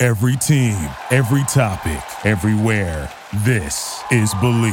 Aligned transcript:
Every 0.00 0.36
team, 0.36 0.76
every 1.10 1.42
topic, 1.48 2.00
everywhere. 2.24 3.10
This 3.44 4.00
is 4.12 4.32
Bleav. 4.34 4.72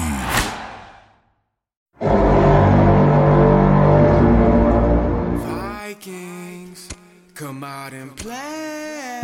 Vikings, 5.39 6.89
come 7.33 7.63
out 7.63 7.93
and 7.93 8.15
play. 8.15 9.21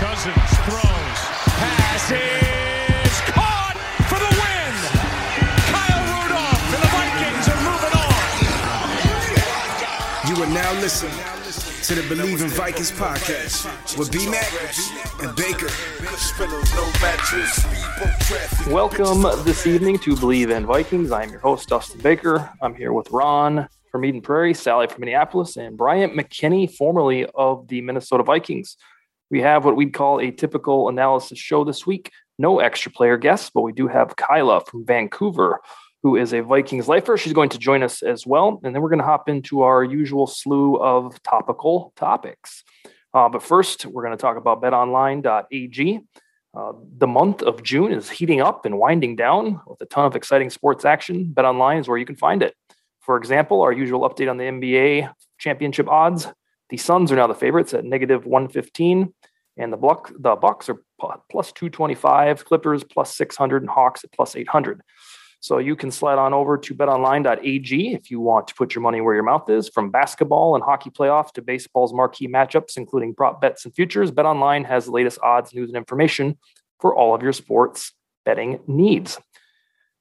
Cousins 0.00 0.58
throws, 0.66 1.20
passes, 1.46 2.43
are 10.44 10.52
now 10.52 10.72
listening 10.80 11.14
to 11.84 11.94
the 11.94 12.02
Bleav 12.14 12.42
in 12.42 12.48
Vikings 12.48 12.92
podcast 12.92 13.96
with 13.96 14.12
B 14.12 14.28
Mac 14.28 14.52
and 15.22 15.34
Baker. 15.34 15.70
Welcome 18.70 19.22
this 19.46 19.66
evening 19.66 19.98
to 20.00 20.14
Bleav 20.14 20.54
in 20.54 20.66
Vikings. 20.66 21.12
I'm 21.12 21.30
your 21.30 21.40
host, 21.40 21.70
Dustin 21.70 22.02
Baker. 22.02 22.50
I'm 22.60 22.74
here 22.74 22.92
with 22.92 23.10
Ron 23.10 23.68
from 23.90 24.04
Eden 24.04 24.20
Prairie, 24.20 24.52
Sally 24.52 24.86
from 24.86 25.00
Minneapolis, 25.00 25.56
and 25.56 25.78
Bryant 25.78 26.12
McKinnie, 26.12 26.70
formerly 26.70 27.24
of 27.34 27.66
the 27.68 27.80
Minnesota 27.80 28.22
Vikings. 28.22 28.76
We 29.30 29.40
have 29.40 29.64
what 29.64 29.76
we'd 29.76 29.94
call 29.94 30.20
a 30.20 30.30
typical 30.30 30.90
analysis 30.90 31.38
show 31.38 31.64
this 31.64 31.86
week. 31.86 32.10
No 32.38 32.58
extra 32.58 32.92
player 32.92 33.16
guests, 33.16 33.50
but 33.54 33.62
we 33.62 33.72
do 33.72 33.88
have 33.88 34.16
Kyla 34.16 34.60
from 34.66 34.84
Vancouver, 34.84 35.60
who 36.04 36.16
is 36.16 36.34
a 36.34 36.42
Vikings 36.42 36.86
lifer. 36.86 37.16
She's 37.16 37.32
going 37.32 37.48
to 37.48 37.58
join 37.58 37.82
us 37.82 38.02
as 38.02 38.26
well. 38.26 38.60
And 38.62 38.74
then 38.74 38.82
we're 38.82 38.90
going 38.90 39.00
to 39.00 39.06
hop 39.06 39.26
into 39.26 39.62
our 39.62 39.82
usual 39.82 40.26
slew 40.26 40.76
of 40.76 41.20
topical 41.22 41.94
topics. 41.96 42.62
Uh, 43.14 43.30
but 43.30 43.42
first, 43.42 43.86
we're 43.86 44.04
going 44.04 44.16
to 44.16 44.20
talk 44.20 44.36
about 44.36 44.62
betonline.ag. 44.62 46.00
Uh, 46.54 46.72
the 46.98 47.06
month 47.06 47.42
of 47.42 47.62
June 47.62 47.90
is 47.90 48.10
heating 48.10 48.42
up 48.42 48.66
and 48.66 48.78
winding 48.78 49.16
down 49.16 49.62
with 49.66 49.80
a 49.80 49.86
ton 49.86 50.04
of 50.04 50.14
exciting 50.14 50.50
sports 50.50 50.84
action. 50.84 51.32
BetOnline 51.34 51.80
is 51.80 51.88
where 51.88 51.98
you 51.98 52.04
can 52.04 52.16
find 52.16 52.42
it. 52.42 52.54
For 53.00 53.16
example, 53.16 53.62
our 53.62 53.72
usual 53.72 54.08
update 54.08 54.30
on 54.30 54.36
the 54.36 54.44
NBA 54.44 55.10
championship 55.38 55.88
odds. 55.88 56.28
The 56.68 56.76
Suns 56.76 57.12
are 57.12 57.16
now 57.16 57.28
the 57.28 57.34
favorites 57.34 57.72
at 57.72 57.84
negative 57.84 58.26
115, 58.26 59.12
and 59.56 59.72
the 59.72 59.76
the 60.18 60.36
Bucks 60.36 60.68
are 60.68 60.80
plus 61.30 61.52
225, 61.52 62.44
Clippers 62.44 62.84
plus 62.84 63.16
600, 63.16 63.62
and 63.62 63.70
Hawks 63.70 64.04
at 64.04 64.12
plus 64.12 64.36
800. 64.36 64.82
So 65.44 65.58
you 65.58 65.76
can 65.76 65.90
slide 65.90 66.16
on 66.16 66.32
over 66.32 66.56
to 66.56 66.74
betonline.ag 66.74 67.92
if 67.92 68.10
you 68.10 68.18
want 68.18 68.48
to 68.48 68.54
put 68.54 68.74
your 68.74 68.80
money 68.80 69.02
where 69.02 69.12
your 69.14 69.24
mouth 69.24 69.50
is. 69.50 69.68
From 69.68 69.90
basketball 69.90 70.54
and 70.54 70.64
hockey 70.64 70.88
playoff 70.88 71.32
to 71.32 71.42
baseball's 71.42 71.92
marquee 71.92 72.26
matchups, 72.28 72.78
including 72.78 73.14
prop 73.14 73.42
bets 73.42 73.66
and 73.66 73.74
futures, 73.74 74.10
BetOnline 74.10 74.64
has 74.64 74.86
the 74.86 74.92
latest 74.92 75.18
odds, 75.22 75.52
news, 75.52 75.68
and 75.68 75.76
information 75.76 76.38
for 76.80 76.96
all 76.96 77.14
of 77.14 77.20
your 77.20 77.34
sports 77.34 77.92
betting 78.24 78.60
needs. 78.66 79.20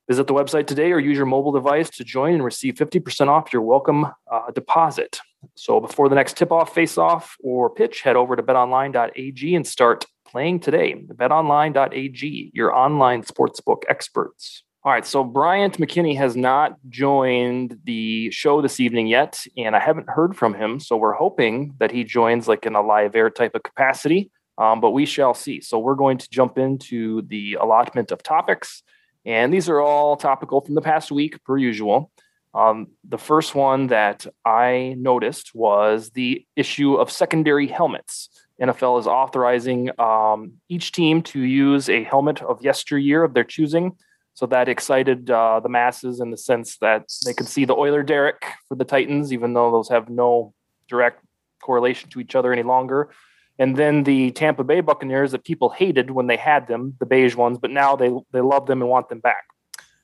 Visit 0.08 0.28
the 0.28 0.34
website 0.34 0.66
today 0.66 0.94
or 0.94 1.00
use 1.00 1.18
your 1.18 1.26
mobile 1.26 1.52
device 1.52 1.90
to 1.90 2.06
join 2.06 2.36
and 2.36 2.46
receive 2.46 2.76
50% 2.76 3.28
off 3.28 3.52
your 3.52 3.64
welcome 3.64 4.06
uh, 4.32 4.50
deposit. 4.52 5.20
So 5.56 5.82
before 5.82 6.08
the 6.08 6.16
next 6.16 6.38
tip 6.38 6.54
off, 6.54 6.74
face 6.74 6.98
off, 6.98 7.36
or 7.44 7.70
pitch, 7.70 8.00
head 8.00 8.16
over 8.16 8.38
to 8.38 8.44
betonline.ag 8.44 9.56
and 9.56 9.68
start 9.68 10.06
playing 10.26 10.62
today. 10.62 10.96
BetOnline.ag, 10.96 12.52
your 12.54 12.74
online 12.74 13.24
sportsbook 13.24 13.84
experts. 13.90 14.64
All 14.86 14.92
right, 14.92 15.06
so 15.06 15.24
Bryant 15.24 15.78
McKinnie 15.78 16.18
has 16.18 16.36
not 16.36 16.78
joined 16.90 17.80
the 17.86 18.30
show 18.32 18.62
this 18.62 18.82
evening 18.82 19.08
yet, 19.08 19.42
and 19.56 19.78
I 19.78 19.80
haven't 19.80 20.10
heard 20.10 20.36
from 20.36 20.54
him. 20.54 20.82
So 20.82 20.98
we're 20.98 21.14
hoping 21.14 21.74
that 21.78 21.90
he 21.90 22.04
joins 22.04 22.50
like 22.50 22.66
in 22.66 22.76
a 22.76 22.82
live 22.82 23.16
air 23.16 23.30
type 23.30 23.56
of 23.56 23.64
capacity, 23.64 24.30
um, 24.58 24.82
but 24.82 24.92
we 24.92 25.06
shall 25.06 25.34
see. 25.34 25.62
So 25.62 25.80
we're 25.80 25.96
going 25.96 26.18
to 26.18 26.30
jump 26.30 26.58
into 26.58 27.22
the 27.22 27.54
allotment 27.62 28.12
of 28.12 28.24
topics. 28.24 28.84
And 29.24 29.54
these 29.54 29.70
are 29.70 29.80
all 29.80 30.18
topical 30.18 30.60
from 30.60 30.76
the 30.76 30.82
past 30.82 31.14
week, 31.14 31.42
per 31.46 31.58
usual. 31.58 32.12
Um, 32.54 32.88
the 33.08 33.18
first 33.18 33.56
one 33.56 33.88
that 33.88 34.28
I 34.44 34.96
noticed 34.98 35.56
was 35.56 36.10
the 36.10 36.46
issue 36.58 36.96
of 36.96 37.10
secondary 37.10 37.68
helmets. 37.68 38.28
NFL 38.62 39.00
is 39.00 39.08
authorizing 39.08 39.92
um, 39.98 40.56
each 40.68 40.92
team 40.92 41.22
to 41.22 41.40
use 41.40 41.88
a 41.88 42.04
helmet 42.04 42.42
of 42.42 42.62
yesteryear 42.62 43.24
of 43.24 43.34
their 43.34 43.46
choosing. 43.46 43.94
So 44.36 44.48
that 44.48 44.68
excited 44.68 45.30
uh, 45.30 45.60
the 45.60 45.70
masses 45.70 46.20
in 46.20 46.32
the 46.32 46.38
sense 46.38 46.78
that 46.78 47.06
they 47.26 47.34
could 47.34 47.48
see 47.48 47.66
the 47.66 47.76
Oiler 47.76 48.04
Derrick 48.04 48.44
for 48.68 48.76
the 48.76 48.86
Titans, 48.86 49.32
even 49.32 49.54
though 49.54 49.72
those 49.72 49.90
have 49.90 50.10
no 50.10 50.54
direct 50.88 51.24
correlation 51.62 52.10
to 52.10 52.20
each 52.20 52.36
other 52.36 52.52
any 52.52 52.64
longer. 52.64 53.10
And 53.60 53.76
then 53.76 54.04
the 54.04 54.32
Tampa 54.32 54.64
Bay 54.64 54.82
Buccaneers 54.82 55.32
that 55.32 55.44
people 55.44 55.70
hated 55.70 56.10
when 56.10 56.26
they 56.26 56.38
had 56.38 56.68
them, 56.68 56.96
the 57.00 57.06
beige 57.06 57.36
ones, 57.36 57.60
but 57.60 57.70
now 57.70 57.96
they 57.96 58.12
they 58.32 58.42
love 58.42 58.66
them 58.66 58.82
and 58.82 58.90
want 58.90 59.10
them 59.10 59.20
back. 59.20 59.46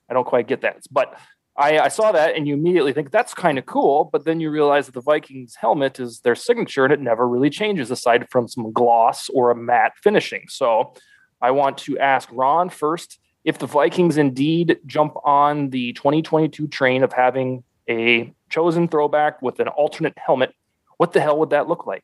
I 0.09 0.13
don't 0.13 0.27
quite 0.27 0.47
get 0.47 0.61
that, 0.61 0.77
but 0.91 1.19
I, 1.57 1.79
I 1.79 1.87
saw 1.89 2.11
that 2.13 2.35
and 2.35 2.47
you 2.47 2.53
immediately 2.53 2.93
think 2.93 3.11
that's 3.11 3.33
kind 3.33 3.57
of 3.57 3.65
cool, 3.65 4.09
but 4.13 4.23
then 4.23 4.39
you 4.39 4.49
realize 4.49 4.85
that 4.85 4.93
the 4.93 5.01
Vikings 5.01 5.55
helmet 5.55 5.99
is 5.99 6.21
their 6.21 6.35
signature 6.35 6.85
and 6.85 6.93
it 6.93 7.01
never 7.01 7.27
really 7.27 7.49
changes 7.49 7.91
aside 7.91 8.27
from 8.29 8.47
some 8.47 8.71
gloss 8.71 9.29
or 9.29 9.51
a 9.51 9.55
matte 9.55 9.91
finishing. 10.01 10.45
So 10.47 10.93
I 11.41 11.51
want 11.51 11.77
to 11.79 11.99
ask 11.99 12.29
Ron 12.31 12.69
first 12.69 13.19
if 13.43 13.57
the 13.57 13.67
Vikings 13.67 14.17
indeed 14.17 14.79
jump 14.85 15.15
on 15.23 15.69
the 15.69 15.93
2022 15.93 16.67
train 16.67 17.03
of 17.03 17.13
having 17.13 17.63
a 17.89 18.33
chosen 18.49 18.87
throwback 18.87 19.41
with 19.41 19.59
an 19.59 19.67
alternate 19.69 20.17
helmet, 20.17 20.53
what 20.97 21.13
the 21.13 21.21
hell 21.21 21.39
would 21.39 21.51
that 21.51 21.67
look 21.67 21.87
like? 21.87 22.03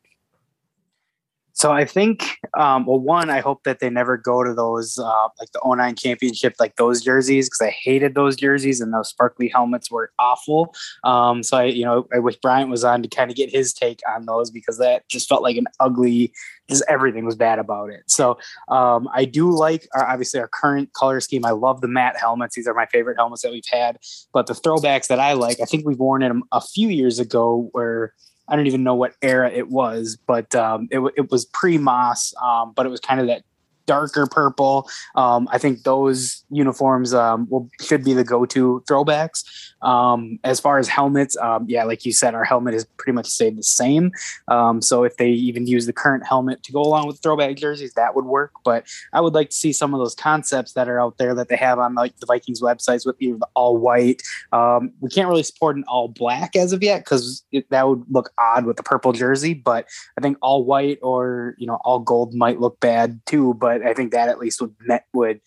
So 1.56 1.72
I 1.72 1.86
think, 1.86 2.38
um, 2.58 2.86
well, 2.86 3.00
one, 3.00 3.30
I 3.30 3.40
hope 3.40 3.64
that 3.64 3.80
they 3.80 3.90
never 3.90 4.18
go 4.18 4.44
to 4.44 4.54
those, 4.54 5.00
uh, 5.00 5.28
like 5.40 5.50
the 5.54 5.62
09 5.64 5.96
championship, 5.96 6.56
like 6.60 6.76
those 6.76 7.02
jerseys, 7.02 7.48
because 7.48 7.62
I 7.62 7.70
hated 7.70 8.14
those 8.14 8.36
jerseys 8.36 8.82
and 8.82 8.94
those 8.94 9.08
sparkly 9.08 9.48
helmets 9.48 9.90
were 9.90 10.12
awful. 10.20 10.76
Um, 11.06 11.44
so 11.44 11.58
I, 11.58 11.64
you 11.64 11.86
know, 11.86 12.08
I 12.14 12.20
wish 12.20 12.36
Bryant 12.36 12.70
was 12.70 12.84
on 12.84 13.02
to 13.04 13.08
kind 13.08 13.32
of 13.32 13.38
get 13.38 13.50
his 13.50 13.74
take 13.74 14.02
on 14.14 14.26
those 14.26 14.52
because 14.52 14.78
that 14.80 15.08
just 15.08 15.30
felt 15.30 15.44
like 15.44 15.56
an 15.56 15.68
ugly, 15.80 16.34
just 16.70 16.84
everything 16.90 17.24
was 17.24 17.38
bad 17.38 17.58
about 17.58 17.90
it. 17.90 18.04
So 18.08 18.38
um, 18.68 19.08
I 19.14 19.24
do 19.24 19.50
like, 19.50 19.88
our, 19.96 20.06
obviously, 20.06 20.42
our 20.42 20.50
current 20.50 20.92
color 20.92 21.22
scheme. 21.22 21.46
I 21.46 21.52
love 21.52 21.80
the 21.80 21.88
matte 21.88 22.18
helmets. 22.18 22.56
These 22.56 22.68
are 22.68 22.74
my 22.74 22.88
favorite 22.88 23.16
helmets 23.18 23.44
that 23.44 23.54
we've 23.54 23.64
had. 23.72 23.98
But 24.34 24.48
the 24.48 24.54
throwbacks 24.56 25.08
that 25.08 25.22
I 25.22 25.32
like, 25.32 25.62
I 25.62 25.66
think 25.66 25.88
we've 25.88 26.00
worn 26.00 26.20
them 26.20 26.44
a 26.52 26.60
few 26.60 26.90
years 26.90 27.18
ago 27.18 27.70
where 27.72 28.14
I 28.47 28.56
don't 28.56 28.67
even 28.67 28.83
know 28.83 28.95
what 28.95 29.16
era 29.22 29.50
it 29.51 29.69
was, 29.69 30.17
but 30.28 30.53
um, 30.56 30.88
it, 30.91 31.00
it 31.17 31.31
was 31.31 31.45
pre 31.45 31.78
Moss, 31.78 32.33
um, 32.41 32.73
but 32.75 32.85
it 32.85 32.89
was 32.89 33.00
kind 33.00 33.19
of 33.19 33.28
that 33.28 33.44
darker 33.85 34.28
purple. 34.28 34.90
Um, 35.16 35.47
I 35.51 35.57
think 35.57 35.84
those 35.84 36.44
uniforms 36.50 37.13
um, 37.13 37.47
will 37.50 37.69
should 37.81 38.03
be 38.03 38.13
the 38.13 38.23
go-to 38.23 38.84
throwbacks. 38.88 39.44
Um, 39.81 40.40
as 40.44 40.59
far 40.59 40.79
as 40.79 40.88
helmets, 40.88 41.38
um, 41.38 41.66
yeah, 41.68 41.83
like 41.83 42.06
you 42.06 42.12
said, 42.12 42.33
our 42.33 42.44
helmet 42.44 42.74
is 42.74 42.86
pretty 42.98 43.13
much 43.13 43.27
stayed 43.27 43.57
the 43.57 43.63
same. 43.63 44.12
Um, 44.48 44.81
so 44.81 45.04
if 45.04 45.18
they 45.18 45.30
even 45.30 45.68
use 45.68 45.86
the 45.86 45.94
current 45.94 46.25
helmet 46.25 46.63
to 46.63 46.71
go 46.71 46.81
along 46.81 47.07
with 47.07 47.21
throwback 47.21 47.56
jerseys, 47.56 47.94
that 47.94 48.15
would 48.15 48.25
work. 48.25 48.51
But 48.63 48.86
I 49.13 49.21
would 49.21 49.33
like 49.33 49.50
to 49.50 49.56
see 49.56 49.74
some 49.74 49.94
of 49.94 50.00
those 50.00 50.15
concepts 50.15 50.74
that 50.74 50.89
are 50.89 51.00
out 51.00 51.18
there 51.18 51.36
that 51.36 51.50
they 51.50 51.56
have 51.57 51.77
on 51.80 51.94
like 51.94 52.18
the 52.18 52.25
Vikings 52.25 52.62
websites 52.62 53.06
with 53.06 53.15
either 53.19 53.38
the 53.38 53.48
all 53.54 53.77
white. 53.77 54.24
Um, 54.51 54.92
we 55.01 55.10
can't 55.10 55.30
really 55.30 55.44
support 55.44 55.75
an 55.75 55.83
all 55.88 56.07
black 56.07 56.56
as 56.56 56.74
of 56.74 56.81
yet 56.81 57.04
because 57.04 57.44
that 57.69 57.88
would 57.88 58.04
look 58.10 58.31
odd 58.39 58.65
with 58.65 58.77
the 58.77 58.83
purple 58.83 59.13
jersey. 59.13 59.54
But 59.54 59.88
I 60.18 60.21
think 60.21 60.38
all 60.42 60.63
white 60.63 61.00
or 61.01 61.56
you 61.57 61.68
know 61.68 61.80
all 61.86 62.00
gold 62.00 62.33
might 62.33 62.60
look 62.60 62.80
bad 62.80 63.21
too. 63.25 63.54
But 63.56 63.75
I 63.83 63.94
think 63.94 64.12
that 64.12 64.30
at 64.30 64.39
least 64.39 64.62
would 64.62 64.75
met, 64.80 65.06
would 65.13 65.42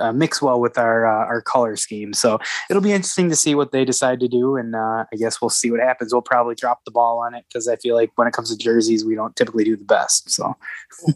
uh, 0.00 0.12
mix 0.12 0.40
well 0.40 0.60
with 0.60 0.78
our 0.78 1.06
uh, 1.06 1.26
our 1.26 1.42
color 1.42 1.76
scheme. 1.76 2.12
So 2.12 2.38
it'll 2.70 2.82
be 2.82 2.92
interesting 2.92 3.28
to 3.30 3.36
see 3.36 3.54
what 3.54 3.72
they 3.72 3.84
decide 3.84 4.20
to 4.20 4.28
do, 4.28 4.56
and 4.56 4.74
uh, 4.74 5.04
I 5.12 5.16
guess 5.16 5.40
we'll 5.40 5.50
see 5.50 5.70
what 5.70 5.80
happens. 5.80 6.12
We'll 6.12 6.22
probably 6.22 6.54
drop 6.54 6.84
the 6.84 6.90
ball 6.90 7.18
on 7.18 7.34
it 7.34 7.44
because 7.48 7.68
I 7.68 7.76
feel 7.76 7.94
like 7.94 8.10
when 8.16 8.26
it 8.26 8.32
comes 8.32 8.50
to 8.50 8.56
jerseys, 8.56 9.04
we 9.04 9.14
don't 9.14 9.34
typically 9.36 9.64
do 9.64 9.76
the 9.76 9.84
best. 9.84 10.30
So 10.30 10.54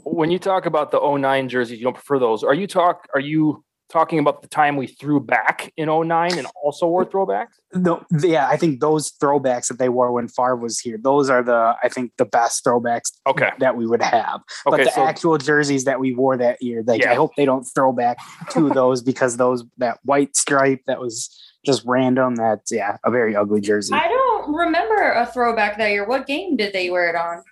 when 0.04 0.30
you 0.30 0.38
talk 0.38 0.66
about 0.66 0.90
the 0.90 1.00
09 1.00 1.48
jerseys, 1.48 1.78
you 1.78 1.84
don't 1.84 1.94
prefer 1.94 2.18
those. 2.18 2.42
Are 2.42 2.54
you 2.54 2.66
talk? 2.66 3.06
Are 3.14 3.20
you 3.20 3.64
talking 3.88 4.18
about 4.18 4.42
the 4.42 4.48
time 4.48 4.76
we 4.76 4.86
threw 4.86 5.18
back 5.20 5.72
in 5.76 5.88
09 5.88 6.38
and 6.38 6.46
also 6.62 6.86
wore 6.86 7.04
throwbacks? 7.04 7.48
No, 7.74 8.04
yeah, 8.22 8.46
I 8.48 8.56
think 8.56 8.80
those 8.80 9.12
throwbacks 9.12 9.68
that 9.68 9.78
they 9.78 9.88
wore 9.88 10.12
when 10.12 10.28
Favre 10.28 10.56
was 10.56 10.78
here, 10.78 10.98
those 11.02 11.28
are 11.30 11.42
the 11.42 11.74
I 11.82 11.88
think 11.88 12.12
the 12.16 12.24
best 12.24 12.64
throwbacks 12.64 13.12
Okay. 13.26 13.50
that 13.58 13.76
we 13.76 13.86
would 13.86 14.02
have. 14.02 14.40
But 14.64 14.78
the 14.84 14.90
So 14.90 15.02
actual 15.02 15.38
jerseys 15.38 15.84
that 15.84 16.00
we 16.00 16.14
wore 16.14 16.36
that 16.36 16.62
year, 16.62 16.82
like 16.86 17.02
Yeah. 17.02 17.12
I 17.12 17.14
hope 17.14 17.32
they 17.36 17.44
don't 17.44 17.64
throw 17.64 17.92
back 17.92 18.18
to 18.50 18.68
those 18.74 19.02
because 19.02 19.36
those 19.36 19.64
that 19.78 19.98
white 20.04 20.36
stripe 20.36 20.80
that 20.86 21.00
was 21.00 21.28
just 21.64 21.82
random. 21.86 22.36
That's 22.36 22.70
yeah, 22.72 22.96
a 23.04 23.10
very 23.10 23.34
ugly 23.36 23.60
jersey. 23.60 23.92
I 23.94 24.08
don't 24.08 24.54
remember 24.54 25.10
a 25.12 25.26
throwback 25.26 25.76
that 25.78 25.90
year. 25.90 26.06
What 26.06 26.26
game 26.26 26.56
did 26.56 26.72
they 26.72 26.88
wear 26.90 27.08
it 27.10 27.16
on? 27.16 27.42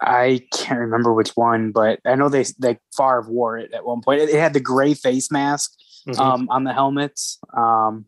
I 0.00 0.40
can't 0.52 0.80
remember 0.80 1.12
which 1.12 1.30
one, 1.30 1.70
but 1.72 2.00
I 2.04 2.14
know 2.14 2.28
they 2.28 2.44
like 2.60 2.80
Favre 2.96 3.26
wore 3.28 3.58
it 3.58 3.72
at 3.72 3.84
one 3.84 4.00
point. 4.00 4.20
It, 4.20 4.30
it 4.30 4.38
had 4.38 4.52
the 4.54 4.60
gray 4.60 4.94
face 4.94 5.30
mask 5.30 5.72
Mhm. 6.08 6.18
um, 6.18 6.48
on 6.50 6.64
the 6.64 6.72
helmets. 6.72 7.38
Um, 7.56 8.06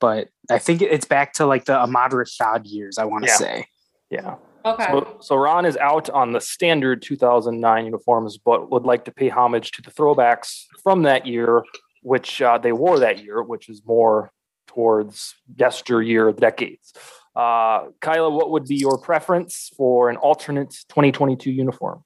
but 0.00 0.28
I 0.50 0.58
think 0.58 0.82
it's 0.82 1.04
back 1.06 1.32
to 1.34 1.46
like 1.46 1.64
the 1.64 1.76
Ahmad 1.76 2.10
Rashad 2.12 2.62
years. 2.64 2.98
I 2.98 3.04
want 3.04 3.24
to 3.24 3.30
Yeah. 3.30 3.36
say. 3.36 3.66
yeah. 4.10 4.34
Okay. 4.64 4.86
So, 4.92 5.16
so 5.20 5.36
Ron 5.36 5.64
is 5.64 5.76
out 5.78 6.08
on 6.10 6.32
the 6.32 6.40
standard 6.40 7.02
2009 7.02 7.84
uniforms, 7.86 8.38
but 8.38 8.70
would 8.70 8.84
like 8.84 9.04
to 9.06 9.10
pay 9.12 9.28
homage 9.28 9.72
to 9.72 9.82
the 9.82 9.90
throwbacks 9.90 10.66
from 10.84 11.02
that 11.02 11.26
year, 11.26 11.64
which 12.02 12.40
uh, 12.40 12.58
they 12.58 12.70
wore 12.72 12.98
that 13.00 13.24
year, 13.24 13.42
which 13.42 13.68
is 13.68 13.82
more 13.84 14.30
towards 14.68 15.34
yesteryear 15.56 16.30
decades. 16.32 16.92
Uh, 17.34 17.88
Kyla, 18.00 18.30
what 18.30 18.50
would 18.50 18.66
be 18.66 18.76
your 18.76 18.98
preference 18.98 19.70
for 19.76 20.10
an 20.10 20.16
alternate 20.16 20.70
2022 20.88 21.50
uniform? 21.50 22.04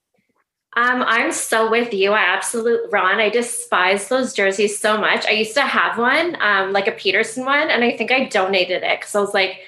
Um, 0.77 1.03
I'm 1.07 1.33
so 1.33 1.71
with 1.71 1.95
you. 1.95 2.13
I 2.13 2.21
absolutely, 2.21 2.91
Ron. 2.91 3.19
I 3.19 3.31
despise 3.31 4.09
those 4.09 4.35
jerseys 4.35 4.79
so 4.79 4.99
much. 4.99 5.25
I 5.27 5.31
used 5.31 5.55
to 5.55 5.63
have 5.63 5.97
one, 5.97 6.37
um, 6.41 6.73
like 6.73 6.87
a 6.87 6.93
Peterson 6.93 7.47
one, 7.47 7.71
and 7.71 7.83
I 7.83 7.97
think 7.97 8.13
I 8.13 8.27
donated 8.27 8.83
it 8.83 9.01
because 9.01 9.15
I 9.15 9.21
was 9.21 9.33
like, 9.33 9.61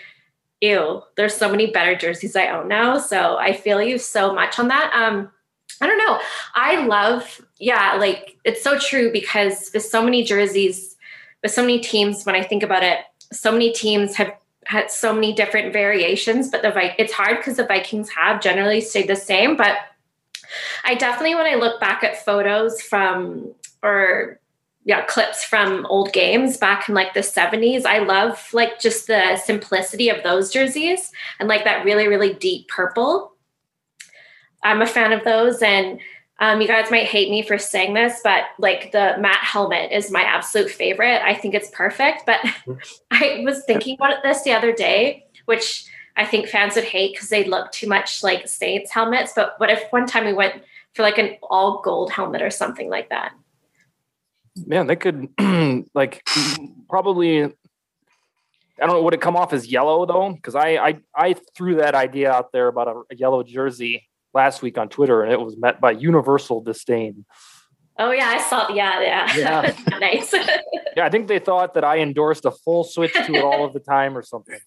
ew, 0.60 1.02
there's 1.16 1.34
so 1.34 1.50
many 1.50 1.70
better 1.70 1.94
jerseys 1.96 2.36
I 2.36 2.48
own 2.48 2.68
now. 2.68 2.98
So 2.98 3.38
I 3.38 3.54
feel 3.54 3.80
you 3.80 3.96
so 3.96 4.34
much 4.34 4.58
on 4.58 4.68
that. 4.68 4.92
Um, 4.94 5.30
I 5.80 5.86
don't 5.86 5.98
know. 5.98 6.20
I 6.54 6.86
love, 6.86 7.40
yeah, 7.58 7.94
like 7.94 8.36
it's 8.44 8.62
so 8.62 8.78
true 8.78 9.10
because 9.10 9.70
with 9.72 9.84
so 9.84 10.02
many 10.02 10.24
jerseys, 10.24 10.96
with 11.42 11.52
so 11.52 11.62
many 11.62 11.80
teams, 11.80 12.24
when 12.26 12.34
I 12.34 12.42
think 12.42 12.62
about 12.62 12.82
it, 12.82 12.98
so 13.32 13.50
many 13.50 13.72
teams 13.72 14.16
have 14.16 14.32
had 14.68 14.90
so 14.90 15.14
many 15.14 15.32
different 15.32 15.72
variations, 15.72 16.50
but 16.50 16.60
the 16.60 16.70
Vi- 16.70 16.94
it's 16.98 17.12
hard 17.12 17.38
because 17.38 17.56
the 17.56 17.64
Vikings 17.64 18.10
have 18.10 18.42
generally 18.42 18.82
stayed 18.82 19.08
the 19.08 19.16
same. 19.16 19.56
But 19.56 19.78
I 20.84 20.94
definitely, 20.94 21.34
when 21.34 21.46
I 21.46 21.54
look 21.54 21.80
back 21.80 22.04
at 22.04 22.22
photos 22.22 22.82
from 22.82 23.54
or 23.82 24.38
yeah, 24.84 25.06
clips 25.06 25.42
from 25.42 25.86
old 25.86 26.12
games 26.12 26.58
back 26.58 26.86
in 26.86 26.94
like 26.94 27.14
the 27.14 27.20
70s, 27.20 27.86
I 27.86 28.00
love 28.00 28.46
like 28.52 28.78
just 28.78 29.06
the 29.06 29.36
simplicity 29.36 30.10
of 30.10 30.22
those 30.22 30.52
jerseys 30.52 31.12
and 31.40 31.48
like 31.48 31.64
that 31.64 31.84
really, 31.84 32.06
really 32.06 32.34
deep 32.34 32.68
purple. 32.68 33.32
I'm 34.62 34.82
a 34.82 34.86
fan 34.86 35.12
of 35.12 35.24
those. 35.24 35.62
And 35.62 35.98
um, 36.40 36.60
you 36.60 36.68
guys 36.68 36.90
might 36.90 37.06
hate 37.06 37.30
me 37.30 37.42
for 37.42 37.58
saying 37.58 37.94
this, 37.94 38.20
but 38.22 38.44
like 38.58 38.92
the 38.92 39.16
matte 39.18 39.42
helmet 39.42 39.90
is 39.90 40.10
my 40.10 40.22
absolute 40.22 40.70
favorite. 40.70 41.20
I 41.24 41.34
think 41.34 41.54
it's 41.54 41.70
perfect. 41.70 42.26
But 42.26 42.40
I 43.10 43.42
was 43.44 43.64
thinking 43.64 43.96
about 43.98 44.22
this 44.22 44.42
the 44.42 44.52
other 44.52 44.72
day, 44.72 45.26
which 45.46 45.86
I 46.16 46.24
think 46.24 46.46
fans 46.46 46.76
would 46.76 46.84
hate 46.84 47.14
because 47.14 47.28
they 47.28 47.44
look 47.44 47.72
too 47.72 47.88
much 47.88 48.22
like 48.22 48.46
Saints 48.46 48.92
helmets. 48.92 49.32
But 49.34 49.54
what 49.58 49.70
if 49.70 49.82
one 49.90 50.06
time 50.06 50.26
we 50.26 50.32
went 50.32 50.62
for 50.94 51.02
like 51.02 51.18
an 51.18 51.36
all 51.42 51.80
gold 51.82 52.12
helmet 52.12 52.42
or 52.42 52.50
something 52.50 52.88
like 52.88 53.08
that? 53.10 53.32
Man, 54.64 54.86
they 54.86 54.96
could 54.96 55.28
like 55.94 56.26
probably. 56.88 57.44
I 58.80 58.86
don't 58.86 58.94
know. 58.94 59.02
Would 59.02 59.14
it 59.14 59.20
come 59.20 59.36
off 59.36 59.52
as 59.52 59.66
yellow 59.66 60.06
though? 60.06 60.32
Because 60.32 60.54
I, 60.54 60.76
I 60.76 60.98
I 61.12 61.34
threw 61.56 61.76
that 61.76 61.96
idea 61.96 62.30
out 62.30 62.52
there 62.52 62.68
about 62.68 62.86
a, 62.86 63.02
a 63.10 63.16
yellow 63.16 63.42
jersey 63.42 64.08
last 64.34 64.62
week 64.62 64.78
on 64.78 64.88
Twitter, 64.88 65.22
and 65.22 65.32
it 65.32 65.40
was 65.40 65.56
met 65.56 65.80
by 65.80 65.92
universal 65.92 66.60
disdain. 66.60 67.24
Oh 67.98 68.12
yeah, 68.12 68.28
I 68.28 68.38
saw. 68.38 68.68
Yeah, 68.72 69.00
yeah, 69.00 69.36
Yeah. 69.36 69.98
nice. 69.98 70.34
Yeah, 70.96 71.06
I 71.06 71.10
think 71.10 71.28
they 71.28 71.38
thought 71.38 71.74
that 71.74 71.84
I 71.84 71.98
endorsed 72.00 72.44
a 72.44 72.50
full 72.50 72.82
switch 72.82 73.12
to 73.12 73.32
it 73.32 73.44
all 73.44 73.64
of 73.64 73.72
the 73.72 73.78
time 73.78 74.18
or 74.18 74.22
something. 74.22 74.58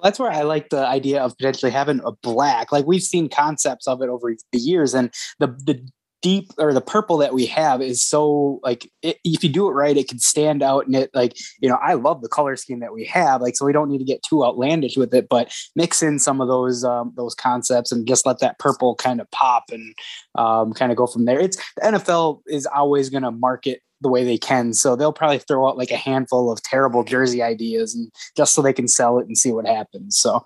That's 0.00 0.20
where 0.20 0.30
I 0.30 0.42
like 0.42 0.68
the 0.68 0.86
idea 0.86 1.20
of 1.22 1.36
potentially 1.36 1.72
having 1.72 2.00
a 2.04 2.12
black. 2.12 2.70
Like 2.70 2.86
we've 2.86 3.02
seen 3.02 3.28
concepts 3.28 3.88
of 3.88 4.00
it 4.00 4.08
over 4.08 4.32
the 4.52 4.58
years, 4.58 4.94
and 4.94 5.12
the 5.40 5.48
the 5.48 5.84
deep 6.24 6.50
or 6.56 6.72
the 6.72 6.80
purple 6.80 7.18
that 7.18 7.34
we 7.34 7.44
have 7.44 7.82
is 7.82 8.02
so 8.02 8.58
like 8.62 8.90
it, 9.02 9.18
if 9.24 9.44
you 9.44 9.50
do 9.50 9.68
it 9.68 9.72
right, 9.72 9.98
it 9.98 10.08
can 10.08 10.18
stand 10.18 10.62
out. 10.62 10.86
And 10.86 10.96
it 10.96 11.10
like 11.12 11.36
you 11.60 11.68
know, 11.68 11.76
I 11.76 11.92
love 11.92 12.22
the 12.22 12.30
color 12.30 12.56
scheme 12.56 12.80
that 12.80 12.94
we 12.94 13.04
have. 13.04 13.42
Like 13.42 13.56
so, 13.56 13.66
we 13.66 13.74
don't 13.74 13.90
need 13.90 13.98
to 13.98 14.04
get 14.04 14.22
too 14.22 14.42
outlandish 14.42 14.96
with 14.96 15.12
it, 15.12 15.28
but 15.28 15.54
mix 15.76 16.02
in 16.02 16.18
some 16.18 16.40
of 16.40 16.48
those 16.48 16.82
um, 16.82 17.12
those 17.14 17.34
concepts 17.34 17.92
and 17.92 18.08
just 18.08 18.24
let 18.24 18.38
that 18.38 18.58
purple 18.58 18.94
kind 18.94 19.20
of 19.20 19.30
pop 19.32 19.64
and 19.70 19.94
um, 20.34 20.72
kind 20.72 20.90
of 20.90 20.96
go 20.96 21.06
from 21.06 21.26
there. 21.26 21.38
It's 21.38 21.58
the 21.76 21.82
NFL 21.82 22.40
is 22.46 22.66
always 22.66 23.10
going 23.10 23.22
to 23.22 23.30
market 23.30 23.82
the 24.00 24.08
way 24.08 24.24
they 24.24 24.38
can. 24.38 24.72
So 24.72 24.96
they'll 24.96 25.12
probably 25.12 25.40
throw 25.40 25.68
out 25.68 25.76
like 25.76 25.90
a 25.90 25.96
handful 25.96 26.50
of 26.50 26.62
terrible 26.62 27.04
jersey 27.04 27.42
ideas 27.42 27.94
and 27.94 28.10
just 28.34 28.54
so 28.54 28.62
they 28.62 28.72
can 28.72 28.88
sell 28.88 29.18
it 29.18 29.26
and 29.26 29.36
see 29.36 29.52
what 29.52 29.66
happens. 29.66 30.18
So, 30.18 30.44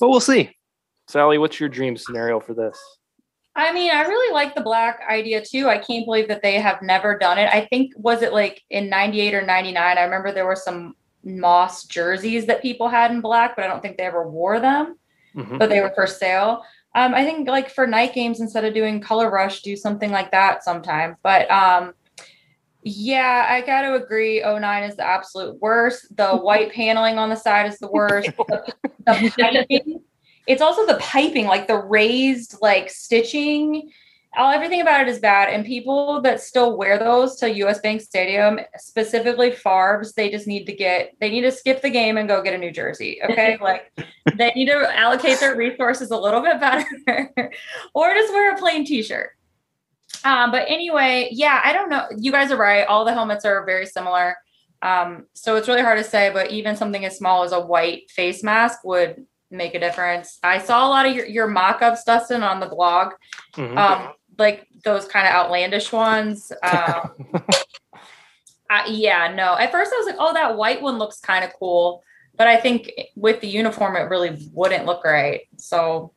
but 0.00 0.08
we'll 0.08 0.20
see. 0.20 0.56
Sally, 1.08 1.36
what's 1.36 1.60
your 1.60 1.68
dream 1.68 1.98
scenario 1.98 2.40
for 2.40 2.54
this? 2.54 2.78
I 3.54 3.72
mean, 3.72 3.90
I 3.90 4.02
really 4.02 4.32
like 4.32 4.54
the 4.54 4.62
black 4.62 5.00
idea 5.08 5.44
too. 5.44 5.68
I 5.68 5.78
can't 5.78 6.06
believe 6.06 6.28
that 6.28 6.42
they 6.42 6.54
have 6.54 6.80
never 6.80 7.18
done 7.18 7.38
it. 7.38 7.50
I 7.52 7.66
think 7.66 7.92
was 7.96 8.22
it 8.22 8.32
like 8.32 8.62
in 8.70 8.88
98 8.88 9.34
or 9.34 9.42
99, 9.42 9.98
I 9.98 10.02
remember 10.02 10.32
there 10.32 10.46
were 10.46 10.56
some 10.56 10.94
moss 11.22 11.84
jerseys 11.84 12.46
that 12.46 12.62
people 12.62 12.88
had 12.88 13.10
in 13.10 13.20
black, 13.20 13.54
but 13.54 13.64
I 13.64 13.68
don't 13.68 13.82
think 13.82 13.98
they 13.98 14.04
ever 14.04 14.28
wore 14.28 14.58
them, 14.58 14.98
Mhm. 15.36 15.58
but 15.58 15.68
they 15.68 15.80
were 15.80 15.92
for 15.94 16.06
sale. 16.06 16.64
Um, 16.94 17.14
I 17.14 17.24
think 17.24 17.48
like 17.48 17.70
for 17.70 17.86
night 17.86 18.14
games, 18.14 18.40
instead 18.40 18.64
of 18.64 18.74
doing 18.74 19.00
color 19.00 19.30
rush, 19.30 19.62
do 19.62 19.76
something 19.76 20.10
like 20.10 20.30
that 20.30 20.64
sometime. 20.64 21.16
But 21.22 21.50
um, 21.50 21.92
yeah, 22.82 23.46
I 23.48 23.60
got 23.60 23.82
to 23.82 23.94
agree. 23.94 24.42
09 24.42 24.82
is 24.84 24.96
the 24.96 25.04
absolute 25.06 25.60
worst. 25.60 26.16
The 26.16 26.36
white 26.36 26.72
paneling 26.72 27.18
on 27.18 27.28
the 27.30 27.36
side 27.36 27.66
is 27.66 27.78
the 27.78 27.90
worst. 27.90 28.30
the, 28.48 28.74
the 29.06 29.32
piping, 29.38 30.00
it's 30.46 30.62
also 30.62 30.86
the 30.86 30.98
piping, 30.98 31.46
like 31.46 31.66
the 31.66 31.76
raised 31.76 32.56
like 32.60 32.90
stitching. 32.90 33.90
All 34.34 34.50
everything 34.50 34.80
about 34.80 35.02
it 35.02 35.08
is 35.08 35.18
bad. 35.18 35.50
And 35.50 35.64
people 35.64 36.22
that 36.22 36.40
still 36.40 36.78
wear 36.78 36.98
those 36.98 37.36
to 37.36 37.52
US 37.64 37.80
Bank 37.80 38.00
Stadium, 38.00 38.60
specifically 38.78 39.50
Farbs, 39.50 40.14
they 40.14 40.30
just 40.30 40.46
need 40.46 40.64
to 40.64 40.72
get 40.72 41.14
they 41.20 41.30
need 41.30 41.42
to 41.42 41.52
skip 41.52 41.82
the 41.82 41.90
game 41.90 42.16
and 42.16 42.28
go 42.28 42.42
get 42.42 42.54
a 42.54 42.58
new 42.58 42.72
jersey. 42.72 43.20
Okay. 43.22 43.58
like 43.60 43.92
they 44.36 44.52
need 44.56 44.66
to 44.66 44.98
allocate 44.98 45.38
their 45.38 45.54
resources 45.54 46.10
a 46.10 46.18
little 46.18 46.40
bit 46.40 46.58
better 46.60 46.86
or 47.94 48.14
just 48.14 48.32
wear 48.32 48.54
a 48.54 48.58
plain 48.58 48.84
t-shirt. 48.86 49.30
Um, 50.24 50.50
but 50.50 50.64
anyway, 50.68 51.28
yeah, 51.32 51.60
I 51.64 51.72
don't 51.72 51.88
know. 51.88 52.06
You 52.16 52.32
guys 52.32 52.50
are 52.50 52.56
right. 52.56 52.86
All 52.86 53.04
the 53.04 53.12
helmets 53.12 53.44
are 53.44 53.64
very 53.64 53.86
similar. 53.86 54.36
Um, 54.82 55.26
so 55.34 55.56
it's 55.56 55.68
really 55.68 55.82
hard 55.82 55.98
to 55.98 56.04
say, 56.04 56.30
but 56.32 56.50
even 56.50 56.76
something 56.76 57.04
as 57.04 57.16
small 57.16 57.44
as 57.44 57.52
a 57.52 57.60
white 57.60 58.10
face 58.10 58.42
mask 58.42 58.84
would 58.84 59.26
make 59.52 59.74
a 59.74 59.80
difference. 59.80 60.38
I 60.42 60.58
saw 60.58 60.86
a 60.86 60.90
lot 60.90 61.06
of 61.06 61.14
your, 61.14 61.26
your 61.26 61.46
mock-ups, 61.46 62.04
Dustin, 62.04 62.42
on 62.42 62.60
the 62.60 62.66
blog. 62.66 63.12
Mhm. 63.54 63.76
Um, 63.76 64.12
like 64.38 64.66
those 64.84 65.06
kind 65.06 65.26
of 65.26 65.32
outlandish 65.34 65.92
ones. 65.92 66.52
Um, 66.62 67.10
uh, 68.70 68.82
yeah, 68.88 69.32
no. 69.34 69.56
At 69.56 69.70
first 69.70 69.92
I 69.92 69.96
was 69.96 70.06
like, 70.06 70.16
oh, 70.18 70.32
that 70.32 70.56
white 70.56 70.80
one 70.80 70.98
looks 70.98 71.20
kind 71.20 71.44
of 71.44 71.52
cool. 71.58 72.02
But 72.36 72.46
I 72.46 72.56
think 72.56 72.90
with 73.14 73.40
the 73.40 73.48
uniform, 73.48 73.94
it 73.94 74.08
really 74.08 74.50
wouldn't 74.52 74.86
look 74.86 75.04
right. 75.04 75.42
So 75.58 76.12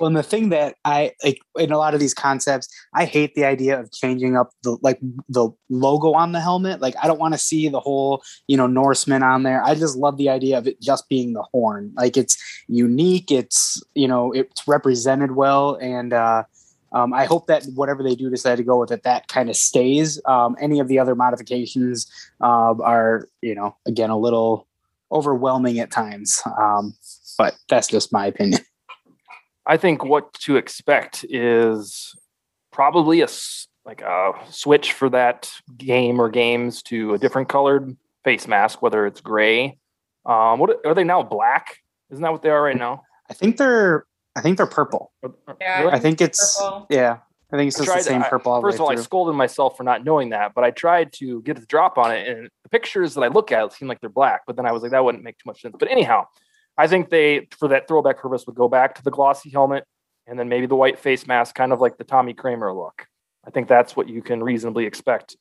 Well, 0.00 0.06
and 0.06 0.16
the 0.16 0.22
thing 0.22 0.48
that 0.48 0.76
I 0.86 1.12
like 1.22 1.40
in 1.58 1.72
a 1.72 1.76
lot 1.76 1.92
of 1.92 2.00
these 2.00 2.14
concepts, 2.14 2.68
I 2.94 3.04
hate 3.04 3.34
the 3.34 3.44
idea 3.44 3.78
of 3.78 3.92
changing 3.92 4.34
up 4.34 4.48
the 4.62 4.78
like 4.80 4.98
the 5.28 5.50
logo 5.68 6.14
on 6.14 6.32
the 6.32 6.40
helmet. 6.40 6.80
Like 6.80 6.94
I 7.02 7.06
don't 7.06 7.20
want 7.20 7.34
to 7.34 7.38
see 7.38 7.68
the 7.68 7.80
whole, 7.80 8.22
you 8.48 8.56
know, 8.56 8.66
Norseman 8.66 9.22
on 9.22 9.42
there. 9.42 9.62
I 9.62 9.74
just 9.74 9.98
love 9.98 10.16
the 10.16 10.30
idea 10.30 10.56
of 10.56 10.66
it 10.66 10.80
just 10.80 11.06
being 11.10 11.34
the 11.34 11.42
horn. 11.42 11.92
Like 11.96 12.16
it's 12.16 12.38
unique, 12.66 13.30
it's, 13.30 13.82
you 13.94 14.08
know, 14.08 14.32
it's 14.32 14.66
represented 14.66 15.32
well 15.36 15.76
and 15.80 16.14
uh 16.14 16.44
um, 16.92 17.12
I 17.12 17.24
hope 17.24 17.46
that 17.46 17.64
whatever 17.76 18.02
they 18.02 18.16
do 18.16 18.28
decide 18.30 18.56
to 18.56 18.64
go 18.64 18.80
with 18.80 18.90
it, 18.90 19.04
that 19.04 19.28
kind 19.28 19.48
of 19.48 19.54
stays. 19.54 20.20
Um, 20.24 20.56
any 20.60 20.80
of 20.80 20.88
the 20.88 20.98
other 20.98 21.14
modifications 21.14 22.10
uh, 22.40 22.74
are, 22.82 23.28
you 23.42 23.54
know, 23.54 23.76
again, 23.86 24.10
a 24.10 24.18
little 24.18 24.66
overwhelming 25.12 25.78
at 25.78 25.92
times. 25.92 26.42
Um, 26.58 26.94
but 27.38 27.54
that's 27.68 27.86
just 27.86 28.12
my 28.12 28.26
opinion. 28.26 28.60
I 29.66 29.76
think 29.76 30.04
what 30.04 30.32
to 30.40 30.56
expect 30.56 31.24
is 31.28 32.14
probably 32.72 33.20
a 33.20 33.24
s- 33.24 33.66
like 33.84 34.00
a 34.02 34.32
switch 34.50 34.92
for 34.92 35.08
that 35.10 35.50
game 35.76 36.20
or 36.20 36.28
games 36.28 36.82
to 36.84 37.14
a 37.14 37.18
different 37.18 37.48
colored 37.48 37.96
face 38.24 38.46
mask, 38.46 38.82
whether 38.82 39.06
it's 39.06 39.20
gray. 39.20 39.78
Um, 40.26 40.58
what 40.58 40.84
are 40.84 40.94
they 40.94 41.04
now? 41.04 41.22
Black? 41.22 41.78
Isn't 42.10 42.22
that 42.22 42.32
what 42.32 42.42
they 42.42 42.50
are 42.50 42.62
right 42.62 42.76
now? 42.76 43.02
I 43.30 43.34
think 43.34 43.56
they're 43.56 44.04
I 44.36 44.42
think 44.42 44.56
they're 44.58 44.66
purple. 44.66 45.12
Or- 45.22 45.34
or- 45.48 45.56
Yeah. 45.60 45.88
I 45.92 45.98
think 45.98 46.20
it's 46.20 46.56
Purple. 46.60 46.86
yeah. 46.88 47.18
I 47.52 47.56
think 47.56 47.68
it's 47.68 47.80
I 47.80 47.84
just 47.84 47.88
the 47.88 47.92
tried- 47.94 48.02
same 48.04 48.22
I- 48.22 48.28
purple 48.28 48.52
all 48.52 48.60
the 48.60 48.66
way 48.66 48.70
First 48.70 48.76
of 48.80 48.82
all, 48.82 48.92
I 48.92 48.94
scolded 48.96 49.34
myself 49.34 49.76
for 49.76 49.82
not 49.82 50.04
knowing 50.04 50.28
that, 50.30 50.54
but 50.54 50.62
I 50.62 50.70
tried 50.70 51.12
to 51.14 51.42
get 51.42 51.58
the 51.58 51.66
drop 51.66 51.98
on 51.98 52.12
it, 52.14 52.28
and 52.28 52.48
the 52.62 52.68
pictures 52.68 53.14
that 53.14 53.22
I 53.22 53.26
look 53.28 53.50
at 53.50 53.72
seem 53.72 53.88
like 53.88 54.00
they're 54.00 54.08
black. 54.08 54.42
But 54.46 54.54
then 54.54 54.66
I 54.66 54.72
was 54.72 54.82
like, 54.82 54.92
that 54.92 55.04
wouldn't 55.04 55.24
make 55.24 55.36
too 55.38 55.42
much 55.46 55.60
sense. 55.62 55.74
But 55.76 55.90
anyhow, 55.90 56.26
I 56.80 56.86
think 56.86 57.10
they 57.10 57.46
for 57.58 57.68
that 57.68 57.86
throwback 57.88 58.18
purpose 58.18 58.46
would 58.46 58.56
go 58.56 58.68
back 58.68 58.94
to 58.96 59.02
the 59.02 59.10
glossy 59.10 59.50
helmet 59.50 59.84
and 60.26 60.38
then 60.38 60.48
maybe 60.48 60.66
the 60.66 60.76
white 60.76 60.98
face 60.98 61.26
mask, 61.26 61.54
kind 61.54 61.72
of 61.72 61.80
like 61.80 61.98
the 61.98 62.04
Tommy 62.04 62.32
Kramer 62.34 62.72
look. 62.72 63.06
I 63.46 63.50
think 63.50 63.68
that's 63.68 63.94
what 63.96 64.08
you 64.08 64.22
can 64.22 64.42
reasonably 64.42 64.86
expect. 64.86 65.36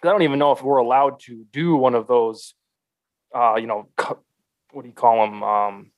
'Cause 0.00 0.08
I 0.08 0.12
don't 0.12 0.22
even 0.22 0.38
know 0.38 0.52
if 0.52 0.62
we're 0.62 0.78
allowed 0.78 1.20
to 1.20 1.44
do 1.52 1.76
one 1.76 1.94
of 1.94 2.06
those, 2.06 2.54
uh, 3.34 3.56
you 3.60 3.66
know, 3.66 3.88
cu- 3.96 4.18
what 4.72 4.82
do 4.82 4.88
you 4.88 4.94
call 4.94 5.24
them? 5.26 5.42
Um, 5.42 5.92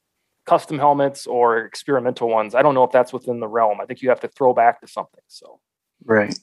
custom 0.47 0.79
helmets 0.79 1.27
or 1.27 1.59
experimental 1.59 2.29
ones. 2.29 2.55
I 2.55 2.63
don't 2.63 2.75
know 2.75 2.85
if 2.85 2.91
that's 2.93 3.13
within 3.13 3.41
the 3.41 3.49
realm. 3.49 3.81
I 3.81 3.87
think 3.87 4.03
you 4.03 4.09
have 4.09 4.21
to 4.21 4.29
throw 4.29 4.53
back 4.55 4.81
to 4.81 4.87
something. 4.89 5.23
So. 5.29 5.61
Right. 6.05 6.35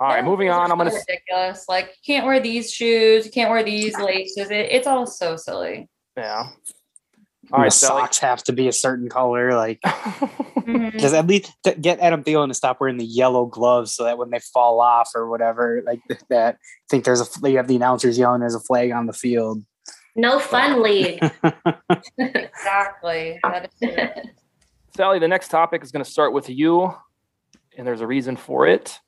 All 0.00 0.08
right, 0.08 0.24
moving 0.24 0.48
on. 0.50 0.70
I'm 0.70 0.78
gonna 0.78 0.90
so 0.92 0.98
ridiculous. 1.08 1.68
Like 1.68 1.86
you 1.88 2.14
can't 2.14 2.24
wear 2.26 2.38
these 2.40 2.70
shoes, 2.72 3.26
you 3.26 3.32
can't 3.32 3.50
wear 3.50 3.64
these 3.64 3.98
laces. 3.98 4.50
It, 4.50 4.68
it's 4.70 4.86
all 4.86 5.06
so 5.06 5.36
silly. 5.36 5.88
yeah. 6.16 6.50
All 7.50 7.56
All 7.58 7.62
right, 7.62 7.66
the 7.68 7.70
Sally. 7.76 8.02
socks 8.02 8.18
have 8.18 8.42
to 8.44 8.52
be 8.52 8.68
a 8.68 8.72
certain 8.72 9.08
color. 9.08 9.54
Like, 9.54 9.80
Mhm. 9.82 10.98
just 10.98 11.14
at 11.14 11.26
least 11.26 11.50
to 11.64 11.74
get 11.74 11.98
Adam 12.00 12.22
Thielen 12.22 12.48
to 12.48 12.54
stop 12.54 12.78
wearing 12.80 12.98
the 12.98 13.04
yellow 13.06 13.46
gloves 13.46 13.94
so 13.94 14.04
that 14.04 14.18
when 14.18 14.30
they 14.30 14.38
fall 14.38 14.80
off 14.80 15.10
or 15.14 15.28
whatever, 15.30 15.82
like 15.86 16.00
that, 16.28 16.56
I 16.56 16.58
think 16.90 17.04
there's 17.04 17.20
a 17.22 17.48
you 17.50 17.56
have 17.56 17.68
the 17.68 17.76
announcers 17.76 18.18
yelling 18.18 18.40
there's 18.40 18.54
a 18.54 18.60
flag 18.60 18.92
on 18.92 19.06
the 19.06 19.12
field. 19.14 19.62
No 20.14 20.38
fun 20.38 20.82
league. 20.82 21.20
Exactly. 22.18 23.38
That 23.42 23.64
is 23.66 23.70
it. 23.80 24.26
Sally, 24.96 25.18
the 25.18 25.28
next 25.28 25.48
topic 25.48 25.82
is 25.82 25.92
going 25.92 26.04
to 26.04 26.10
start 26.10 26.32
with 26.32 26.48
you, 26.50 26.92
and 27.76 27.86
there's 27.86 28.00
a 28.00 28.06
reason 28.06 28.36
for 28.36 28.66
it. 28.66 28.98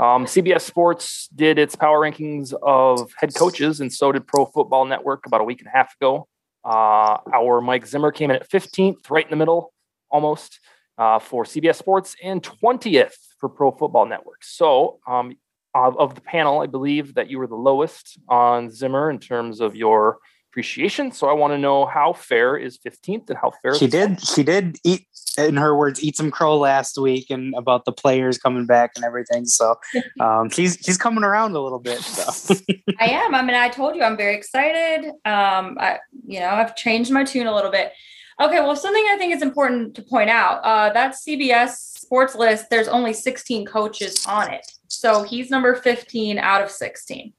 Um, 0.00 0.26
CBS 0.26 0.62
Sports 0.62 1.28
did 1.34 1.58
its 1.58 1.76
power 1.76 2.00
rankings 2.00 2.52
of 2.62 3.12
head 3.18 3.34
coaches, 3.34 3.80
and 3.80 3.92
so 3.92 4.10
did 4.10 4.26
Pro 4.26 4.44
Football 4.46 4.84
Network 4.86 5.24
about 5.26 5.40
a 5.40 5.44
week 5.44 5.60
and 5.60 5.68
a 5.68 5.70
half 5.70 5.94
ago. 6.00 6.26
Uh, 6.66 7.18
our 7.32 7.60
Mike 7.60 7.86
Zimmer 7.86 8.10
came 8.10 8.30
in 8.30 8.36
at 8.36 8.50
15th, 8.50 9.08
right 9.08 9.24
in 9.24 9.30
the 9.30 9.36
middle, 9.36 9.72
almost, 10.10 10.58
uh, 10.98 11.20
for 11.20 11.44
CBS 11.44 11.76
Sports, 11.76 12.16
and 12.22 12.42
20th 12.42 13.14
for 13.38 13.48
Pro 13.48 13.70
Football 13.70 14.06
Network. 14.06 14.42
So, 14.42 14.98
um, 15.06 15.36
of, 15.74 15.96
of 15.98 16.14
the 16.14 16.20
panel, 16.20 16.60
I 16.60 16.66
believe 16.66 17.14
that 17.14 17.30
you 17.30 17.38
were 17.38 17.46
the 17.46 17.54
lowest 17.54 18.18
on 18.28 18.70
Zimmer 18.70 19.10
in 19.10 19.20
terms 19.20 19.60
of 19.60 19.76
your 19.76 20.18
appreciation. 20.56 21.12
So, 21.12 21.28
I 21.28 21.34
want 21.34 21.52
to 21.52 21.58
know 21.58 21.84
how 21.84 22.14
fair 22.14 22.56
is 22.56 22.78
15th 22.78 23.28
and 23.28 23.38
how 23.38 23.52
fair 23.62 23.74
she 23.74 23.84
is 23.84 23.90
did 23.90 24.26
she 24.26 24.42
did 24.42 24.78
eat 24.84 25.06
in 25.36 25.56
her 25.56 25.76
words 25.76 26.02
eat 26.02 26.16
some 26.16 26.30
crow 26.30 26.56
last 26.56 26.96
week 26.96 27.28
and 27.28 27.54
about 27.56 27.84
the 27.84 27.92
players 27.92 28.38
coming 28.38 28.64
back 28.64 28.92
and 28.96 29.04
everything. 29.04 29.44
So 29.44 29.74
um, 30.20 30.48
she's 30.48 30.78
she's 30.82 30.96
coming 30.96 31.24
around 31.24 31.54
a 31.54 31.60
little 31.60 31.78
bit. 31.78 32.00
So 32.00 32.54
I 33.00 33.06
am. 33.08 33.34
I 33.34 33.42
mean, 33.42 33.54
I 33.54 33.68
told 33.68 33.96
you 33.96 34.02
I'm 34.02 34.16
very 34.16 34.34
excited. 34.34 35.10
Um, 35.26 35.76
I, 35.78 35.98
you 36.26 36.40
know, 36.40 36.48
I've 36.48 36.74
changed 36.74 37.10
my 37.10 37.24
tune 37.24 37.46
a 37.46 37.54
little 37.54 37.70
bit. 37.70 37.92
Okay, 38.40 38.60
well, 38.60 38.76
something 38.76 39.04
I 39.10 39.16
think 39.18 39.34
is 39.34 39.42
important 39.42 39.94
to 39.96 40.02
point 40.02 40.30
out 40.30 40.60
uh, 40.62 40.90
that 40.94 41.14
CBS 41.14 41.72
Sports 41.98 42.34
list. 42.34 42.70
There's 42.70 42.88
only 42.88 43.12
16 43.12 43.66
coaches 43.66 44.24
on 44.26 44.50
it, 44.52 44.66
so 44.88 45.22
he's 45.22 45.50
number 45.50 45.74
15 45.74 46.38
out 46.38 46.62
of 46.62 46.70
16. 46.70 47.32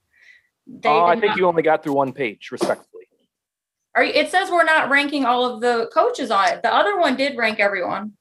They 0.67 0.89
Uh, 0.89 1.03
I 1.05 1.13
think 1.13 1.27
not- 1.27 1.37
you 1.37 1.47
only 1.47 1.63
got 1.63 1.83
through 1.83 1.93
one 1.93 2.13
page, 2.13 2.49
respectfully. 2.51 3.06
Are 3.97 4.03
you, 4.03 4.13
it 4.13 4.29
says 4.29 4.51
we're 4.51 4.63
not 4.63 4.91
ranking 4.91 5.25
all 5.25 5.43
of 5.43 5.59
the 5.59 5.89
coaches 5.91 6.29
on 6.29 6.49
it. 6.49 6.61
The 6.61 6.71
other 6.71 6.99
one 6.99 7.17
did 7.17 7.35
rank 7.35 7.59
everyone. 7.59 8.13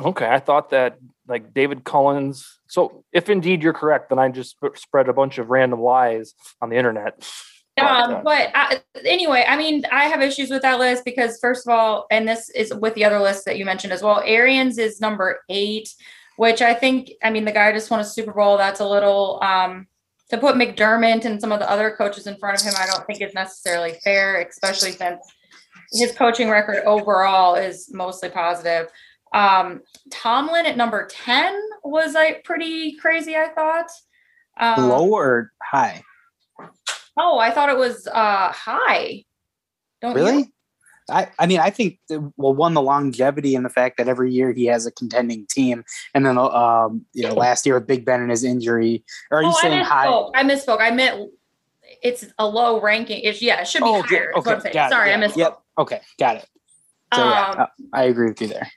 Okay, 0.00 0.28
I 0.28 0.38
thought 0.38 0.70
that 0.70 0.98
like 1.26 1.52
David 1.52 1.82
Collins. 1.82 2.60
So, 2.68 3.04
if 3.12 3.28
indeed 3.28 3.60
you're 3.60 3.72
correct, 3.72 4.10
then 4.10 4.20
I 4.20 4.28
just 4.28 4.50
sp- 4.54 4.78
spread 4.78 5.08
a 5.08 5.12
bunch 5.12 5.38
of 5.38 5.50
random 5.50 5.80
lies 5.80 6.34
on 6.62 6.70
the 6.70 6.76
internet. 6.76 7.28
But, 7.76 7.84
Um, 7.84 8.14
uh, 8.14 8.22
but 8.22 8.50
I, 8.54 8.80
anyway, 9.04 9.44
I 9.48 9.56
mean, 9.56 9.84
I 9.90 10.04
have 10.04 10.22
issues 10.22 10.48
with 10.48 10.62
that 10.62 10.78
list 10.78 11.04
because, 11.04 11.40
first 11.40 11.66
of 11.66 11.74
all, 11.74 12.06
and 12.12 12.28
this 12.28 12.48
is 12.50 12.72
with 12.72 12.94
the 12.94 13.04
other 13.04 13.18
list 13.18 13.46
that 13.46 13.58
you 13.58 13.64
mentioned 13.64 13.92
as 13.92 14.02
well. 14.02 14.22
Arians 14.24 14.78
is 14.78 15.00
number 15.00 15.40
eight, 15.48 15.92
which 16.36 16.62
I 16.62 16.72
think, 16.72 17.10
I 17.24 17.30
mean, 17.30 17.44
the 17.44 17.52
guy 17.52 17.72
just 17.72 17.90
won 17.90 17.98
a 17.98 18.04
Super 18.04 18.32
Bowl. 18.32 18.56
That's 18.58 18.80
a 18.80 18.88
little 18.88 19.40
um, 19.42 19.88
to 20.30 20.38
put 20.38 20.56
McDermott 20.56 21.24
and 21.24 21.40
some 21.40 21.52
of 21.52 21.60
the 21.60 21.70
other 21.70 21.90
coaches 21.90 22.26
in 22.26 22.36
front 22.36 22.60
of 22.60 22.66
him. 22.66 22.74
I 22.78 22.86
don't 22.86 23.06
think 23.06 23.20
is 23.20 23.34
necessarily 23.34 23.94
fair, 24.02 24.40
especially 24.40 24.92
since 24.92 25.20
his 25.92 26.12
coaching 26.12 26.48
record 26.50 26.82
overall 26.84 27.54
is 27.54 27.92
mostly 27.92 28.28
positive. 28.28 28.88
Um, 29.32 29.82
Tomlin 30.10 30.66
at 30.66 30.76
number 30.76 31.06
ten 31.06 31.58
was 31.84 32.14
like 32.14 32.44
pretty 32.44 32.96
crazy. 32.96 33.36
I 33.36 33.48
thought. 33.48 33.90
Um, 34.58 34.88
low 34.88 35.08
or 35.10 35.52
high? 35.62 36.02
Oh, 37.16 37.38
I 37.38 37.50
thought 37.50 37.68
it 37.68 37.76
was 37.76 38.06
uh 38.06 38.52
high. 38.52 39.24
Don't 40.00 40.14
you? 40.38 40.46
I, 41.08 41.28
I 41.38 41.46
mean, 41.46 41.60
I 41.60 41.70
think 41.70 41.98
well, 42.08 42.54
one 42.54 42.74
the 42.74 42.82
longevity 42.82 43.54
and 43.54 43.64
the 43.64 43.70
fact 43.70 43.96
that 43.98 44.08
every 44.08 44.32
year 44.32 44.52
he 44.52 44.66
has 44.66 44.86
a 44.86 44.90
contending 44.90 45.46
team, 45.46 45.84
and 46.14 46.26
then 46.26 46.36
um, 46.36 47.04
you 47.12 47.22
know, 47.22 47.34
last 47.34 47.64
year 47.64 47.76
with 47.76 47.86
Big 47.86 48.04
Ben 48.04 48.20
and 48.20 48.30
his 48.30 48.44
injury. 48.44 49.04
Or 49.30 49.38
are 49.38 49.42
you 49.42 49.50
oh, 49.50 49.58
saying 49.60 49.80
I 49.80 49.84
high? 49.84 50.06
I 50.34 50.42
misspoke. 50.42 50.80
I 50.80 50.90
meant 50.90 51.30
it's 52.02 52.26
a 52.38 52.46
low 52.46 52.80
ranking. 52.80 53.20
It's 53.20 53.40
yeah, 53.40 53.60
it 53.60 53.68
should 53.68 53.82
be 53.82 53.88
Oh, 53.88 54.02
higher. 54.02 54.32
okay, 54.36 54.72
got 54.72 54.86
it, 54.86 54.92
Sorry, 54.92 55.10
yeah, 55.10 55.16
I 55.16 55.20
misspoke. 55.20 55.36
Yep. 55.36 55.62
Okay, 55.78 56.00
got 56.18 56.36
it. 56.36 56.46
So 57.14 57.24
yeah, 57.24 57.50
Um, 57.50 57.60
uh, 57.60 57.66
I 57.92 58.04
agree 58.04 58.28
with 58.28 58.40
you 58.40 58.48
there. 58.48 58.70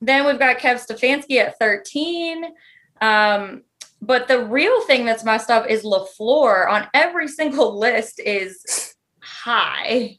Then 0.00 0.26
we've 0.26 0.38
got 0.38 0.58
Kev 0.58 0.84
Stefanski 0.84 1.38
at 1.38 1.58
13. 1.58 2.44
Um, 3.00 3.62
but 4.00 4.28
the 4.28 4.44
real 4.44 4.82
thing 4.82 5.06
that's 5.06 5.24
messed 5.24 5.50
up 5.50 5.66
is 5.68 5.82
LaFleur 5.82 6.68
on 6.70 6.86
every 6.94 7.28
single 7.40 7.78
list 7.78 8.20
is 8.20 8.94
high. 9.20 10.18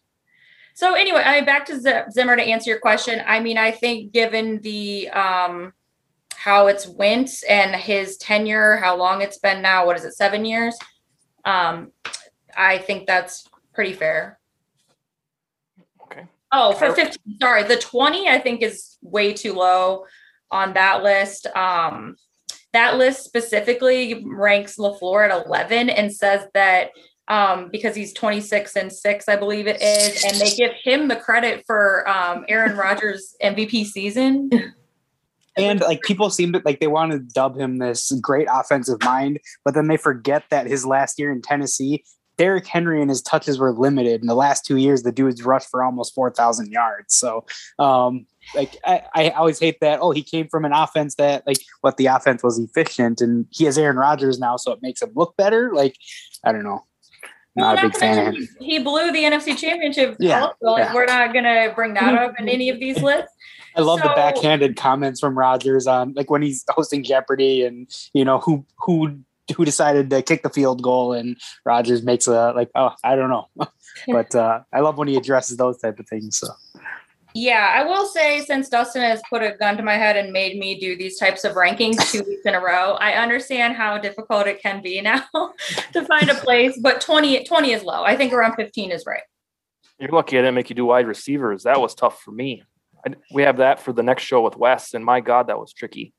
So 0.75 0.94
anyway, 0.94 1.24
I 1.25 1.38
mean, 1.38 1.46
back 1.46 1.65
to 1.67 2.05
Zimmer 2.12 2.36
to 2.36 2.44
answer 2.44 2.70
your 2.70 2.79
question. 2.79 3.22
I 3.25 3.39
mean, 3.39 3.58
I 3.58 3.72
think 3.72 4.12
given 4.12 4.60
the 4.60 5.10
um, 5.10 5.72
how 6.36 6.67
it's 6.67 6.86
went 6.86 7.32
and 7.50 7.74
his 7.74 8.17
tenure, 8.17 8.75
how 8.75 8.98
long 8.98 9.22
it's 9.22 9.39
been 9.39 9.62
now, 9.62 9.86
what 9.86 9.96
is 9.96 10.03
it, 10.03 10.15
seven 10.15 10.44
years? 10.44 10.77
Um, 11.46 11.94
I 12.58 12.77
think 12.77 13.08
that's 13.08 13.48
pretty 13.74 13.94
fair. 13.94 14.38
okay. 16.03 16.27
Oh, 16.51 16.74
for 16.74 16.91
15. 16.91 17.38
Sorry, 17.41 17.63
the 17.63 17.77
20 17.77 18.27
I 18.27 18.39
think 18.39 18.62
is 18.62 18.98
way 19.01 19.32
too 19.32 19.53
low 19.53 20.05
on 20.51 20.74
that 20.74 21.03
list. 21.03 21.48
Um, 21.55 22.17
that 22.74 22.98
list 22.98 23.24
specifically 23.24 24.25
ranks 24.27 24.75
LaFleur 24.75 25.29
at 25.29 25.46
11 25.46 25.89
and 25.89 26.13
says 26.13 26.46
that 26.53 26.89
um, 27.27 27.70
because 27.72 27.96
he's 27.96 28.13
26 28.13 28.75
and 28.75 28.91
6, 28.91 29.27
I 29.27 29.36
believe 29.36 29.67
it 29.67 29.82
is, 29.82 30.24
and 30.24 30.39
they 30.39 30.51
give 30.51 30.72
him 30.84 31.08
the 31.08 31.15
credit 31.15 31.63
for 31.65 32.08
um, 32.10 32.46
Aaron 32.48 32.77
Rodgers' 32.77 33.36
MVP 33.44 33.86
season. 33.86 34.50
And 35.58 35.79
like 35.79 36.01
people 36.01 36.29
seem 36.29 36.51
to 36.53 36.62
like 36.65 36.82
they 36.82 36.88
want 36.88 37.13
to 37.13 37.20
dub 37.20 37.58
him 37.58 37.77
this 37.77 38.12
great 38.22 38.48
offensive 38.51 39.01
mind, 39.03 39.39
but 39.63 39.74
then 39.74 39.88
they 39.88 39.96
forget 39.96 40.44
that 40.50 40.67
his 40.67 40.86
last 40.86 41.17
year 41.17 41.32
in 41.32 41.41
Tennessee, 41.41 42.03
Derrick 42.38 42.67
Henry 42.67 43.01
and 43.01 43.10
his 43.10 43.22
touches 43.22 43.58
were 43.58 43.72
limited. 43.72 44.22
In 44.22 44.27
the 44.27 44.36
last 44.36 44.65
two 44.65 44.77
years, 44.77 45.03
the 45.03 45.12
dude's 45.12 45.44
rushed 45.44 45.70
for 45.70 45.84
almost 45.84 46.13
four 46.13 46.29
thousand 46.29 46.72
yards. 46.72 47.15
So, 47.15 47.46
um, 47.79 48.25
like 48.53 48.75
I, 48.86 49.03
I 49.15 49.29
always 49.29 49.60
hate 49.60 49.79
that. 49.79 50.00
Oh, 50.01 50.12
he 50.12 50.24
came 50.24 50.48
from 50.50 50.65
an 50.65 50.74
offense 50.74 51.15
that 51.15 51.48
like 51.48 51.62
what 51.82 51.98
the 51.98 52.08
offense 52.08 52.44
was 52.44 52.60
efficient, 52.60 53.22
and 53.22 53.46
he 53.51 53.65
has 53.65 53.77
Aaron 53.77 53.98
Rodgers 53.98 54.39
now, 54.39 54.58
so 54.58 54.74
it 54.74 54.82
makes 54.82 55.01
him 55.01 55.12
look 55.15 55.38
better. 55.38 55.72
Like 55.74 55.96
I 56.44 56.51
don't 56.51 56.63
know, 56.63 56.84
not 57.55 57.77
a 57.77 57.81
Well, 57.81 57.89
big 57.89 57.97
fan 57.97 58.27
of 58.27 58.35
him. 58.35 58.47
He 58.59 58.79
blew 58.79 59.12
the 59.12 59.24
NFC 59.24 59.57
Championship. 59.57 60.17
Yeah, 60.19 60.41
also. 60.41 60.55
Like, 60.62 60.85
yeah. 60.85 60.93
We're 60.93 61.05
not 61.05 61.33
going 61.33 61.45
to 61.45 61.71
bring 61.75 61.93
that 61.93 62.13
up 62.15 62.33
in 62.39 62.50
any 62.50 62.69
of 62.69 62.79
these 62.79 63.01
lists. 63.01 63.31
I 63.75 63.81
love 63.81 64.01
the 64.01 64.13
backhanded 64.15 64.77
comments 64.77 65.19
from 65.19 65.38
Rodgers 65.38 65.85
on 65.85 66.13
like 66.13 66.29
when 66.29 66.41
he's 66.41 66.63
hosting 66.69 67.03
Jeopardy 67.03 67.65
and 67.65 67.88
you 68.13 68.24
know 68.24 68.39
who 68.39 68.65
who 68.79 69.19
who 69.55 69.65
decided 69.65 70.09
to 70.09 70.21
kick 70.21 70.43
the 70.43 70.50
field 70.50 70.81
goal 70.81 71.12
and 71.13 71.38
Rodgers 71.65 72.01
makes 72.01 72.25
a 72.27 72.53
like 72.55 72.69
oh 72.75 72.93
I 73.03 73.15
don't 73.15 73.29
know, 73.29 73.47
but 74.07 74.33
uh, 74.33 74.62
I 74.71 74.79
love 74.79 74.97
when 74.97 75.09
he 75.09 75.17
addresses 75.17 75.57
those 75.57 75.77
type 75.77 76.00
of 76.00 76.07
things. 76.07 76.38
So 76.38 76.47
Yeah, 77.38 77.70
I 77.75 77.84
will 77.84 78.06
say 78.08 78.46
since 78.46 78.70
Dustin 78.70 79.01
has 79.01 79.22
put 79.30 79.44
a 79.44 79.58
gun 79.60 79.75
to 79.75 79.84
my 79.84 79.96
head 79.96 80.15
and 80.15 80.32
made 80.32 80.58
me 80.58 80.80
do 80.80 80.96
these 80.96 81.20
types 81.20 81.44
of 81.44 81.56
rankings 81.56 82.10
two 82.10 82.24
weeks 82.24 82.46
in 82.46 82.56
a 82.56 82.62
row, 82.62 82.94
I 82.94 83.12
understand 83.15 83.75
how 83.75 83.98
difficult 83.98 84.48
it 84.48 84.62
can 84.62 84.82
be 84.82 85.01
now 85.01 85.22
to 85.92 86.06
find 86.06 86.30
a 86.30 86.36
place. 86.36 86.80
But 86.82 87.01
20, 87.01 87.44
20 87.44 87.74
is 87.74 87.84
low. 87.84 88.06
I 88.06 88.15
think 88.15 88.32
around 88.32 88.56
15 88.56 88.89
is 88.89 89.06
right. 89.06 89.24
You're 90.00 90.12
lucky 90.12 90.38
I 90.38 90.44
didn't 90.44 90.56
make 90.56 90.70
you 90.70 90.77
do 90.77 90.86
wide 90.86 91.08
receivers. 91.08 91.63
That 91.63 91.82
was 91.82 91.94
tough 91.94 92.22
for 92.22 92.32
me. 92.32 92.63
I, 93.06 93.13
we 93.34 93.44
have 93.44 93.58
that 93.58 93.82
for 93.82 93.92
the 93.92 94.04
next 94.04 94.24
show 94.24 94.42
with 94.42 94.56
Wes, 94.56 94.94
and 94.94 95.04
my 95.04 95.20
God, 95.20 95.48
that 95.48 95.60
was 95.60 95.74
tricky. 95.74 96.13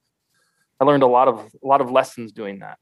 I 0.78 0.84
learned 0.84 1.02
a 1.02 1.06
lot 1.06 1.28
of 1.28 1.38
a 1.38 1.66
lot 1.66 1.80
of 1.80 1.90
lessons 1.90 2.32
doing 2.32 2.58
that. 2.58 2.76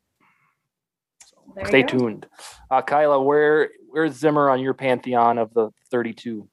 There 1.55 1.67
Stay 1.67 1.83
tuned, 1.85 2.27
uh, 2.69 2.83
Kyla. 2.83 3.23
Where 3.23 3.71
where's 3.89 4.15
Zimmer 4.15 4.51
on 4.51 4.59
your 4.59 4.75
pantheon 4.75 5.39
of 5.39 5.55
the 5.55 5.71
32? 5.93 6.49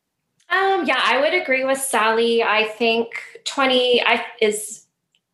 Um, 0.52 0.86
yeah, 0.86 1.02
I 1.02 1.20
would 1.22 1.34
agree 1.34 1.64
with 1.64 1.80
Sally. 1.80 2.44
I 2.44 2.66
think 2.66 3.14
20 3.46 4.04
I, 4.04 4.26
is 4.42 4.86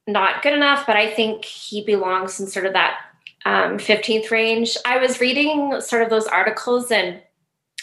not 0.06 0.44
good 0.44 0.54
enough, 0.54 0.86
but 0.86 0.96
I 0.96 1.10
think 1.10 1.44
he 1.44 1.84
belongs 1.84 2.40
in 2.40 2.48
sort 2.48 2.66
of 2.66 2.74
that 2.74 3.00
um, 3.46 3.78
15th 3.78 4.30
range. 4.30 4.78
I 4.86 4.98
was 5.00 5.20
reading 5.20 5.82
sort 5.82 6.04
of 6.04 6.10
those 6.10 6.28
articles 6.28 6.92
and 6.92 7.22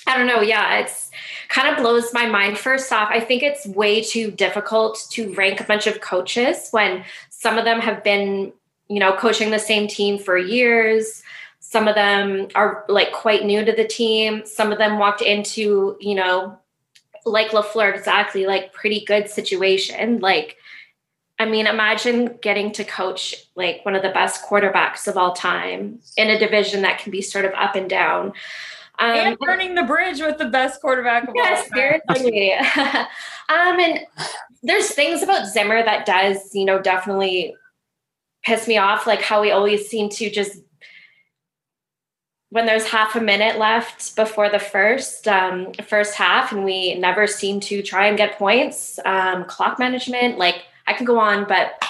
I 0.07 0.17
don't 0.17 0.27
know. 0.27 0.43
Yeah, 0.43 0.79
it's 0.79 1.11
kind 1.49 1.69
of 1.69 1.79
blows 1.79 2.13
my 2.13 2.27
mind. 2.27 2.59
First 2.59 2.93
off, 2.93 3.09
I 3.11 3.21
think 3.21 3.43
it's 3.43 3.67
way 3.67 4.03
too 4.03 4.31
difficult 4.31 5.07
to 5.13 5.33
rank 5.35 5.61
a 5.61 5.65
bunch 5.65 5.87
of 5.87 6.01
coaches 6.01 6.69
when 6.71 7.05
some 7.31 7.59
of 7.59 7.65
them 7.65 7.81
have 7.81 8.05
been, 8.05 8.53
you 8.89 9.01
know, 9.01 9.15
coaching 9.15 9.51
the 9.51 9.59
same 9.59 9.89
team 9.89 10.19
for 10.19 10.37
years. 10.37 11.23
Some 11.61 11.89
of 11.89 11.95
them 11.95 12.49
are 12.55 12.85
like 12.89 13.13
quite 13.13 13.45
new 13.45 13.65
to 13.65 13.73
the 13.73 13.87
team. 13.87 14.43
Some 14.45 14.71
of 14.73 14.79
them 14.79 14.99
walked 14.99 15.23
into, 15.23 15.97
you 16.01 16.15
know, 16.15 16.59
like 17.25 17.51
LaFleur, 17.51 17.97
exactly, 17.97 18.47
like 18.47 18.73
pretty 18.73 19.05
good 19.05 19.29
situation. 19.29 20.21
Like, 20.21 20.57
I 21.39 21.47
mean, 21.47 21.67
imagine 21.67 22.39
getting 22.43 22.73
to 22.73 22.85
coach 22.85 23.35
like 23.57 23.85
one 23.85 23.95
of 23.95 24.03
the 24.03 24.11
best 24.11 24.45
quarterbacks 24.45 25.09
of 25.09 25.17
all 25.17 25.33
time 25.33 25.99
in 26.17 26.31
a 26.31 26.39
division 26.39 26.83
that 26.83 26.99
can 26.99 27.11
be 27.11 27.23
sort 27.23 27.45
of 27.45 27.53
up 27.55 27.75
and 27.75 27.89
down. 27.89 28.33
Um, 29.01 29.11
and 29.11 29.39
burning 29.39 29.75
the 29.75 29.83
bridge 29.83 30.21
with 30.21 30.39
the 30.39 30.49
best 30.49 30.81
quarterback 30.81 31.27
of 31.27 31.35
yes, 31.35 31.69
all 31.75 31.77
time. 31.77 32.01
Seriously. 32.17 32.53
um, 33.49 33.81
and 33.81 34.01
there's 34.63 34.91
things 34.93 35.23
about 35.23 35.49
Zimmer 35.49 35.83
that 35.83 36.07
does, 36.07 36.55
you 36.55 36.65
know, 36.65 36.81
definitely 36.81 37.57
piss 38.45 38.69
me 38.69 38.79
off. 38.79 39.07
Like 39.07 39.21
how 39.21 39.41
we 39.41 39.51
always 39.51 39.89
seem 39.89 40.09
to 40.11 40.31
just 40.31 40.59
when 42.55 42.67
there's 42.67 42.87
half 42.87 43.17
a 43.17 43.21
minute 43.21 43.59
left 43.59 44.15
before 44.15 44.49
the 44.49 44.61
first 44.61 45.27
um, 45.27 45.73
first 45.89 46.15
half, 46.15 46.53
and 46.53 46.65
we 46.65 46.95
never 46.95 47.27
seem 47.27 47.59
to 47.59 47.83
try 47.83 48.07
and 48.07 48.17
get 48.17 48.39
points. 48.39 49.01
Um, 49.05 49.45
clock 49.47 49.81
management, 49.81 50.39
like 50.39 50.63
I 50.87 50.93
can 50.93 51.05
go 51.05 51.19
on, 51.19 51.49
but 51.49 51.83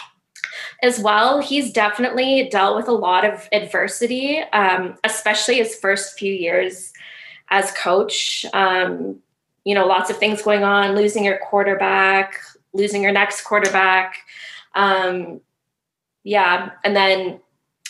as 0.83 0.99
well, 0.99 1.43
he's 1.43 1.71
definitely 1.71 2.49
dealt 2.51 2.77
with 2.77 2.89
a 2.89 2.93
lot 2.93 3.27
of 3.27 3.47
adversity, 3.53 4.39
um, 4.55 4.97
especially 5.05 5.57
his 5.57 5.75
first 5.75 6.19
few 6.19 6.33
years 6.33 6.95
as 7.51 7.71
coach. 7.73 8.47
Um, 8.55 9.19
you 9.65 9.75
know, 9.75 9.87
lots 9.87 10.09
of 10.09 10.17
things 10.17 10.41
going 10.41 10.65
on, 10.65 10.97
losing 10.97 11.27
your 11.27 11.41
quarterback, 11.41 12.41
losing 12.73 13.03
your 13.03 13.13
next 13.13 13.43
quarterback. 13.43 14.17
Um, 14.75 15.43
yeah. 16.23 16.71
And 16.85 16.97
then 16.97 17.41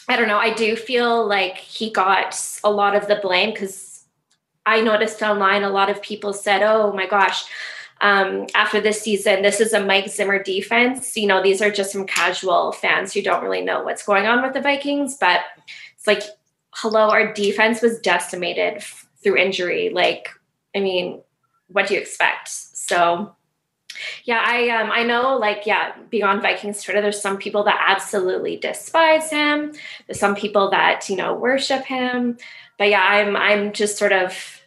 I 0.08 0.16
don't 0.16 0.28
know, 0.28 0.38
I 0.38 0.52
do 0.52 0.76
feel 0.76 1.26
like 1.26 1.56
he 1.56 1.90
got 1.90 2.38
a 2.62 2.70
lot 2.70 2.94
of 2.94 3.08
the 3.08 3.16
blame 3.16 3.50
because 3.50 4.04
I 4.66 4.80
noticed 4.80 5.23
online 5.23 5.62
a 5.62 5.70
lot 5.70 5.90
of 5.90 6.02
people 6.02 6.32
said, 6.32 6.62
oh 6.62 6.92
my 6.92 7.06
gosh, 7.06 7.44
um, 8.00 8.46
after 8.54 8.80
this 8.80 9.00
season, 9.00 9.42
this 9.42 9.61
is 9.61 9.73
a 9.73 9.84
Mike 9.84 10.08
Zimmer 10.08 10.42
defense. 10.42 11.16
You 11.16 11.26
know, 11.26 11.42
these 11.42 11.62
are 11.62 11.70
just 11.70 11.92
some 11.92 12.06
casual 12.06 12.73
fans 12.73 13.12
who 13.12 13.23
don't 13.23 13.42
really 13.42 13.62
know 13.62 13.82
what's 13.82 14.04
going 14.04 14.26
on 14.26 14.42
with 14.42 14.52
the 14.52 14.61
Vikings, 14.61 15.16
but 15.18 15.40
it's 15.96 16.06
like, 16.06 16.23
hello, 16.70 17.11
our 17.11 17.32
defense 17.32 17.80
was 17.80 18.00
decimated 18.00 18.82
through 19.23 19.38
injury. 19.38 19.90
Like, 19.90 20.28
I 20.75 20.80
mean, 20.80 21.23
what 21.68 21.87
do 21.87 21.94
you 21.94 22.00
expect? 22.00 22.49
So, 22.49 23.34
yeah, 24.24 24.42
I 24.44 24.68
um 24.70 24.90
I 24.90 25.02
know 25.02 25.36
like 25.36 25.66
yeah, 25.66 25.92
beyond 26.10 26.42
Vikings 26.42 26.82
Twitter, 26.82 27.00
there's 27.00 27.20
some 27.20 27.38
people 27.38 27.64
that 27.64 27.84
absolutely 27.86 28.56
despise 28.56 29.30
him. 29.30 29.72
There's 30.06 30.18
some 30.18 30.34
people 30.34 30.70
that 30.70 31.08
you 31.08 31.16
know 31.16 31.34
worship 31.34 31.84
him. 31.84 32.38
But 32.78 32.90
yeah, 32.90 33.02
I'm 33.02 33.36
I'm 33.36 33.72
just 33.72 33.96
sort 33.96 34.12
of 34.12 34.60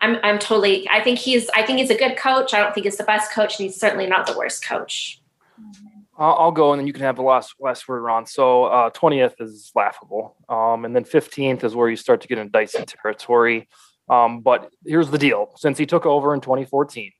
I'm 0.00 0.16
I'm 0.22 0.38
totally 0.38 0.88
I 0.88 1.02
think 1.02 1.18
he's 1.18 1.48
I 1.50 1.62
think 1.62 1.78
he's 1.78 1.90
a 1.90 1.98
good 1.98 2.16
coach. 2.16 2.54
I 2.54 2.58
don't 2.58 2.74
think 2.74 2.84
he's 2.84 2.96
the 2.96 3.04
best 3.04 3.32
coach, 3.32 3.58
and 3.58 3.66
he's 3.66 3.78
certainly 3.78 4.06
not 4.06 4.26
the 4.26 4.36
worst 4.36 4.64
coach. 4.64 5.20
I'll 6.20 6.50
go 6.50 6.72
and 6.72 6.80
then 6.80 6.86
you 6.88 6.92
can 6.92 7.02
have 7.02 7.14
the 7.14 7.22
last 7.22 7.54
last 7.60 7.86
word, 7.86 8.00
Ron. 8.00 8.26
So 8.26 8.64
uh, 8.64 8.90
twentieth 8.90 9.36
uh, 9.40 9.44
is 9.44 9.70
laughable, 9.74 10.36
um, 10.48 10.84
and 10.84 10.94
then 10.94 11.04
fifteenth 11.04 11.62
is 11.62 11.76
where 11.76 11.88
you 11.88 11.96
start 11.96 12.20
to 12.22 12.28
get 12.28 12.38
in 12.38 12.50
dicey 12.50 12.84
territory. 12.84 13.68
Um, 14.08 14.40
but 14.40 14.70
here's 14.84 15.10
the 15.10 15.18
deal: 15.18 15.52
since 15.56 15.78
he 15.78 15.86
took 15.86 16.06
over 16.06 16.34
in 16.34 16.40
2014, 16.40 17.12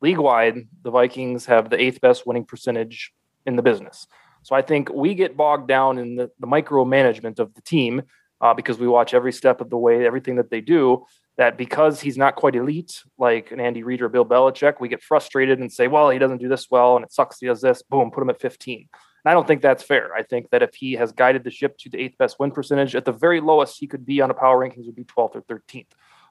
league 0.00 0.18
wide, 0.18 0.68
the 0.82 0.90
Vikings 0.90 1.46
have 1.46 1.70
the 1.70 1.80
eighth 1.80 2.00
best 2.00 2.26
winning 2.26 2.44
percentage 2.44 3.12
in 3.46 3.56
the 3.56 3.62
business. 3.62 4.06
So 4.42 4.54
I 4.54 4.62
think 4.62 4.90
we 4.92 5.14
get 5.14 5.36
bogged 5.36 5.68
down 5.68 5.98
in 5.98 6.16
the, 6.16 6.30
the 6.38 6.46
micromanagement 6.46 7.38
of 7.38 7.54
the 7.54 7.62
team 7.62 8.02
uh, 8.40 8.54
because 8.54 8.78
we 8.78 8.88
watch 8.88 9.12
every 9.12 9.32
step 9.32 9.60
of 9.60 9.70
the 9.70 9.76
way, 9.76 10.06
everything 10.06 10.36
that 10.36 10.50
they 10.50 10.60
do. 10.60 11.04
That 11.36 11.56
because 11.56 12.00
he's 12.00 12.18
not 12.18 12.36
quite 12.36 12.54
elite, 12.54 13.02
like 13.16 13.50
an 13.50 13.60
Andy 13.60 13.82
Reid 13.82 14.02
or 14.02 14.10
Bill 14.10 14.26
Belichick, 14.26 14.74
we 14.78 14.88
get 14.88 15.02
frustrated 15.02 15.58
and 15.58 15.72
say, 15.72 15.88
"Well, 15.88 16.10
he 16.10 16.18
doesn't 16.18 16.38
do 16.38 16.48
this 16.48 16.66
well, 16.70 16.96
and 16.96 17.04
it 17.04 17.12
sucks 17.12 17.40
he 17.40 17.46
does 17.46 17.62
this." 17.62 17.82
Boom, 17.82 18.10
put 18.10 18.22
him 18.22 18.28
at 18.28 18.40
15. 18.40 18.88
And 19.24 19.30
I 19.30 19.32
don't 19.32 19.46
think 19.46 19.62
that's 19.62 19.82
fair. 19.82 20.14
I 20.14 20.22
think 20.22 20.50
that 20.50 20.62
if 20.62 20.74
he 20.74 20.94
has 20.94 21.12
guided 21.12 21.44
the 21.44 21.50
ship 21.50 21.78
to 21.78 21.88
the 21.88 21.98
eighth 21.98 22.18
best 22.18 22.38
win 22.38 22.50
percentage, 22.50 22.94
at 22.94 23.06
the 23.06 23.12
very 23.12 23.40
lowest 23.40 23.78
he 23.78 23.86
could 23.86 24.04
be 24.04 24.20
on 24.20 24.30
a 24.30 24.34
power 24.34 24.58
rankings 24.58 24.86
would 24.86 24.96
be 24.96 25.04
12th 25.04 25.36
or 25.36 25.42
13th. 25.42 25.86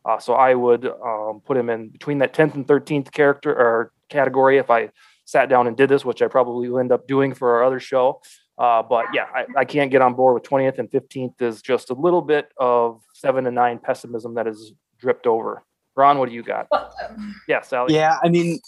Uh, 0.05 0.19
so 0.19 0.33
I 0.33 0.53
would 0.53 0.85
um, 0.85 1.41
put 1.45 1.57
him 1.57 1.69
in 1.69 1.89
between 1.89 2.19
that 2.19 2.33
10th 2.33 2.55
and 2.55 2.65
13th 2.65 3.12
character 3.12 3.51
or 3.51 3.91
category 4.09 4.57
if 4.57 4.69
I 4.69 4.89
sat 5.25 5.49
down 5.49 5.67
and 5.67 5.77
did 5.77 5.89
this, 5.89 6.03
which 6.03 6.21
I 6.21 6.27
probably 6.27 6.69
will 6.69 6.79
end 6.79 6.91
up 6.91 7.07
doing 7.07 7.33
for 7.33 7.55
our 7.55 7.63
other 7.63 7.79
show. 7.79 8.21
Uh, 8.57 8.83
but 8.83 9.05
yeah, 9.13 9.25
I, 9.33 9.45
I, 9.59 9.65
can't 9.65 9.89
get 9.89 10.01
on 10.01 10.15
board 10.15 10.33
with 10.33 10.43
20th 10.43 10.79
and 10.79 10.91
15th 10.91 11.41
is 11.41 11.62
just 11.62 11.91
a 11.91 11.93
little 11.93 12.21
bit 12.21 12.51
of 12.57 13.01
seven 13.13 13.45
to 13.45 13.51
nine 13.51 13.79
pessimism 13.79 14.33
that 14.33 14.47
has 14.47 14.73
dripped 14.99 15.27
over. 15.27 15.63
Ron, 15.95 16.17
what 16.17 16.27
do 16.27 16.35
you 16.35 16.43
got? 16.43 16.67
Well, 16.69 16.93
um, 17.07 17.35
yeah, 17.47 17.62
Sally. 17.62 17.93
Yeah, 17.93 18.17
I 18.21 18.27
mean, 18.27 18.59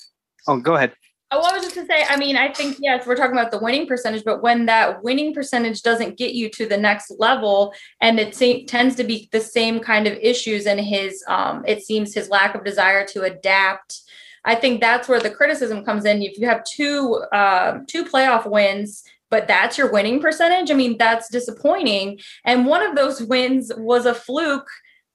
oh, 0.48 0.62
go 0.62 0.76
ahead. 0.76 0.94
Oh, 1.34 1.42
I 1.42 1.54
was 1.54 1.64
just 1.64 1.76
to 1.76 1.86
say, 1.86 2.04
I 2.10 2.18
mean, 2.18 2.36
I 2.36 2.52
think 2.52 2.78
yes, 2.82 3.08
we're 3.08 3.16
talking 3.16 3.38
about 3.38 3.52
the 3.52 3.60
winning 3.60 3.88
percentage, 3.88 4.26
but 4.26 4.44
when 4.44 4.66
that 4.66 5.02
winning 5.02 5.34
percentage 5.34 5.82
doesn't 5.82 6.18
get 6.18 6.34
you 6.34 6.50
to 6.50 6.68
the 6.68 6.78
next 6.78 7.14
level, 7.20 7.74
and 8.02 8.20
it 8.20 8.36
se- 8.36 8.66
tends 8.66 8.96
to 8.98 9.06
be 9.06 9.30
the 9.32 9.40
same 9.40 9.80
kind 9.80 10.08
of 10.08 10.18
issues, 10.22 10.66
and 10.66 10.80
his, 10.80 11.24
um, 11.30 11.64
it 11.66 11.84
seems 11.84 12.14
his 12.14 12.30
lack 12.30 12.54
of 12.54 12.66
desire 12.66 13.06
to 13.08 13.24
adapt. 13.24 14.02
I 14.44 14.56
think 14.56 14.82
that's 14.82 15.08
where 15.08 15.22
the 15.22 15.30
criticism 15.32 15.86
comes 15.86 16.04
in. 16.04 16.22
If 16.22 16.38
you 16.38 16.48
have 16.48 16.66
two 16.66 17.24
uh, 17.32 17.80
two 17.88 18.04
playoff 18.04 18.46
wins, 18.50 19.04
but 19.30 19.48
that's 19.48 19.78
your 19.78 19.90
winning 19.90 20.20
percentage, 20.20 20.70
I 20.70 20.74
mean, 20.74 20.98
that's 20.98 21.30
disappointing. 21.30 22.20
And 22.44 22.66
one 22.66 22.84
of 22.84 22.96
those 22.96 23.22
wins 23.22 23.72
was 23.78 24.06
a 24.06 24.14
fluke 24.14 24.70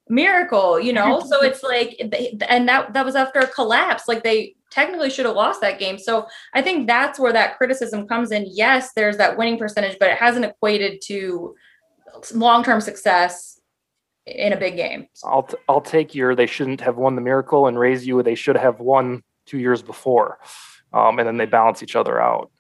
miracle, 0.08 0.80
you 0.80 0.94
know. 0.94 1.20
so 1.28 1.42
it's 1.42 1.62
like, 1.62 2.00
and 2.48 2.68
that 2.68 2.94
that 2.94 3.04
was 3.04 3.16
after 3.16 3.40
a 3.40 3.46
collapse. 3.46 4.08
Like 4.08 4.22
they 4.22 4.55
technically 4.76 5.08
should 5.08 5.24
have 5.24 5.34
lost 5.34 5.62
that 5.62 5.78
game. 5.78 5.98
So 5.98 6.26
I 6.52 6.60
think 6.60 6.86
that's 6.86 7.18
where 7.18 7.32
that 7.32 7.56
criticism 7.56 8.06
comes 8.06 8.30
in. 8.30 8.46
Yes, 8.46 8.92
there's 8.94 9.16
that 9.16 9.38
winning 9.38 9.58
percentage, 9.58 9.96
but 9.98 10.10
it 10.10 10.18
hasn't 10.18 10.44
equated 10.44 11.00
to 11.06 11.54
long 12.34 12.62
term 12.62 12.82
success 12.82 13.58
in 14.26 14.52
a 14.52 14.56
big 14.56 14.76
game. 14.76 15.06
I'll 15.24 15.44
t- 15.44 15.56
I'll 15.68 15.80
take 15.80 16.14
your 16.14 16.34
they 16.34 16.46
shouldn't 16.46 16.82
have 16.82 16.98
won 16.98 17.14
the 17.14 17.22
miracle 17.22 17.66
and 17.66 17.78
raise 17.78 18.06
you 18.06 18.22
they 18.22 18.34
should 18.34 18.56
have 18.56 18.78
won 18.78 19.22
two 19.46 19.58
years 19.58 19.80
before, 19.80 20.38
um, 20.92 21.18
and 21.18 21.26
then 21.26 21.38
they 21.38 21.46
balance 21.46 21.82
each 21.82 21.96
other 21.96 22.20
out 22.20 22.50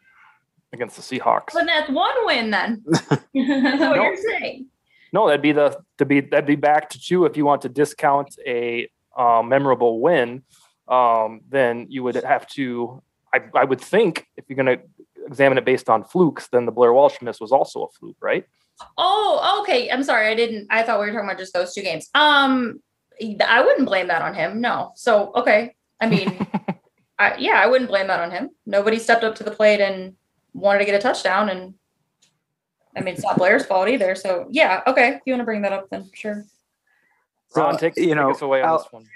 against 0.72 0.96
the 0.96 1.02
Seahawks. 1.02 1.52
But 1.52 1.66
that's 1.66 1.90
one 1.90 2.14
win 2.24 2.50
then. 2.50 2.82
that's 2.90 3.10
what 3.10 3.34
no, 3.34 3.94
you're 3.94 4.16
saying. 4.16 4.68
No, 5.12 5.26
that'd 5.26 5.42
be 5.42 5.52
the 5.52 5.78
to 5.98 6.06
be 6.06 6.20
that'd 6.20 6.46
be 6.46 6.56
back 6.56 6.88
to 6.90 6.98
two 6.98 7.26
if 7.26 7.36
you 7.36 7.44
want 7.44 7.62
to 7.62 7.68
discount 7.68 8.38
a 8.46 8.88
uh, 9.16 9.42
memorable 9.42 10.00
win 10.00 10.42
um, 10.88 11.40
then 11.48 11.86
you 11.88 12.02
would 12.02 12.16
have 12.16 12.46
to. 12.48 13.02
I, 13.34 13.40
I 13.54 13.64
would 13.64 13.80
think 13.80 14.26
if 14.36 14.44
you're 14.48 14.62
going 14.62 14.78
to 14.78 14.84
examine 15.26 15.58
it 15.58 15.64
based 15.64 15.88
on 15.88 16.04
flukes, 16.04 16.48
then 16.48 16.66
the 16.66 16.72
Blair 16.72 16.92
Walsh 16.92 17.20
miss 17.20 17.40
was 17.40 17.52
also 17.52 17.84
a 17.84 17.88
fluke, 17.90 18.16
right? 18.20 18.44
Oh, 18.96 19.60
okay. 19.62 19.90
I'm 19.90 20.02
sorry. 20.02 20.28
I 20.28 20.34
didn't. 20.34 20.66
I 20.70 20.82
thought 20.82 21.00
we 21.00 21.06
were 21.06 21.12
talking 21.12 21.28
about 21.28 21.38
just 21.38 21.54
those 21.54 21.74
two 21.74 21.82
games. 21.82 22.08
Um, 22.14 22.80
I 23.46 23.62
wouldn't 23.62 23.86
blame 23.86 24.08
that 24.08 24.22
on 24.22 24.34
him. 24.34 24.60
No. 24.60 24.92
So 24.94 25.32
okay. 25.34 25.74
I 26.00 26.08
mean, 26.08 26.46
I, 27.18 27.36
yeah, 27.38 27.54
I 27.54 27.66
wouldn't 27.66 27.90
blame 27.90 28.08
that 28.08 28.20
on 28.20 28.30
him. 28.30 28.50
Nobody 28.66 28.98
stepped 28.98 29.24
up 29.24 29.34
to 29.36 29.44
the 29.44 29.50
plate 29.50 29.80
and 29.80 30.14
wanted 30.52 30.80
to 30.80 30.84
get 30.84 30.94
a 30.94 30.98
touchdown, 30.98 31.48
and 31.48 31.74
I 32.96 33.00
mean, 33.00 33.14
it's 33.14 33.22
not 33.22 33.38
Blair's 33.38 33.64
fault 33.64 33.88
either. 33.88 34.14
So 34.14 34.46
yeah, 34.50 34.82
okay. 34.86 35.14
If 35.14 35.20
you 35.24 35.32
want 35.32 35.40
to 35.40 35.44
bring 35.44 35.62
that 35.62 35.72
up, 35.72 35.88
then 35.90 36.10
sure. 36.14 36.44
Ron, 37.54 37.78
take, 37.78 37.96
you 37.96 38.06
take 38.06 38.16
know, 38.16 38.30
us 38.30 38.42
away 38.42 38.60
on 38.60 38.68
I'll, 38.68 38.78
this 38.78 38.88
one. 38.90 39.06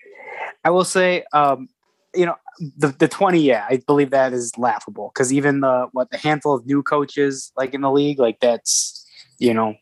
I 0.65 0.71
will 0.71 0.85
say, 0.85 1.25
um, 1.33 1.69
you 2.15 2.27
know, 2.27 2.37
the 2.77 2.89
the 2.89 3.09
twenty, 3.09 3.41
yeah, 3.41 3.67
I 3.69 3.81
believe 3.87 4.11
that 4.11 4.33
is 4.33 4.57
laughable 4.59 5.11
because 5.15 5.33
even 5.33 5.61
the 5.61 5.89
what 5.93 6.11
the 6.11 6.19
handful 6.19 6.55
of 6.55 6.67
new 6.67 6.83
coaches 6.83 7.53
like 7.57 7.75
in 7.75 7.81
the 7.81 7.91
league, 7.91 8.19
like 8.19 8.41
that's 8.41 9.07
you 9.39 9.55
know 9.55 9.75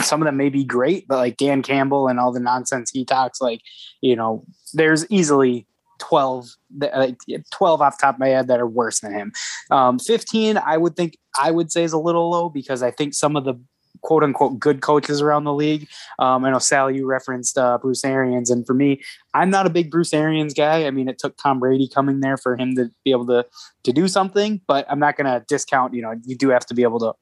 some 0.00 0.22
of 0.22 0.26
them 0.26 0.36
may 0.36 0.48
be 0.48 0.64
great, 0.64 1.06
but 1.08 1.16
like 1.16 1.36
Dan 1.36 1.62
Campbell 1.62 2.08
and 2.08 2.20
all 2.20 2.32
the 2.32 2.40
nonsense 2.40 2.90
he 2.90 3.04
talks, 3.04 3.40
like 3.40 3.60
you 4.00 4.16
know, 4.16 4.44
there's 4.74 5.10
easily 5.10 5.66
12, 5.98 6.56
uh, 6.82 7.08
12 7.52 7.80
off 7.80 8.00
top 8.00 8.16
of 8.16 8.20
my 8.20 8.28
head 8.28 8.48
that 8.48 8.60
are 8.60 8.66
worse 8.66 9.00
than 9.00 9.14
him. 9.14 9.32
Um, 9.70 9.98
15, 9.98 10.58
I 10.58 10.76
would 10.76 10.96
think 10.96 11.16
I 11.40 11.50
would 11.50 11.70
say 11.70 11.84
is 11.84 11.92
a 11.92 11.98
little 11.98 12.30
low 12.30 12.48
because 12.48 12.82
I 12.82 12.90
think 12.90 13.14
some 13.14 13.36
of 13.36 13.44
the 13.44 13.54
quote 14.02 14.22
unquote 14.22 14.58
good 14.58 14.80
coaches 14.82 15.20
around 15.20 15.44
the 15.44 15.54
league. 15.54 15.88
Um, 16.18 16.44
I 16.44 16.50
know 16.50 16.58
Sally, 16.58 16.96
you 16.96 17.06
referenced 17.06 17.56
uh, 17.56 17.78
Bruce 17.78 18.04
Arians, 18.04 18.50
and 18.50 18.66
for 18.66 18.74
me, 18.74 19.02
I'm 19.34 19.50
not 19.50 19.66
a 19.66 19.70
big 19.70 19.90
Bruce 19.90 20.12
Arians 20.12 20.54
guy. 20.54 20.86
I 20.86 20.90
mean, 20.90 21.08
it 21.08 21.18
took 21.18 21.36
Tom 21.36 21.58
Brady 21.58 21.88
coming 21.88 22.20
there 22.20 22.36
for 22.36 22.56
him 22.56 22.76
to 22.76 22.90
be 23.04 23.10
able 23.10 23.26
to 23.26 23.46
to 23.84 23.92
do 23.92 24.08
something, 24.08 24.60
but 24.66 24.86
I'm 24.90 24.98
not 24.98 25.16
going 25.16 25.26
to 25.26 25.44
discount. 25.48 25.94
You 25.94 26.02
know, 26.02 26.14
you 26.24 26.36
do 26.36 26.50
have 26.50 26.66
to 26.66 26.74
be 26.74 26.82
able 26.82 26.98
to 27.00 27.14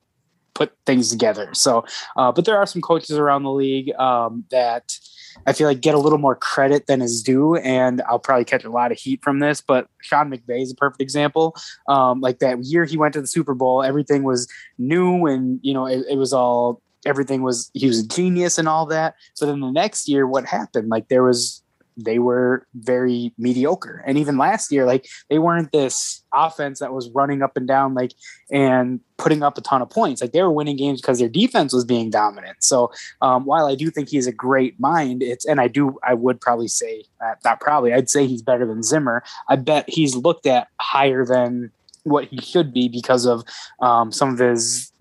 put 0.55 0.73
things 0.85 1.09
together. 1.11 1.49
So, 1.55 1.85
uh, 2.16 2.33
but 2.33 2.45
there 2.45 2.59
are 2.59 2.66
some 2.66 2.83
coaches 2.83 3.16
around 3.16 3.45
the 3.45 3.53
league 3.53 3.95
um, 3.95 4.45
that 4.51 4.99
I 5.47 5.53
feel 5.53 5.66
like 5.66 5.81
get 5.81 5.95
a 5.95 5.99
little 5.99 6.19
more 6.19 6.37
credit 6.37 6.87
than 6.87 7.03
is 7.03 7.23
due, 7.23 7.57
and 7.57 8.03
I'll 8.09 8.19
probably 8.19 8.45
catch 8.45 8.64
a 8.64 8.71
lot 8.71 8.93
of 8.93 8.99
heat 8.99 9.23
from 9.23 9.40
this. 9.40 9.61
But 9.61 9.88
Sean 10.01 10.31
McVay 10.31 10.62
is 10.62 10.73
a 10.73 10.75
perfect 10.75 11.01
example. 11.01 11.57
Um, 11.88 12.21
like 12.21 12.38
that 12.40 12.62
year 12.64 12.85
he 12.85 12.97
went 12.97 13.14
to 13.14 13.21
the 13.21 13.27
Super 13.27 13.55
Bowl, 13.55 13.83
everything 13.83 14.23
was 14.23 14.49
new, 14.79 15.27
and 15.27 15.61
you 15.62 15.75
know 15.75 15.87
it, 15.87 16.05
it 16.09 16.16
was 16.16 16.33
all 16.33 16.83
everything 17.07 17.43
was 17.43 17.71
he 17.75 17.87
was 17.87 18.01
a 18.01 18.07
genius 18.07 18.59
and 18.59 18.69
all 18.69 18.87
that. 18.87 19.14
So 19.35 19.47
then 19.47 19.61
the 19.61 19.71
next 19.71 20.09
year, 20.09 20.27
what 20.27 20.45
happened? 20.45 20.88
Like 20.88 21.09
there 21.09 21.23
was 21.23 21.62
they 22.05 22.19
were 22.19 22.67
very 22.75 23.33
mediocre. 23.39 24.03
And 24.07 24.19
even 24.19 24.39
last 24.39 24.73
year, 24.73 24.85
like 24.85 25.07
they 25.29 25.39
weren't 25.39 25.73
this 25.73 26.23
offense 26.33 26.79
that 26.81 26.93
was 26.93 27.11
running 27.11 27.43
up 27.43 27.57
and 27.57 27.67
down, 27.67 27.95
like 27.95 28.13
and 28.51 29.01
putting 29.17 29.43
up 29.43 29.59
a 29.59 29.61
ton 29.61 29.83
of 29.83 29.91
points. 29.91 30.21
Like 30.21 30.33
they 30.33 30.43
were 30.43 30.51
winning 30.51 30.77
games 30.77 31.01
because 31.01 31.19
their 31.19 31.29
defense 31.29 31.73
was 31.73 31.85
being 31.85 32.11
dominant. 32.11 32.63
So 32.63 32.93
um, 33.21 33.45
while 33.45 33.67
I 33.67 33.75
do 33.75 33.91
think 33.91 34.09
he's 34.09 34.27
a 34.27 34.33
great 34.33 34.79
mind, 34.81 35.23
it's 35.23 35.45
and 35.45 35.61
I 35.61 35.69
do 35.69 35.99
I 36.03 36.15
would 36.15 36.41
probably 36.41 36.69
say 36.69 37.05
uh, 37.25 37.35
not 37.45 37.61
probably 37.61 37.93
I'd 37.93 38.11
say 38.11 38.27
he's 38.27 38.43
better 38.43 38.67
than 38.67 38.83
Zimmer. 38.83 39.23
I 39.49 39.57
bet 39.57 39.89
he's 39.89 40.17
looked 40.17 40.47
at 40.47 40.69
higher 40.81 41.25
than 41.25 41.71
what 42.05 42.25
he 42.25 42.39
should 42.41 42.73
be 42.73 42.89
because 42.89 43.27
of 43.27 43.45
um, 43.81 44.13
some 44.13 44.31
of 44.31 44.39
his 44.39 44.93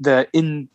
the 0.00 0.28
in 0.32 0.68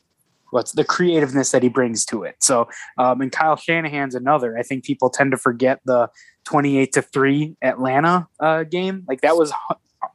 what's 0.53 0.71
the 0.71 0.83
creativeness 0.83 1.51
that 1.51 1.63
he 1.63 1.69
brings 1.69 2.05
to 2.05 2.23
it. 2.23 2.35
So, 2.39 2.69
um, 2.97 3.21
and 3.21 3.31
Kyle 3.31 3.55
Shanahan's 3.55 4.15
another. 4.15 4.57
I 4.57 4.61
think 4.61 4.85
people 4.85 5.09
tend 5.09 5.31
to 5.31 5.37
forget 5.37 5.81
the 5.85 6.09
28 6.45 6.93
to 6.93 7.01
3 7.01 7.57
Atlanta 7.61 8.27
uh, 8.39 8.63
game. 8.63 9.03
Like 9.07 9.21
that 9.21 9.35
was 9.35 9.51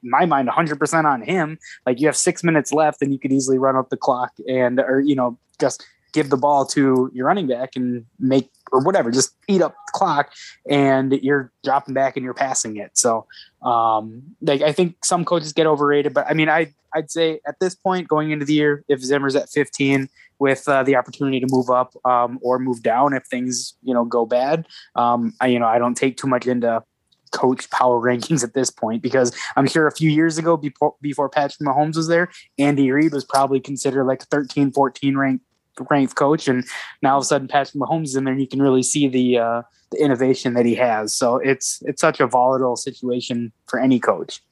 my 0.03 0.27
mind 0.27 0.49
100% 0.49 1.05
on 1.05 1.23
him. 1.23 1.59
Like 1.85 2.01
you 2.01 2.07
have 2.07 2.17
6 2.17 2.45
minutes 2.45 2.73
left 2.73 3.03
and 3.03 3.13
you 3.13 3.19
could 3.19 3.33
easily 3.33 3.59
run 3.59 3.77
up 3.77 3.91
the 3.91 3.97
clock 3.97 4.33
and 4.49 4.79
or 4.79 5.01
you 5.01 5.17
know, 5.17 5.39
just 5.59 5.85
give 6.13 6.31
the 6.31 6.37
ball 6.37 6.65
to 6.67 7.11
your 7.15 7.27
running 7.27 7.47
back 7.47 7.77
and 7.77 8.05
make 8.19 8.51
or 8.73 8.81
whatever, 8.83 9.11
just 9.11 9.35
eat 9.49 9.63
up 9.63 9.75
the 9.87 9.93
clock 9.95 10.33
and 10.69 11.13
you're 11.23 11.53
dropping 11.65 11.95
back 11.95 12.17
and 12.17 12.25
you're 12.25 12.35
passing 12.35 12.77
it. 12.77 12.97
So 12.97 13.27
um 13.63 14.23
like 14.41 14.63
I 14.63 14.73
think 14.73 15.05
some 15.05 15.25
coaches 15.25 15.53
get 15.53 15.67
overrated, 15.67 16.15
but 16.15 16.27
I 16.29 16.35
mean 16.35 16.49
I 16.49 16.73
I'd 16.95 17.11
say 17.11 17.41
at 17.47 17.61
this 17.61 17.75
point 17.75 18.09
going 18.09 18.31
into 18.31 18.45
the 18.45 18.55
year, 18.55 18.85
if 18.89 19.01
Zimmer's 19.01 19.37
at 19.37 19.51
15 19.51 20.09
with 20.39 20.69
uh, 20.69 20.83
the 20.83 20.97
opportunity 20.97 21.41
to 21.41 21.47
move 21.51 21.71
up 21.71 21.95
um, 22.05 22.39
or 22.43 22.59
move 22.59 22.83
down 22.83 23.13
if 23.13 23.25
things 23.27 23.75
you 23.83 23.95
know 23.95 24.05
go 24.05 24.27
bad, 24.27 24.67
um, 24.95 25.35
I 25.41 25.49
you 25.49 25.59
know 25.59 25.67
I 25.67 25.79
don't 25.79 25.97
take 25.97 26.17
too 26.17 26.27
much 26.27 26.47
into 26.47 26.83
coach 27.31 27.69
power 27.71 28.01
rankings 28.05 28.43
at 28.43 28.55
this 28.55 28.71
point 28.71 29.03
because 29.03 29.37
I'm 29.57 29.67
sure 29.67 29.87
a 29.87 29.93
few 29.93 30.11
years 30.11 30.39
ago 30.39 30.57
before 30.57 30.95
before 31.01 31.29
Patrick 31.29 31.67
Mahomes 31.67 31.97
was 31.97 32.09
there, 32.09 32.31
Andy 32.59 32.91
Reid 32.91 33.13
was 33.13 33.25
probably 33.25 33.61
considered 33.61 34.05
like 34.05 34.23
a 34.23 34.27
13, 34.27 34.73
14 34.73 35.17
ranked 35.17 35.45
ranked 35.91 36.15
coach, 36.15 36.49
and 36.49 36.65
now 37.03 37.13
all 37.13 37.19
of 37.19 37.23
a 37.23 37.27
sudden 37.27 37.49
Patrick 37.49 37.81
Mahomes 37.81 38.05
is 38.05 38.17
in 38.17 38.25
there, 38.25 38.33
and 38.33 38.41
you 38.41 38.49
can 38.49 38.63
really 38.63 38.83
see 38.83 39.09
the 39.09 39.39
uh, 39.39 39.63
the 39.91 40.03
innovation 40.03 40.55
that 40.55 40.67
he 40.67 40.75
has. 40.75 41.15
So 41.15 41.37
it's 41.37 41.83
it's 41.83 42.01
such 42.01 42.21
a 42.21 42.27
volatile 42.27 42.77
situation 42.77 43.53
for 43.67 43.79
any 43.79 43.99
coach 43.99 44.43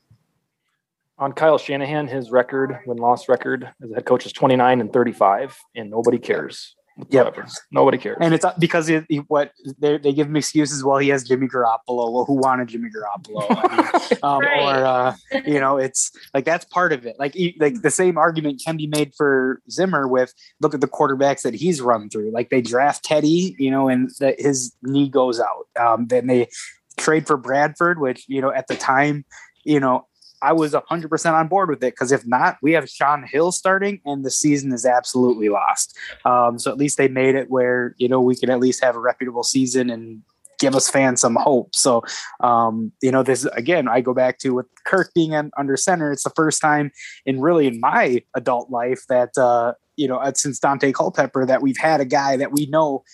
on 1.19 1.33
Kyle 1.33 1.59
Shanahan, 1.59 2.09
his 2.09 2.31
record, 2.31 2.79
win 2.87 2.99
loss 2.99 3.29
record 3.29 3.73
as 3.83 3.91
a 3.91 3.95
head 3.95 4.05
coach 4.05 4.27
is 4.27 4.33
29 4.33 4.81
and 4.81 4.93
35, 4.93 5.59
and 5.75 5.91
nobody 5.91 6.19
cares. 6.19 6.76
Yeah, 7.11 7.31
nobody 7.71 7.99
cares, 7.99 8.17
and 8.23 8.33
it's 8.33 8.45
uh, 8.45 8.55
because 8.59 8.89
it, 8.89 9.05
what 9.29 9.53
they, 9.79 9.99
they 9.99 10.15
give 10.15 10.29
him 10.29 10.37
excuses. 10.37 10.83
Well, 10.83 10.97
he 10.97 11.11
has 11.11 11.25
Jimmy 11.25 11.47
Garoppolo. 11.47 12.11
Well, 12.11 12.25
who 12.25 12.35
wanted 12.35 12.69
Jimmy 12.69 12.89
Garoppolo? 12.89 13.47
I 13.51 14.07
mean, 14.11 14.19
um, 14.23 14.41
right. 14.41 14.81
Or 14.81 14.87
uh, 14.87 15.17
you 15.45 15.61
know, 15.61 15.77
it's 15.77 16.11
like 16.33 16.47
that's 16.47 16.65
part 16.65 16.95
of 16.95 17.05
it. 17.05 17.17
Like 17.19 17.37
like 17.61 17.83
the 17.83 17.91
same 17.91 18.17
argument 18.17 18.63
can 18.65 18.79
be 18.79 18.87
made 18.87 19.13
for 19.15 19.61
Zimmer 19.71 20.09
with 20.09 20.33
look 20.63 20.73
at 20.73 20.81
the 20.81 20.89
quarterbacks 20.89 21.43
that 21.43 21.53
he's 21.53 21.83
run 21.83 22.09
through. 22.09 22.31
Like 22.31 22.49
they 22.49 22.63
draft 22.63 23.05
Teddy, 23.05 23.55
you 23.59 23.71
know, 23.71 23.89
and 23.91 24.11
the, 24.19 24.35
his 24.39 24.75
knee 24.83 25.11
goes 25.11 25.39
out. 25.39 25.69
Um, 25.79 26.07
then 26.07 26.29
they 26.29 26.49
trade 26.97 27.27
for 27.27 27.37
Bradford, 27.37 28.01
which 28.01 28.25
you 28.27 28.41
know 28.41 28.53
at 28.53 28.69
the 28.69 28.77
time, 28.77 29.27
you 29.65 29.81
know 29.81 30.07
I 30.43 30.53
was 30.53 30.73
100% 30.73 31.33
on 31.33 31.49
board 31.49 31.71
with 31.71 31.83
it 31.83 31.95
because 31.95 32.13
if 32.13 32.27
not, 32.27 32.59
we 32.63 32.73
have 32.73 32.89
Shaun 32.89 33.25
Hill 33.25 33.53
starting 33.53 34.01
and 34.05 34.25
the 34.25 34.31
season 34.31 34.73
is 34.73 34.85
absolutely 34.85 35.49
lost. 35.49 35.97
Um, 36.25 36.59
so 36.59 36.71
at 36.71 36.77
least 36.77 36.99
they 36.99 37.09
made 37.09 37.35
it 37.35 37.51
where, 37.51 37.95
you 37.99 38.09
know, 38.09 38.21
we 38.21 38.37
can 38.37 38.51
at 38.51 38.61
least 38.61 38.83
have 38.85 38.97
a 38.97 39.01
reputable 39.01 39.43
season 39.43 39.91
and 39.91 40.23
give 40.59 40.75
us 40.75 40.89
fans 40.89 41.21
some 41.21 41.37
hope. 41.37 41.75
So, 41.75 42.03
um, 42.41 42.93
you 43.03 43.11
know, 43.11 43.23
this 43.23 43.45
again, 43.45 43.89
I 43.89 44.01
go 44.01 44.15
back 44.15 44.39
to 44.39 44.55
with 44.55 44.67
Kirk 44.85 45.13
being 45.15 45.35
under 45.35 45.77
center, 45.77 46.13
it's 46.13 46.25
the 46.25 46.31
first 46.31 46.61
time 46.61 46.91
in 47.25 47.41
really 47.41 47.67
in 47.67 47.81
my 47.81 48.23
adult 48.35 48.71
life 48.71 49.03
that, 49.09 49.37
uh, 49.37 49.75
you 49.97 50.09
know, 50.09 50.21
since 50.35 50.61
Daunte 50.61 50.93
Culpepper 50.93 51.47
that 51.47 51.63
we've 51.63 51.79
had 51.79 52.01
a 52.01 52.05
guy 52.05 52.37
that 52.37 52.53
we 52.53 52.67
know 52.67 53.05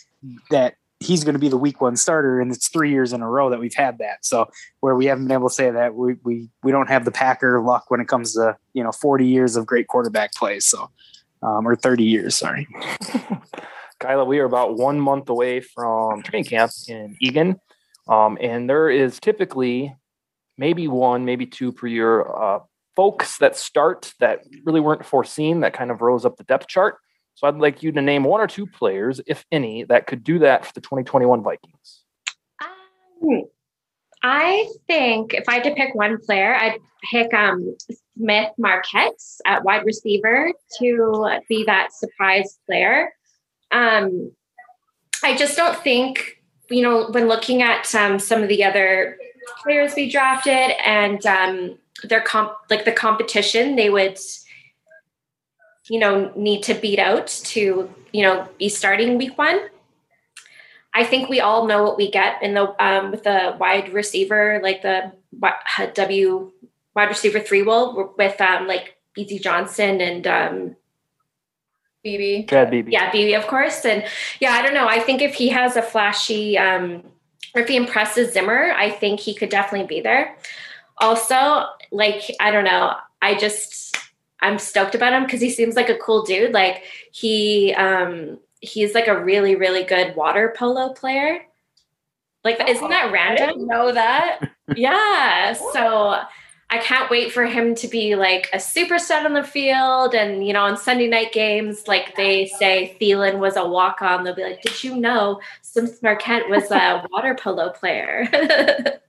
that 0.51 0.75
he's 1.03 1.25
going 1.25 1.35
to 1.35 1.39
be 1.39 1.49
the 1.49 1.59
week 1.59 1.81
one 1.81 1.97
starter, 1.97 2.41
and 2.41 2.53
it's 2.53 2.69
three 2.69 2.91
years 2.91 3.13
in 3.13 3.23
a 3.23 3.29
row 3.29 3.51
that 3.51 3.61
we've 3.61 3.75
had 3.75 3.99
that. 3.99 4.25
So 4.25 4.49
where 4.81 4.95
we 4.95 5.07
haven't 5.07 5.27
been 5.27 5.35
able 5.35 5.49
to 5.49 5.55
say 5.55 5.71
that 5.71 5.95
we 5.95 6.15
we 6.25 6.49
we 6.63 6.73
don't 6.73 6.89
have 6.89 7.05
the 7.05 7.11
Packer 7.11 7.61
luck 7.61 7.91
when 7.91 8.01
it 8.01 8.09
comes 8.09 8.35
to 8.35 8.57
you 8.73 8.83
know 8.83 8.93
40 8.93 9.27
years 9.27 9.57
of 9.57 9.67
great 9.67 9.89
quarterback 9.89 10.35
play. 10.35 10.61
So 10.61 10.91
um, 11.43 11.67
or 11.67 11.77
30 11.77 12.05
years, 12.05 12.37
sorry. 12.37 12.67
Kyla, 13.99 14.25
we 14.25 14.39
are 14.39 14.45
about 14.45 14.77
one 14.77 15.01
month 15.01 15.29
away 15.29 15.61
from 15.61 16.23
training 16.23 16.49
camp 16.49 16.73
in 16.89 17.17
Eagan, 17.21 17.61
um, 18.09 18.39
and 18.41 18.69
there 18.69 18.91
is 18.91 19.21
typically 19.21 19.95
maybe 20.59 20.89
one, 20.89 21.25
maybe 21.25 21.47
two 21.47 21.73
per 21.73 21.87
year 21.87 22.23
uh, 22.23 22.61
folks 22.97 23.39
that 23.39 23.57
start 23.57 24.13
that 24.21 24.41
really 24.65 24.81
weren't 24.81 25.05
foreseen 25.05 25.61
that 25.61 25.73
kind 25.73 25.91
of 25.91 26.03
rose 26.03 26.25
up 26.25 26.37
the 26.37 26.45
depth 26.45 26.67
chart. 26.67 26.97
So 27.35 27.47
I'd 27.47 27.57
like 27.57 27.83
you 27.83 27.93
to 27.93 28.03
name 28.03 28.25
one 28.25 28.41
or 28.41 28.47
two 28.47 28.67
players, 28.67 29.21
if 29.27 29.45
any, 29.51 29.85
that 29.85 30.07
could 30.07 30.23
do 30.23 30.39
that 30.41 30.67
for 30.67 30.73
the 30.75 30.81
2021 30.81 31.43
Vikings. 31.43 32.05
Um, 32.61 33.45
I 34.23 34.69
think 34.87 35.35
if 35.35 35.49
I 35.49 35.55
had 35.55 35.65
to 35.65 35.75
pick 35.75 35.95
one 35.95 36.19
player, 36.19 36.55
I'd 36.55 36.79
pick 37.11 37.33
um, 37.35 37.77
Smith-Marsette 38.17 39.21
at 39.47 39.65
wide 39.65 39.85
receiver 39.85 40.53
to 40.79 41.41
be 41.49 41.65
that 41.65 41.93
surprise 41.93 42.59
player. 42.67 43.13
Um, 43.73 44.33
I 45.25 45.37
just 45.37 45.57
don't 45.57 45.79
think, 45.79 46.43
you 46.71 46.83
know, 46.83 47.09
when 47.11 47.27
looking 47.27 47.63
at 47.63 47.93
um, 47.95 48.19
some 48.19 48.43
of 48.43 48.49
the 48.49 48.63
other 48.63 49.17
players 49.63 49.95
we 49.97 50.09
drafted 50.11 50.73
and 50.85 51.25
um, 51.27 51.79
their 52.05 52.21
comp, 52.21 52.53
like 52.71 52.85
the 52.85 52.93
competition, 52.93 53.77
they 53.77 53.91
would– 53.91 54.19
you 55.89 55.99
know, 55.99 56.33
need 56.37 56.63
to 56.65 56.75
beat 56.75 56.99
out 56.99 57.27
to, 57.27 57.91
you 58.13 58.23
know, 58.23 58.49
be 58.59 58.69
starting 58.69 59.19
week 59.19 59.37
one. 59.37 59.61
I 60.95 61.05
think 61.05 61.29
we 61.29 61.41
all 61.41 61.67
know 61.67 61.83
what 61.83 61.97
we 61.97 62.11
get 62.11 62.43
in 62.43 62.55
the 62.55 62.75
um, 62.83 63.11
with 63.11 63.25
the 63.25 63.57
wide 63.59 63.93
receiver, 63.93 64.61
like 64.63 64.83
the 64.83 65.13
W 65.95 66.53
wide 66.95 67.09
receiver 67.09 67.41
three 67.41 67.63
will 67.63 68.15
with 68.19 68.41
um, 68.41 68.67
like 68.67 68.97
Bisi 69.17 69.41
Johnson 69.41 70.01
and 70.01 70.27
um, 70.27 70.77
Beebe. 72.03 72.47
Chad 72.47 72.71
Beebe. 72.71 72.91
Yeah, 72.91 73.11
Beebe, 73.11 73.35
of 73.35 73.47
course. 73.47 73.85
And 73.85 74.05
yeah, 74.41 74.53
I 74.53 74.63
don't 74.63 74.75
know. 74.75 74.89
I 74.89 75.01
think 75.01 75.23
if 75.23 75.35
he 75.35 75.49
has 75.49 75.77
a 75.77 75.83
flashy, 75.83 76.59
um, 76.59 77.05
or 77.55 77.63
if 77.63 77.69
he 77.69 77.77
impresses 77.77 78.33
Zimmer, 78.33 78.73
I 78.73 78.91
think 78.91 79.21
he 79.21 79.35
could 79.35 79.49
definitely 79.49 79.87
be 79.87 80.01
there. 80.01 80.37
Also, 80.99 81.65
like 81.91 82.23
I 82.39 82.51
don't 82.51 82.65
know, 82.65 82.95
I 83.23 83.35
just 83.35 83.97
I'm 84.43 84.59
stoked 84.59 84.95
about 84.95 85.13
him 85.13 85.25
because 85.25 85.41
he 85.41 85.51
seems 85.51 85.77
like 85.77 85.89
a 85.89 85.97
cool 85.97 86.23
dude. 86.25 86.53
Like 86.53 86.83
he 87.13 87.73
um 87.75 88.39
he's 88.61 88.95
like 88.95 89.09
a 89.09 89.23
really, 89.23 89.57
really 89.57 89.85
good 89.85 90.15
water 90.17 90.55
polo 90.57 90.93
player. 90.93 91.41
Like 92.45 92.59
oh, 92.61 92.69
isn't 92.69 92.91
that 92.91 93.13
random? 93.13 93.67
know 93.67 93.93
that. 93.93 94.41
yeah. 94.77 95.53
So 95.53 96.21
I 96.71 96.79
can't 96.79 97.11
wait 97.11 97.33
for 97.33 97.45
him 97.45 97.75
to 97.77 97.87
be 97.87 98.17
like 98.17 98.49
a 98.53 98.57
superstar 98.57 99.25
on 99.27 99.35
the 99.35 99.45
field. 99.45 100.15
And, 100.15 100.45
you 100.47 100.55
know, 100.55 100.63
on 100.63 100.77
Sunday 100.77 101.07
night 101.07 101.33
games, 101.33 101.87
like 101.87 102.17
they 102.17 102.47
say 102.47 102.97
Thielen 102.99 103.39
was 103.39 103.57
a 103.57 103.67
walk 103.67 104.01
on, 104.01 104.25
they'll 104.25 104.35
be 104.35 104.43
like, 104.43 104.63
Did 104.63 104.83
you 104.83 104.97
know 104.97 105.39
Smith-Marsette 105.61 106.49
was 106.49 106.71
a 106.71 107.07
water 107.13 107.37
polo 107.39 107.71
player? 107.71 108.27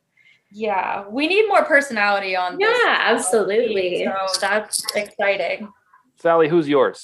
Yeah, 0.56 1.06
we 1.10 1.28
need 1.28 1.48
more 1.48 1.66
personality 1.66 2.36
on. 2.36 2.60
Yeah, 2.60 2.98
absolutely. 3.00 4.06
So 4.06 4.40
that's 4.40 4.86
exciting. 4.96 5.68
Sally, 6.16 6.48
who's 6.48 6.70
yours? 6.70 7.04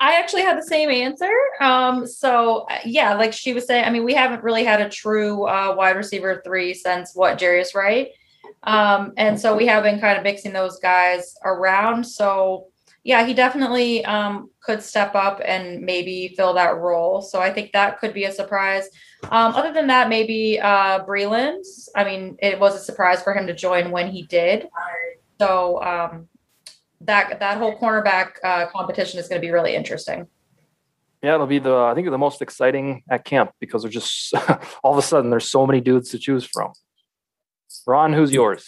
I 0.00 0.16
actually 0.16 0.42
had 0.42 0.58
the 0.58 0.66
same 0.66 0.90
answer. 0.90 1.30
Um, 1.60 2.04
so 2.04 2.66
uh, 2.70 2.78
yeah, 2.84 3.14
like 3.14 3.32
she 3.32 3.52
was 3.52 3.66
saying, 3.66 3.84
I 3.84 3.90
mean, 3.90 4.04
we 4.04 4.14
haven't 4.14 4.42
really 4.42 4.64
had 4.64 4.80
a 4.80 4.88
true 4.88 5.46
uh, 5.46 5.74
wide 5.76 5.96
receiver 5.96 6.42
three 6.44 6.74
since 6.74 7.14
what 7.14 7.38
Jarius 7.38 7.74
Wright. 7.74 8.08
Um, 8.64 9.12
and 9.16 9.38
so 9.38 9.56
we 9.56 9.66
have 9.66 9.84
been 9.84 10.00
kind 10.00 10.18
of 10.18 10.24
mixing 10.24 10.52
those 10.52 10.78
guys 10.80 11.34
around. 11.44 12.04
So 12.04 12.66
yeah, 13.04 13.24
he 13.24 13.34
definitely 13.34 14.04
um, 14.04 14.50
could 14.64 14.82
step 14.82 15.14
up 15.14 15.40
and 15.44 15.82
maybe 15.82 16.34
fill 16.36 16.54
that 16.54 16.76
role. 16.78 17.20
So 17.20 17.40
I 17.40 17.52
think 17.52 17.72
that 17.72 17.98
could 17.98 18.14
be 18.14 18.24
a 18.24 18.32
surprise. 18.32 18.88
Um, 19.24 19.54
other 19.54 19.72
than 19.72 19.86
that, 19.88 20.08
maybe 20.08 20.58
uh, 20.60 21.04
Breeland. 21.04 21.62
I 21.94 22.04
mean, 22.04 22.36
it 22.40 22.58
was 22.58 22.74
a 22.74 22.78
surprise 22.78 23.22
for 23.22 23.34
him 23.34 23.46
to 23.46 23.54
join 23.54 23.90
when 23.90 24.10
he 24.10 24.22
did. 24.22 24.68
So 25.40 25.82
um, 25.82 26.28
that 27.02 27.40
that 27.40 27.58
whole 27.58 27.78
cornerback 27.78 28.32
uh, 28.42 28.66
competition 28.66 29.20
is 29.20 29.28
going 29.28 29.40
to 29.40 29.46
be 29.46 29.52
really 29.52 29.74
interesting. 29.74 30.26
Yeah, 31.22 31.34
it'll 31.34 31.46
be 31.46 31.58
the 31.58 31.74
I 31.74 31.94
think 31.94 32.08
the 32.10 32.18
most 32.18 32.42
exciting 32.42 33.02
at 33.10 33.24
camp 33.24 33.52
because 33.60 33.82
there's 33.82 33.94
just 33.94 34.34
all 34.84 34.92
of 34.92 34.98
a 34.98 35.02
sudden 35.02 35.30
there's 35.30 35.50
so 35.50 35.66
many 35.66 35.80
dudes 35.80 36.10
to 36.10 36.18
choose 36.18 36.44
from. 36.44 36.72
Ron, 37.86 38.12
who's 38.12 38.32
yours? 38.32 38.66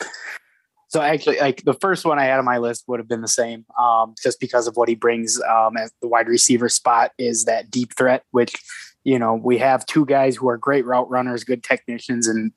So 0.88 1.00
actually, 1.00 1.38
like 1.38 1.64
the 1.64 1.74
first 1.74 2.04
one 2.04 2.18
I 2.18 2.24
had 2.24 2.38
on 2.38 2.44
my 2.44 2.58
list 2.58 2.84
would 2.86 3.00
have 3.00 3.08
been 3.08 3.22
the 3.22 3.28
same, 3.28 3.64
um, 3.78 4.14
just 4.22 4.38
because 4.40 4.66
of 4.66 4.76
what 4.76 4.88
he 4.88 4.94
brings 4.94 5.40
um, 5.42 5.76
as 5.76 5.92
the 6.00 6.08
wide 6.08 6.28
receiver 6.28 6.68
spot 6.68 7.12
is 7.18 7.44
that 7.44 7.70
deep 7.70 7.96
threat, 7.96 8.22
which 8.30 8.54
you 9.04 9.18
know 9.18 9.34
we 9.34 9.58
have 9.58 9.84
two 9.86 10.06
guys 10.06 10.36
who 10.36 10.48
are 10.48 10.56
great 10.56 10.84
route 10.84 11.10
runners, 11.10 11.44
good 11.44 11.62
technicians, 11.62 12.28
and 12.28 12.52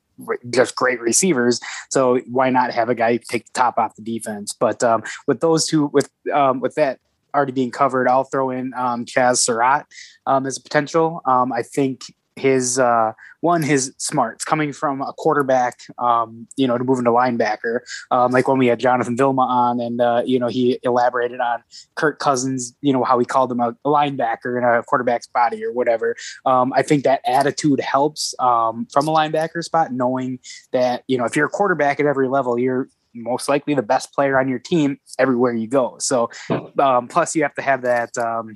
just 0.50 0.76
great 0.76 1.00
receivers. 1.00 1.60
So 1.90 2.20
why 2.30 2.50
not 2.50 2.72
have 2.72 2.88
a 2.88 2.94
guy 2.94 3.16
take 3.16 3.46
the 3.46 3.52
top 3.52 3.78
off 3.78 3.96
the 3.96 4.02
defense? 4.02 4.52
But 4.52 4.82
um, 4.82 5.02
with 5.26 5.40
those 5.40 5.66
two, 5.66 5.86
with 5.86 6.08
um, 6.32 6.60
with 6.60 6.74
that 6.76 7.00
already 7.34 7.52
being 7.52 7.70
covered, 7.70 8.08
I'll 8.08 8.24
throw 8.24 8.50
in 8.50 8.72
um, 8.74 9.04
Chazz 9.04 9.38
Surratt 9.38 9.86
um, 10.26 10.46
as 10.46 10.56
a 10.58 10.62
potential. 10.62 11.20
Um, 11.26 11.52
I 11.52 11.62
think 11.62 12.02
his 12.40 12.78
uh, 12.78 13.12
one 13.40 13.62
his 13.62 13.94
smarts 13.98 14.44
coming 14.44 14.72
from 14.72 15.00
a 15.00 15.12
quarterback, 15.12 15.80
um, 15.98 16.46
you 16.56 16.66
know, 16.66 16.76
to 16.76 16.84
move 16.84 16.98
into 16.98 17.10
linebacker. 17.10 17.80
Um, 18.10 18.32
like 18.32 18.48
when 18.48 18.58
we 18.58 18.66
had 18.66 18.80
Jonathan 18.80 19.16
Vilma 19.16 19.42
on, 19.42 19.80
and 19.80 20.00
uh, 20.00 20.22
you 20.24 20.38
know 20.38 20.48
he 20.48 20.78
elaborated 20.82 21.40
on 21.40 21.62
Kirk 21.94 22.18
Cousins, 22.18 22.74
you 22.80 22.92
know 22.92 23.04
how 23.04 23.18
he 23.18 23.24
called 23.24 23.52
him 23.52 23.60
a 23.60 23.72
linebacker 23.84 24.58
in 24.58 24.64
a 24.64 24.82
quarterback's 24.82 25.26
body 25.26 25.64
or 25.64 25.72
whatever. 25.72 26.16
Um, 26.46 26.72
I 26.74 26.82
think 26.82 27.04
that 27.04 27.20
attitude 27.24 27.80
helps 27.80 28.34
um, 28.38 28.86
from 28.92 29.06
a 29.08 29.12
linebacker 29.12 29.62
spot, 29.62 29.92
knowing 29.92 30.38
that 30.72 31.04
you 31.06 31.18
know 31.18 31.24
if 31.24 31.36
you're 31.36 31.46
a 31.46 31.50
quarterback 31.50 32.00
at 32.00 32.06
every 32.06 32.28
level, 32.28 32.58
you're 32.58 32.88
most 33.14 33.48
likely 33.48 33.74
the 33.74 33.82
best 33.82 34.12
player 34.12 34.38
on 34.38 34.48
your 34.48 34.58
team 34.58 34.98
everywhere 35.18 35.52
you 35.52 35.66
go. 35.66 35.96
So, 35.98 36.30
um, 36.78 37.08
plus 37.08 37.34
you 37.34 37.42
have 37.42 37.54
to 37.54 37.62
have 37.62 37.82
that 37.82 38.16
um, 38.18 38.54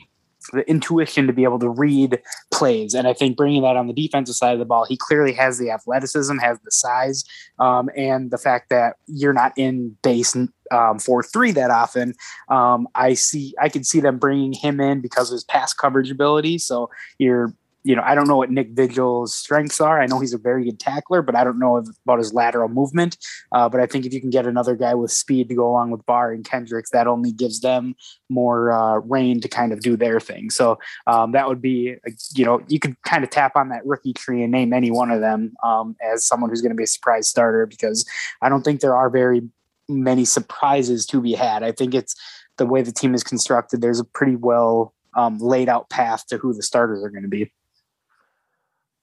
the 0.52 0.68
intuition 0.68 1.26
to 1.26 1.32
be 1.32 1.44
able 1.44 1.58
to 1.58 1.68
read 1.68 2.20
plays. 2.52 2.94
And 2.94 3.06
I 3.08 3.12
think 3.12 3.36
bringing 3.36 3.62
that 3.62 3.76
on 3.76 3.86
the 3.86 3.92
defensive 3.92 4.34
side 4.34 4.52
of 4.52 4.58
the 4.58 4.64
ball, 4.64 4.84
he 4.84 4.96
clearly 4.96 5.32
has 5.32 5.58
the 5.58 5.70
athleticism, 5.70 6.38
has 6.38 6.58
the 6.64 6.70
size, 6.70 7.24
um, 7.58 7.88
and 7.96 8.30
the 8.30 8.38
fact 8.38 8.70
that 8.70 8.96
you're 9.06 9.32
not 9.32 9.52
in 9.56 9.96
base 10.02 10.36
um, 10.70 10.98
four 10.98 11.22
three 11.22 11.52
that 11.52 11.70
often. 11.70 12.14
Um, 12.48 12.88
I 12.94 13.14
see, 13.14 13.54
I 13.60 13.68
can 13.68 13.84
see 13.84 14.00
them 14.00 14.18
bringing 14.18 14.52
him 14.52 14.80
in 14.80 15.00
because 15.00 15.30
of 15.30 15.34
his 15.34 15.44
pass 15.44 15.72
coverage 15.72 16.10
ability. 16.10 16.58
So 16.58 16.90
you're 17.18 17.54
you 17.84 17.94
know, 17.94 18.02
I 18.02 18.14
don't 18.14 18.26
know 18.26 18.38
what 18.38 18.50
Nick 18.50 18.70
Vigil's 18.70 19.34
strengths 19.34 19.78
are. 19.78 20.00
I 20.00 20.06
know 20.06 20.18
he's 20.18 20.32
a 20.32 20.38
very 20.38 20.64
good 20.64 20.80
tackler, 20.80 21.20
but 21.20 21.36
I 21.36 21.44
don't 21.44 21.58
know 21.58 21.84
about 22.04 22.18
his 22.18 22.32
lateral 22.32 22.70
movement. 22.70 23.18
Uh, 23.52 23.68
but 23.68 23.78
I 23.78 23.86
think 23.86 24.06
if 24.06 24.14
you 24.14 24.22
can 24.22 24.30
get 24.30 24.46
another 24.46 24.74
guy 24.74 24.94
with 24.94 25.12
speed 25.12 25.50
to 25.50 25.54
go 25.54 25.68
along 25.68 25.90
with 25.90 26.04
Barr 26.06 26.32
and 26.32 26.44
Kendricks, 26.44 26.90
that 26.90 27.06
only 27.06 27.30
gives 27.30 27.60
them 27.60 27.94
more 28.30 28.72
uh, 28.72 28.96
reign 29.00 29.42
to 29.42 29.48
kind 29.48 29.70
of 29.70 29.80
do 29.80 29.98
their 29.98 30.18
thing. 30.18 30.48
So 30.48 30.78
um, 31.06 31.32
that 31.32 31.46
would 31.46 31.60
be, 31.60 31.96
you 32.34 32.44
know, 32.46 32.62
you 32.68 32.80
could 32.80 33.00
kind 33.02 33.22
of 33.22 33.28
tap 33.28 33.54
on 33.54 33.68
that 33.68 33.84
rookie 33.84 34.14
tree 34.14 34.42
and 34.42 34.50
name 34.50 34.72
any 34.72 34.90
one 34.90 35.10
of 35.10 35.20
them 35.20 35.54
um, 35.62 35.94
as 36.02 36.24
someone 36.24 36.48
who's 36.48 36.62
going 36.62 36.72
to 36.72 36.76
be 36.76 36.84
a 36.84 36.88
surprise 36.88 37.28
starter 37.28 37.66
because 37.66 38.08
I 38.40 38.48
don't 38.48 38.62
think 38.62 38.80
there 38.80 38.96
are 38.96 39.10
very 39.10 39.42
many 39.90 40.24
surprises 40.24 41.04
to 41.06 41.20
be 41.20 41.34
had. 41.34 41.62
I 41.62 41.72
think 41.72 41.94
it's 41.94 42.14
the 42.56 42.64
way 42.64 42.80
the 42.80 42.92
team 42.92 43.14
is 43.14 43.22
constructed. 43.22 43.82
There's 43.82 44.00
a 44.00 44.04
pretty 44.04 44.36
well 44.36 44.94
um, 45.14 45.38
laid 45.38 45.68
out 45.68 45.90
path 45.90 46.26
to 46.28 46.38
who 46.38 46.54
the 46.54 46.62
starters 46.62 47.04
are 47.04 47.10
going 47.10 47.22
to 47.22 47.28
be. 47.28 47.52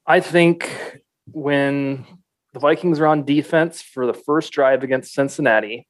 I 0.05 0.19
think 0.19 1.01
when 1.31 2.05
the 2.53 2.59
Vikings 2.59 2.99
are 2.99 3.07
on 3.07 3.23
defense 3.23 3.81
for 3.81 4.05
the 4.05 4.13
first 4.13 4.51
drive 4.51 4.83
against 4.83 5.13
Cincinnati, 5.13 5.87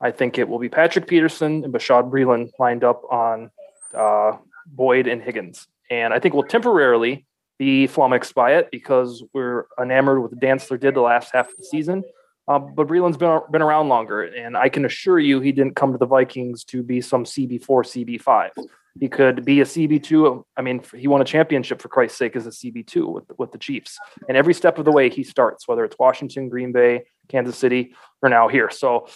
I 0.00 0.10
think 0.10 0.38
it 0.38 0.48
will 0.48 0.58
be 0.58 0.68
Patrick 0.68 1.06
Peterson 1.06 1.64
and 1.64 1.72
Bashaud 1.72 2.10
Breeland 2.10 2.50
lined 2.58 2.84
up 2.84 3.02
on 3.10 3.50
uh, 3.94 4.32
Boyd 4.66 5.06
and 5.06 5.22
Higgins. 5.22 5.66
And 5.90 6.14
I 6.14 6.18
think 6.18 6.34
we'll 6.34 6.44
temporarily 6.44 7.26
be 7.58 7.86
flummoxed 7.86 8.34
by 8.34 8.54
it 8.54 8.70
because 8.72 9.22
we're 9.34 9.66
enamored 9.80 10.22
with 10.22 10.32
what 10.32 10.40
Dantzler 10.40 10.80
did 10.80 10.94
the 10.94 11.02
last 11.02 11.30
half 11.32 11.50
of 11.50 11.56
the 11.58 11.64
season. 11.64 12.02
Uh, 12.48 12.58
but 12.58 12.88
Breeland's 12.88 13.18
been, 13.18 13.40
been 13.52 13.62
around 13.62 13.88
longer, 13.88 14.22
and 14.22 14.56
I 14.56 14.70
can 14.70 14.84
assure 14.84 15.18
you 15.18 15.40
he 15.40 15.52
didn't 15.52 15.76
come 15.76 15.92
to 15.92 15.98
the 15.98 16.06
Vikings 16.06 16.64
to 16.64 16.82
be 16.82 17.00
some 17.00 17.24
CB4, 17.24 17.60
CB5. 17.62 18.50
He 18.98 19.08
could 19.08 19.44
be 19.44 19.60
a 19.60 19.64
CB2. 19.64 20.42
I 20.56 20.62
mean, 20.62 20.82
he 20.96 21.06
won 21.06 21.20
a 21.20 21.24
championship 21.24 21.80
for 21.80 21.88
Christ's 21.88 22.18
sake 22.18 22.34
as 22.36 22.46
a 22.46 22.50
CB2 22.50 23.12
with, 23.12 23.24
with 23.38 23.52
the 23.52 23.58
Chiefs. 23.58 23.98
And 24.28 24.36
every 24.36 24.54
step 24.54 24.78
of 24.78 24.84
the 24.84 24.92
way 24.92 25.08
he 25.08 25.22
starts, 25.22 25.68
whether 25.68 25.84
it's 25.84 25.96
Washington, 25.98 26.48
Green 26.48 26.72
Bay, 26.72 27.04
Kansas 27.28 27.56
City, 27.56 27.94
or 28.22 28.28
now 28.28 28.48
here. 28.48 28.70
So 28.70 29.06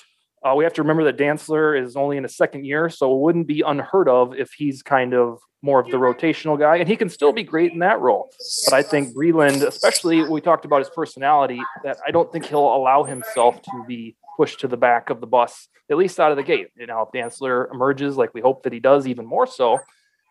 uh, 0.45 0.55
we 0.55 0.65
have 0.65 0.75
to 0.75 0.83
remember 0.83 1.05
that 1.05 1.17
Dantzler 1.17 1.81
is 1.81 1.97
only 1.97 2.17
in 2.17 2.23
his 2.23 2.37
second 2.37 2.67
year, 2.67 2.89
so 2.89 3.15
it 3.15 3.21
wouldn't 3.21 3.47
be 3.47 3.63
unheard 3.63 4.09
of 4.09 4.35
if 4.35 4.53
he's 4.53 4.83
kind 4.83 5.15
of 5.15 5.39
more 5.63 5.81
of 5.81 5.87
the 5.87 5.97
rotational 5.97 6.59
guy, 6.59 6.77
and 6.77 6.87
he 6.87 6.95
can 6.95 7.09
still 7.09 7.33
be 7.33 7.43
great 7.43 7.73
in 7.73 7.79
that 7.79 7.99
role. 7.99 8.29
But 8.67 8.75
I 8.75 8.83
think 8.83 9.17
Breeland, 9.17 9.67
especially 9.67 10.23
we 10.23 10.43
talked 10.43 10.67
about 10.67 10.81
his 10.81 10.91
personality, 10.91 11.61
that 11.83 11.97
I 12.07 12.11
don't 12.11 12.31
think 12.31 12.45
he'll 12.45 12.77
allow 12.77 13.05
himself 13.05 13.63
to 13.63 13.85
be 13.89 14.15
pushed 14.37 14.61
to 14.61 14.69
the 14.69 14.77
back 14.77 15.11
of 15.11 15.21
the 15.21 15.27
bus, 15.27 15.69
at 15.91 15.97
least 15.97 16.21
out 16.21 16.31
of 16.31 16.37
the 16.37 16.43
gate. 16.43 16.69
You 16.77 16.87
know, 16.87 17.03
if 17.03 17.13
Dantzler 17.13 17.71
emerges 17.73 18.17
like 18.17 18.35
we 18.35 18.41
hope 18.41 18.63
that 18.65 18.73
he 18.73 18.81
does, 18.81 19.07
even 19.07 19.27
more 19.27 19.47
so, 19.47 19.79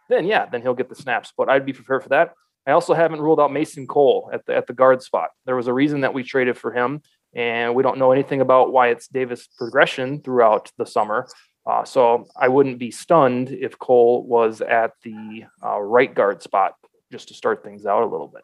then 0.10 0.26
yeah, 0.26 0.46
then 0.46 0.62
he'll 0.62 0.74
get 0.74 0.90
the 0.90 0.96
snaps. 0.96 1.34
But 1.38 1.50
I'd 1.50 1.66
be 1.66 1.74
prepared 1.74 2.04
for 2.04 2.10
that. 2.10 2.34
I 2.66 2.72
also 2.72 2.94
haven't 2.94 3.22
ruled 3.22 3.40
out 3.40 3.52
Mason 3.52 3.88
Cole 3.88 4.30
at 4.34 4.46
the 4.46 4.56
at 4.56 4.68
the 4.68 4.74
guard 4.74 5.02
spot. 5.02 5.30
There 5.46 5.56
was 5.56 5.68
a 5.68 5.74
reason 5.74 6.02
that 6.02 6.14
we 6.14 6.24
traded 6.24 6.58
for 6.58 6.72
him, 6.72 7.02
and 7.36 7.76
we 7.76 7.84
don't 7.84 7.98
know 7.98 8.12
anything 8.12 8.42
about 8.42 8.72
Wyatt 8.72 9.06
Davis' 9.12 9.48
progression 9.48 10.22
throughout 10.22 10.72
the 10.78 10.86
summer. 10.86 11.28
Uh, 11.66 11.84
so 11.84 12.28
I 12.38 12.50
wouldn't 12.50 12.78
be 12.78 12.92
stunned 12.92 13.50
if 13.50 13.80
Cole 13.80 14.26
was 14.26 14.62
at 14.62 14.92
the 15.04 15.46
uh, 15.66 15.80
right 15.80 16.14
guard 16.14 16.42
spot 16.42 16.74
just 17.12 17.30
to 17.30 17.34
start 17.34 17.64
things 17.64 17.86
out 17.86 18.04
a 18.04 18.08
little 18.08 18.28
bit. 18.28 18.44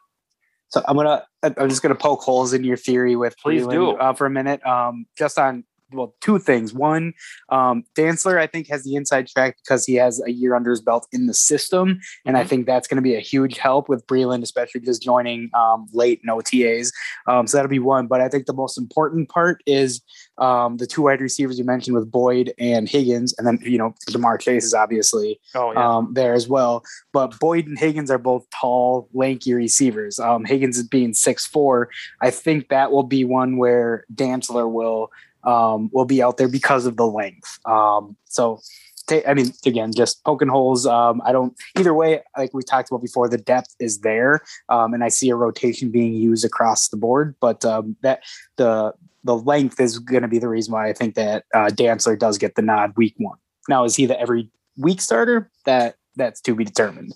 So 0.69 0.83
I'm 0.87 0.95
gonna 0.95 1.23
I'm 1.43 1.69
just 1.69 1.81
gonna 1.81 1.95
poke 1.95 2.21
holes 2.21 2.53
in 2.53 2.63
your 2.63 2.77
theory 2.77 3.15
with 3.15 3.35
please 3.37 3.65
do 3.65 3.91
uh, 3.91 4.13
for 4.13 4.25
a 4.25 4.29
minute. 4.29 4.65
Um, 4.65 5.05
just 5.17 5.37
on 5.37 5.63
well, 5.91 6.13
two 6.21 6.39
things. 6.39 6.73
One, 6.73 7.13
um, 7.49 7.83
Dantzler, 7.95 8.37
I 8.37 8.47
think, 8.47 8.67
has 8.67 8.83
the 8.83 8.95
inside 8.95 9.27
track 9.27 9.57
because 9.63 9.85
he 9.85 9.95
has 9.95 10.21
a 10.25 10.31
year 10.31 10.55
under 10.55 10.69
his 10.69 10.81
belt 10.81 11.07
in 11.11 11.27
the 11.27 11.33
system. 11.33 11.99
And 12.25 12.37
I 12.37 12.41
mm-hmm. 12.41 12.49
think 12.49 12.65
that's 12.65 12.87
going 12.87 12.97
to 12.97 13.01
be 13.01 13.15
a 13.15 13.19
huge 13.19 13.57
help 13.57 13.89
with 13.89 14.05
Breeland, 14.07 14.43
especially 14.43 14.81
just 14.81 15.01
joining 15.01 15.49
um, 15.53 15.87
late 15.91 16.21
in 16.23 16.29
OTAs. 16.29 16.91
Um, 17.27 17.47
so 17.47 17.57
that'll 17.57 17.69
be 17.69 17.79
one. 17.79 18.07
But 18.07 18.21
I 18.21 18.29
think 18.29 18.45
the 18.45 18.53
most 18.53 18.77
important 18.77 19.29
part 19.29 19.61
is 19.65 20.01
um, 20.37 20.77
the 20.77 20.87
two 20.87 21.03
wide 21.03 21.21
receivers 21.21 21.57
you 21.57 21.65
mentioned 21.65 21.95
with 21.95 22.11
Boyd 22.11 22.53
and 22.59 22.87
Higgins. 22.87 23.33
And 23.37 23.47
then, 23.47 23.59
you 23.61 23.77
know, 23.77 23.95
Ja'Marr 24.09 24.39
Chase 24.39 24.65
is 24.65 24.73
obviously 24.73 25.39
oh, 25.55 25.71
yeah. 25.71 25.97
Um, 25.97 26.13
there 26.13 26.33
as 26.33 26.47
well. 26.47 26.83
But 27.13 27.39
Boyd 27.39 27.67
and 27.67 27.77
Higgins 27.77 28.11
are 28.11 28.17
both 28.17 28.47
tall, 28.51 29.09
lanky 29.13 29.53
receivers. 29.53 30.19
Um, 30.19 30.45
Higgins 30.45 30.77
is 30.77 30.87
being 30.87 31.13
six 31.13 31.45
four. 31.45 31.89
I 32.21 32.31
think 32.31 32.69
that 32.69 32.91
will 32.91 33.03
be 33.03 33.25
one 33.25 33.57
where 33.57 34.05
Dantzler 34.13 34.69
will– 34.71 35.11
um, 35.43 35.89
will 35.93 36.05
be 36.05 36.21
out 36.21 36.37
there 36.37 36.49
because 36.49 36.85
of 36.85 36.97
the 36.97 37.07
length. 37.07 37.59
Um, 37.65 38.15
so, 38.25 38.59
t- 39.07 39.25
I 39.27 39.33
mean, 39.33 39.53
again, 39.65 39.91
just 39.93 40.23
poking 40.23 40.47
holes. 40.47 40.85
Um, 40.85 41.21
I 41.25 41.31
don't 41.31 41.53
either 41.77 41.93
way. 41.93 42.21
Like 42.37 42.53
we 42.53 42.63
talked 42.63 42.89
about 42.89 43.01
before, 43.01 43.29
the 43.29 43.37
depth 43.37 43.75
is 43.79 43.99
there, 43.99 44.41
um, 44.69 44.93
and 44.93 45.03
I 45.03 45.09
see 45.09 45.29
a 45.29 45.35
rotation 45.35 45.91
being 45.91 46.13
used 46.13 46.45
across 46.45 46.89
the 46.89 46.97
board. 46.97 47.35
But 47.39 47.63
um, 47.65 47.95
that 48.01 48.21
the 48.57 48.93
the 49.23 49.35
length 49.35 49.79
is 49.79 49.99
going 49.99 50.21
to 50.21 50.27
be 50.27 50.39
the 50.39 50.47
reason 50.47 50.73
why 50.73 50.87
I 50.89 50.93
think 50.93 51.15
that 51.15 51.43
uh, 51.53 51.67
Dantzler 51.67 52.17
does 52.17 52.37
get 52.37 52.55
the 52.55 52.61
nod 52.61 52.93
week 52.95 53.15
one. 53.17 53.37
Now, 53.67 53.83
is 53.83 53.95
he 53.95 54.05
the 54.05 54.19
every 54.19 54.49
week 54.77 55.01
starter? 55.01 55.51
That 55.65 55.95
that's 56.15 56.41
to 56.41 56.55
be 56.55 56.63
determined. 56.63 57.13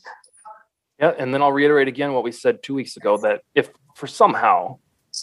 Yeah, 0.99 1.13
and 1.17 1.33
then 1.33 1.41
I'll 1.41 1.51
reiterate 1.51 1.88
again 1.88 2.13
what 2.13 2.23
we 2.23 2.31
said 2.31 2.63
two 2.63 2.73
weeks 2.73 2.97
ago 2.97 3.17
that 3.17 3.41
if 3.55 3.69
for 3.95 4.07
somehow 4.07 4.79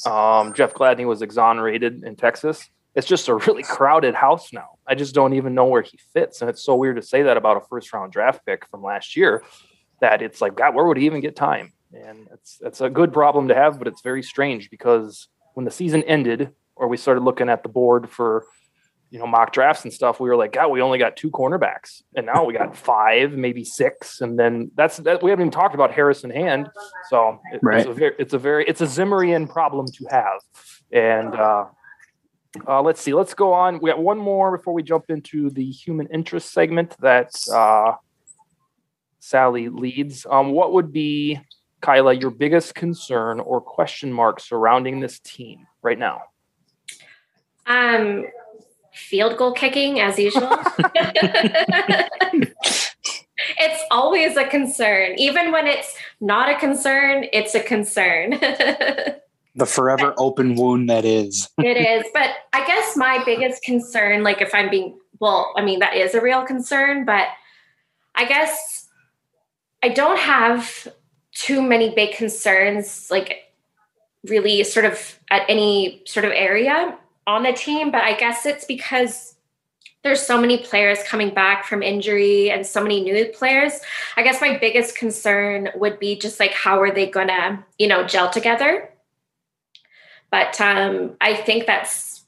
um, 0.07 0.53
Jeff 0.53 0.75
Gladney 0.75 1.07
was 1.07 1.23
exonerated 1.23 2.05
in 2.05 2.17
Texas, 2.17 2.69
it's 2.95 3.07
just 3.07 3.29
a 3.29 3.35
really 3.35 3.63
crowded 3.63 4.15
house 4.15 4.53
now. 4.53 4.79
I 4.87 4.95
just 4.95 5.15
don't 5.15 5.35
even 5.35 5.55
know 5.55 5.67
where 5.67 5.83
he 5.83 5.99
fits. 6.13 6.41
And 6.41 6.51
it's 6.51 6.63
so 6.63 6.75
weird 6.75 6.97
to 6.97 7.03
say 7.03 7.23
that 7.23 7.37
about 7.37 7.57
a 7.57 7.61
first 7.61 7.93
round 7.93 8.13
draft 8.13 8.45
pick 8.45 8.67
from 8.67 8.83
last 8.83 9.17
year 9.17 9.45
that 10.01 10.23
it's 10.23 10.41
like, 10.41 10.57
God, 10.57 10.75
where 10.75 10.87
would 10.87 10.97
he 10.97 11.07
even 11.07 11.21
get 11.21 11.37
time? 11.37 11.73
And 11.93 12.29
it's 12.33 12.59
it's 12.61 12.81
a 12.81 12.91
good 12.91 13.13
problem 13.13 13.49
to 13.49 13.55
have, 13.55 13.79
but 13.79 13.89
it's 13.89 14.03
very 14.03 14.23
strange 14.23 14.71
because 14.71 15.29
when 15.55 15.65
the 15.65 15.71
season 15.71 16.03
ended 16.05 16.51
or 16.77 16.89
we 16.89 16.97
started 16.97 17.23
looking 17.23 17.49
at 17.49 17.63
the 17.63 17.69
board 17.69 18.09
for 18.09 18.47
you 19.11 19.19
know 19.19 19.27
mock 19.27 19.53
drafts 19.53 19.83
and 19.83 19.93
stuff, 19.93 20.21
we 20.21 20.29
were 20.29 20.37
like, 20.37 20.53
God, 20.53 20.69
we 20.69 20.81
only 20.81 20.99
got 20.99 21.17
two 21.17 21.31
cornerbacks, 21.31 22.03
and 22.15 22.27
now 22.27 22.45
we 22.45 22.55
got 22.55 22.77
five, 22.77 23.33
maybe 23.33 23.65
six, 23.65 24.21
and 24.21 24.39
then 24.39 24.71
that's 24.77 24.99
that. 24.99 25.21
We 25.21 25.31
haven't 25.31 25.47
even 25.47 25.51
talked 25.51 25.75
about 25.75 25.93
Harrison 25.93 26.31
Hand, 26.31 26.69
so 27.09 27.41
it, 27.53 27.59
right. 27.61 27.81
it's 27.81 27.89
a 27.89 27.93
very 27.93 28.15
it's 28.21 28.35
a 28.35 28.39
very 28.39 28.65
it's 28.67 28.81
a 28.81 28.87
Zimmerian 28.87 29.49
problem 29.49 29.87
to 29.87 30.07
have, 30.11 30.41
and 30.93 31.35
uh, 31.35 31.65
Uh, 32.67 32.83
let's 32.83 33.01
see. 33.01 33.15
Let's 33.15 33.35
go 33.35 33.53
on. 33.53 33.81
We 33.81 33.91
got 33.91 34.01
one 34.01 34.19
more 34.19 34.57
before 34.57 34.75
we 34.75 34.83
jump 34.83 35.07
into 35.09 35.51
the 35.51 35.71
human 35.71 36.09
interest 36.09 36.53
segment 36.53 36.97
that 37.01 37.31
uh, 37.53 37.93
Sally 39.21 39.69
leads. 39.69 40.27
Um, 40.29 40.51
what 40.53 40.73
would 40.73 40.93
be, 40.93 41.39
Kyla, 41.81 42.15
your 42.15 42.31
biggest 42.31 42.75
concern 42.75 43.41
or 43.41 43.61
question 43.61 44.13
mark 44.13 44.41
surrounding 44.41 45.01
this 45.01 45.21
team 45.21 45.67
right 45.83 45.99
now? 45.99 46.23
Um, 47.67 48.25
field 48.93 49.37
goal 49.37 49.53
kicking 49.53 50.01
as 50.01 50.19
usual. 50.19 50.51
it's 53.59 53.83
always 53.91 54.37
a 54.37 54.45
concern. 54.45 55.15
Even 55.19 55.53
when 55.53 55.67
it's 55.67 55.95
not 56.21 56.51
a 56.51 56.59
concern, 56.59 57.27
it's 57.33 57.55
a 57.55 57.61
concern. 57.61 58.39
the 59.55 59.67
forever 59.67 60.15
open 60.17 60.55
wound 60.55 60.89
that 60.89 61.05
is. 61.05 61.49
it 61.59 61.77
is. 61.77 62.05
But 62.15 62.31
I 62.53 62.67
guess 62.67 62.97
my 62.97 63.23
biggest 63.25 63.63
concern, 63.63 64.23
like 64.23 64.41
if 64.41 64.55
I'm 64.55 64.71
being, 64.71 64.99
well, 65.19 65.53
I 65.57 65.63
mean, 65.63 65.81
that 65.81 65.97
is 65.97 66.15
a 66.15 66.21
real 66.21 66.45
concern, 66.45 67.05
but 67.05 67.29
I 68.15 68.25
guess 68.25 68.89
I 69.83 69.89
don't 69.89 70.19
have 70.19 70.89
too 71.33 71.63
many 71.63 71.95
big 71.95 72.15
concerns, 72.15 73.11
like 73.11 73.39
really 74.25 74.63
sort 74.65 74.85
of 74.85 75.19
at 75.31 75.43
any 75.49 76.03
sort 76.07 76.25
of 76.25 76.33
area 76.33 76.99
on 77.27 77.43
the 77.43 77.53
team. 77.53 77.91
But 77.91 78.03
I 78.03 78.15
guess 78.15 78.47
it's 78.47 78.65
because 78.65 79.37
there's 80.03 80.21
so 80.21 80.41
many 80.41 80.59
players 80.59 81.03
coming 81.03 81.35
back 81.35 81.65
from 81.65 81.83
injury 81.83 82.51
and 82.51 82.67
so 82.67 82.83
many 82.83 83.03
new 83.03 83.27
players. 83.27 83.81
I 84.17 84.23
guess 84.23 84.41
my 84.41 84.57
biggest 84.59 84.97
concern 84.97 85.69
would 85.75 85.99
be 85.99 86.19
just 86.19 86.41
like 86.41 86.53
how 86.53 86.81
are 86.81 86.93
they 86.93 87.07
gonna, 87.07 87.65
you 87.79 87.87
know, 87.87 88.07
gel 88.07 88.31
together? 88.31 88.91
But 90.31 90.61
um, 90.61 91.17
I 91.21 91.35
think 91.35 91.67
that's 91.67 92.25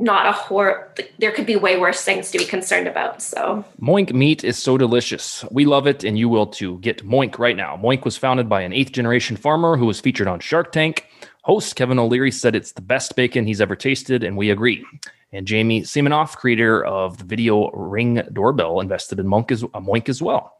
not 0.00 0.26
a 0.26 0.32
horror. 0.32 0.92
There 1.18 1.30
could 1.30 1.46
be 1.46 1.56
way 1.56 1.78
worse 1.78 2.02
things 2.02 2.30
to 2.30 2.38
be 2.38 2.44
concerned 2.44 2.88
about. 2.88 3.22
So 3.22 3.64
Moink 3.80 4.12
meat 4.12 4.42
is 4.42 4.58
so 4.58 4.78
delicious. 4.78 5.44
We 5.50 5.66
love 5.66 5.86
it, 5.86 6.04
and 6.04 6.18
you 6.18 6.28
will 6.28 6.46
too. 6.46 6.78
Get 6.78 7.06
Moink 7.06 7.38
right 7.38 7.56
now. 7.56 7.76
Moink 7.76 8.04
was 8.04 8.16
founded 8.16 8.48
by 8.48 8.62
an 8.62 8.72
eighth 8.72 8.92
generation 8.92 9.36
farmer 9.36 9.76
who 9.76 9.86
was 9.86 10.00
featured 10.00 10.26
on 10.26 10.40
Shark 10.40 10.72
Tank. 10.72 11.06
Host 11.42 11.76
Kevin 11.76 11.98
O'Leary 11.98 12.30
said 12.30 12.54
it's 12.54 12.72
the 12.72 12.82
best 12.82 13.16
bacon 13.16 13.46
he's 13.46 13.60
ever 13.60 13.76
tasted, 13.76 14.24
and 14.24 14.36
we 14.36 14.50
agree. 14.50 14.84
And 15.32 15.46
Jamie 15.46 15.82
Siminoff, 15.82 16.36
creator 16.36 16.84
of 16.84 17.18
the 17.18 17.24
video 17.24 17.70
Ring 17.70 18.22
Doorbell, 18.32 18.80
invested 18.80 19.18
in 19.20 19.28
Monk 19.28 19.52
as, 19.52 19.62
uh, 19.62 19.80
Moink 19.80 20.08
as 20.08 20.20
well. 20.20 20.54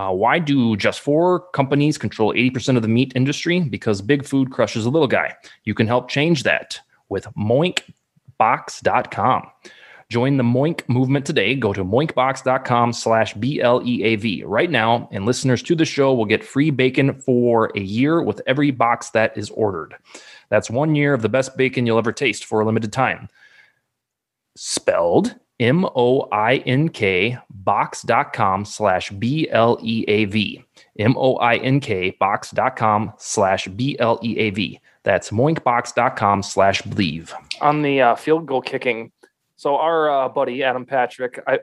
Uh, 0.00 0.10
why 0.10 0.38
do 0.38 0.76
just 0.78 1.00
four 1.00 1.40
companies 1.50 1.98
control 1.98 2.32
80% 2.32 2.76
of 2.76 2.82
the 2.82 2.88
meat 2.88 3.12
industry? 3.14 3.60
Because 3.60 4.00
big 4.00 4.24
food 4.24 4.50
crushes 4.50 4.86
a 4.86 4.90
little 4.90 5.06
guy. 5.06 5.34
You 5.64 5.74
can 5.74 5.86
help 5.86 6.08
change 6.08 6.44
that 6.44 6.80
with 7.10 7.26
moinkbox.com. 7.36 7.82
Join 10.08 10.38
the 10.38 10.42
Moink 10.42 10.88
movement 10.88 11.26
today. 11.26 11.54
Go 11.54 11.74
to 11.74 11.84
moinkbox.com 11.84 12.94
slash 12.94 13.34
B-L-E-A-V 13.34 14.44
right 14.44 14.70
now, 14.70 15.06
and 15.12 15.26
listeners 15.26 15.62
to 15.64 15.74
the 15.74 15.84
show 15.84 16.14
will 16.14 16.24
get 16.24 16.42
free 16.42 16.70
bacon 16.70 17.20
for 17.20 17.70
a 17.76 17.80
year 17.80 18.22
with 18.22 18.40
every 18.46 18.70
box 18.70 19.10
that 19.10 19.36
is 19.36 19.50
ordered. 19.50 19.94
That's 20.48 20.70
one 20.70 20.94
year 20.94 21.12
of 21.12 21.20
the 21.20 21.28
best 21.28 21.58
bacon 21.58 21.84
you'll 21.84 21.98
ever 21.98 22.12
taste 22.12 22.46
for 22.46 22.62
a 22.62 22.64
limited 22.64 22.90
time. 22.90 23.28
Spelled 24.56 25.34
M 25.60 25.84
O 25.94 26.26
I 26.32 26.56
N 26.66 26.88
K 26.88 27.38
box.com 27.50 28.64
slash 28.64 29.10
B 29.10 29.48
L 29.50 29.78
E 29.82 30.04
A 30.08 30.24
V. 30.24 30.64
M 30.98 31.14
O 31.18 31.36
I 31.36 31.58
N 31.58 31.80
K 31.80 32.16
box.com 32.18 33.12
slash 33.18 33.68
B 33.68 33.96
L 33.98 34.18
E 34.22 34.38
A 34.38 34.50
V. 34.50 34.80
That's 35.02 35.30
moinkbox.com 35.30 36.42
slash 36.42 36.82
Bleav. 36.82 37.32
On 37.60 37.82
the 37.82 38.00
uh, 38.00 38.14
field 38.16 38.46
goal 38.46 38.62
kicking, 38.62 39.12
so 39.56 39.76
our 39.76 40.10
uh, 40.10 40.28
buddy 40.30 40.62
Adam 40.62 40.86
Patrick, 40.86 41.38
I 41.46 41.60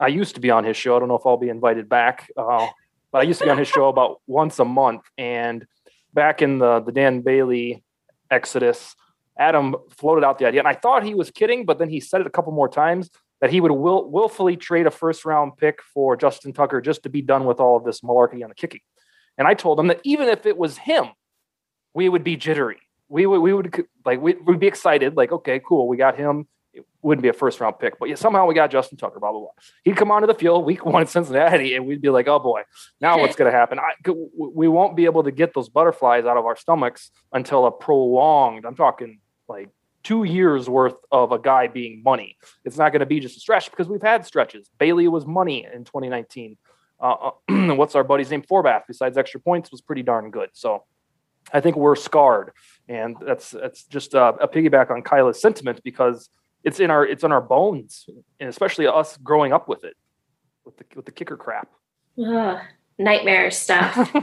I 0.00 0.08
used 0.08 0.34
to 0.34 0.40
be 0.40 0.50
on 0.50 0.64
his 0.64 0.76
show. 0.76 0.96
I 0.96 0.98
don't 0.98 1.08
know 1.08 1.16
if 1.16 1.24
I'll 1.24 1.36
be 1.36 1.48
invited 1.48 1.88
back, 1.88 2.28
uh, 2.36 2.66
but 3.12 3.18
I 3.18 3.22
used 3.22 3.38
to 3.38 3.44
be 3.44 3.50
on 3.50 3.58
his 3.58 3.68
show 3.68 3.88
about 3.88 4.20
once 4.26 4.58
a 4.58 4.64
month. 4.64 5.02
And 5.16 5.66
back 6.12 6.42
in 6.42 6.58
the 6.58 6.80
the 6.80 6.90
Dan 6.90 7.20
Bailey 7.20 7.84
Exodus, 8.28 8.96
Adam 9.38 9.76
floated 9.90 10.24
out 10.24 10.40
the 10.40 10.46
idea, 10.46 10.60
and 10.60 10.68
I 10.68 10.74
thought 10.74 11.04
he 11.04 11.14
was 11.14 11.30
kidding, 11.30 11.64
but 11.64 11.78
then 11.78 11.88
he 11.88 12.00
said 12.00 12.20
it 12.20 12.26
a 12.26 12.30
couple 12.30 12.52
more 12.52 12.68
times 12.68 13.08
that 13.40 13.50
he 13.50 13.60
would 13.60 13.72
will, 13.72 14.08
willfully 14.10 14.56
trade 14.56 14.86
a 14.86 14.90
first 14.90 15.24
round 15.24 15.56
pick 15.56 15.80
for 15.82 16.16
Justin 16.16 16.52
Tucker 16.52 16.80
just 16.80 17.02
to 17.02 17.08
be 17.08 17.22
done 17.22 17.44
with 17.44 17.60
all 17.60 17.76
of 17.76 17.84
this 17.84 18.00
malarkey 18.00 18.42
on 18.42 18.48
the 18.48 18.54
kicking. 18.54 18.80
And 19.38 19.46
I 19.46 19.54
told 19.54 19.78
him 19.78 19.88
that 19.88 20.00
even 20.04 20.28
if 20.28 20.46
it 20.46 20.56
was 20.56 20.78
him, 20.78 21.06
we 21.94 22.08
would 22.08 22.24
be 22.24 22.36
jittery. 22.36 22.78
We 23.08 23.26
would, 23.26 23.40
we 23.40 23.52
would 23.52 23.86
like, 24.04 24.20
we 24.20 24.34
would 24.34 24.58
be 24.58 24.66
excited. 24.66 25.16
Like, 25.16 25.32
okay, 25.32 25.60
cool. 25.60 25.86
We 25.86 25.96
got 25.96 26.16
him. 26.16 26.48
It 26.72 26.84
wouldn't 27.00 27.22
be 27.22 27.28
a 27.28 27.32
first 27.32 27.58
round 27.60 27.78
pick, 27.78 27.98
but 27.98 28.10
yeah, 28.10 28.16
somehow 28.16 28.44
we 28.44 28.54
got 28.54 28.70
Justin 28.70 28.98
Tucker, 28.98 29.18
blah, 29.18 29.30
blah, 29.30 29.40
blah. 29.40 29.50
He'd 29.82 29.96
come 29.96 30.10
onto 30.10 30.26
the 30.26 30.34
field 30.34 30.66
week 30.66 30.84
one 30.84 31.00
in 31.00 31.08
Cincinnati 31.08 31.74
and 31.74 31.86
we'd 31.86 32.02
be 32.02 32.10
like, 32.10 32.28
oh 32.28 32.38
boy, 32.38 32.64
now 33.00 33.18
what's 33.18 33.34
going 33.34 33.50
to 33.50 33.56
happen? 33.56 33.78
I, 33.78 33.92
we 34.36 34.68
won't 34.68 34.94
be 34.94 35.06
able 35.06 35.22
to 35.24 35.30
get 35.30 35.54
those 35.54 35.70
butterflies 35.70 36.26
out 36.26 36.36
of 36.36 36.44
our 36.44 36.54
stomachs 36.54 37.10
until 37.32 37.64
a 37.64 37.70
prolonged, 37.70 38.66
I'm 38.66 38.74
talking 38.74 39.20
like 39.48 39.70
two 40.06 40.22
years 40.22 40.70
worth 40.70 40.94
of 41.10 41.32
a 41.32 41.38
guy 41.38 41.66
being 41.66 42.00
money. 42.04 42.36
It's 42.64 42.78
not 42.78 42.92
going 42.92 43.00
to 43.00 43.06
be 43.06 43.18
just 43.18 43.36
a 43.36 43.40
stretch 43.40 43.68
because 43.72 43.88
we've 43.88 44.02
had 44.02 44.24
stretches. 44.24 44.70
Bailey 44.78 45.08
was 45.08 45.26
money 45.26 45.66
in 45.66 45.82
2019. 45.82 46.56
Uh, 47.00 47.30
what's 47.74 47.96
our 47.96 48.04
buddy's 48.04 48.30
name? 48.30 48.42
Forbath, 48.42 48.82
besides 48.86 49.18
extra 49.18 49.40
points, 49.40 49.72
was 49.72 49.80
pretty 49.80 50.04
darn 50.04 50.30
good. 50.30 50.50
So 50.52 50.84
I 51.52 51.58
think 51.60 51.74
we're 51.74 51.96
scarred, 51.96 52.52
and 52.88 53.16
that's 53.20 53.50
that's 53.50 53.82
just 53.84 54.14
a, 54.14 54.26
a 54.36 54.46
piggyback 54.46 54.92
on 54.92 55.02
Kyla's 55.02 55.40
sentiment 55.40 55.80
because 55.82 56.28
it's 56.62 56.78
in 56.78 56.90
our 56.90 57.04
it's 57.04 57.24
in 57.24 57.32
our 57.32 57.40
bones, 57.40 58.06
and 58.38 58.48
especially 58.48 58.86
us 58.86 59.16
growing 59.16 59.52
up 59.52 59.68
with 59.68 59.82
it, 59.82 59.96
with 60.64 60.76
the 60.76 60.84
with 60.94 61.06
the 61.06 61.12
kicker 61.12 61.36
crap. 61.36 61.68
Ugh, 62.24 62.58
nightmare 62.96 63.50
stuff. 63.50 64.14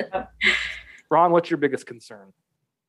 Ron, 1.10 1.32
what's 1.32 1.50
your 1.50 1.58
biggest 1.58 1.86
concern? 1.86 2.34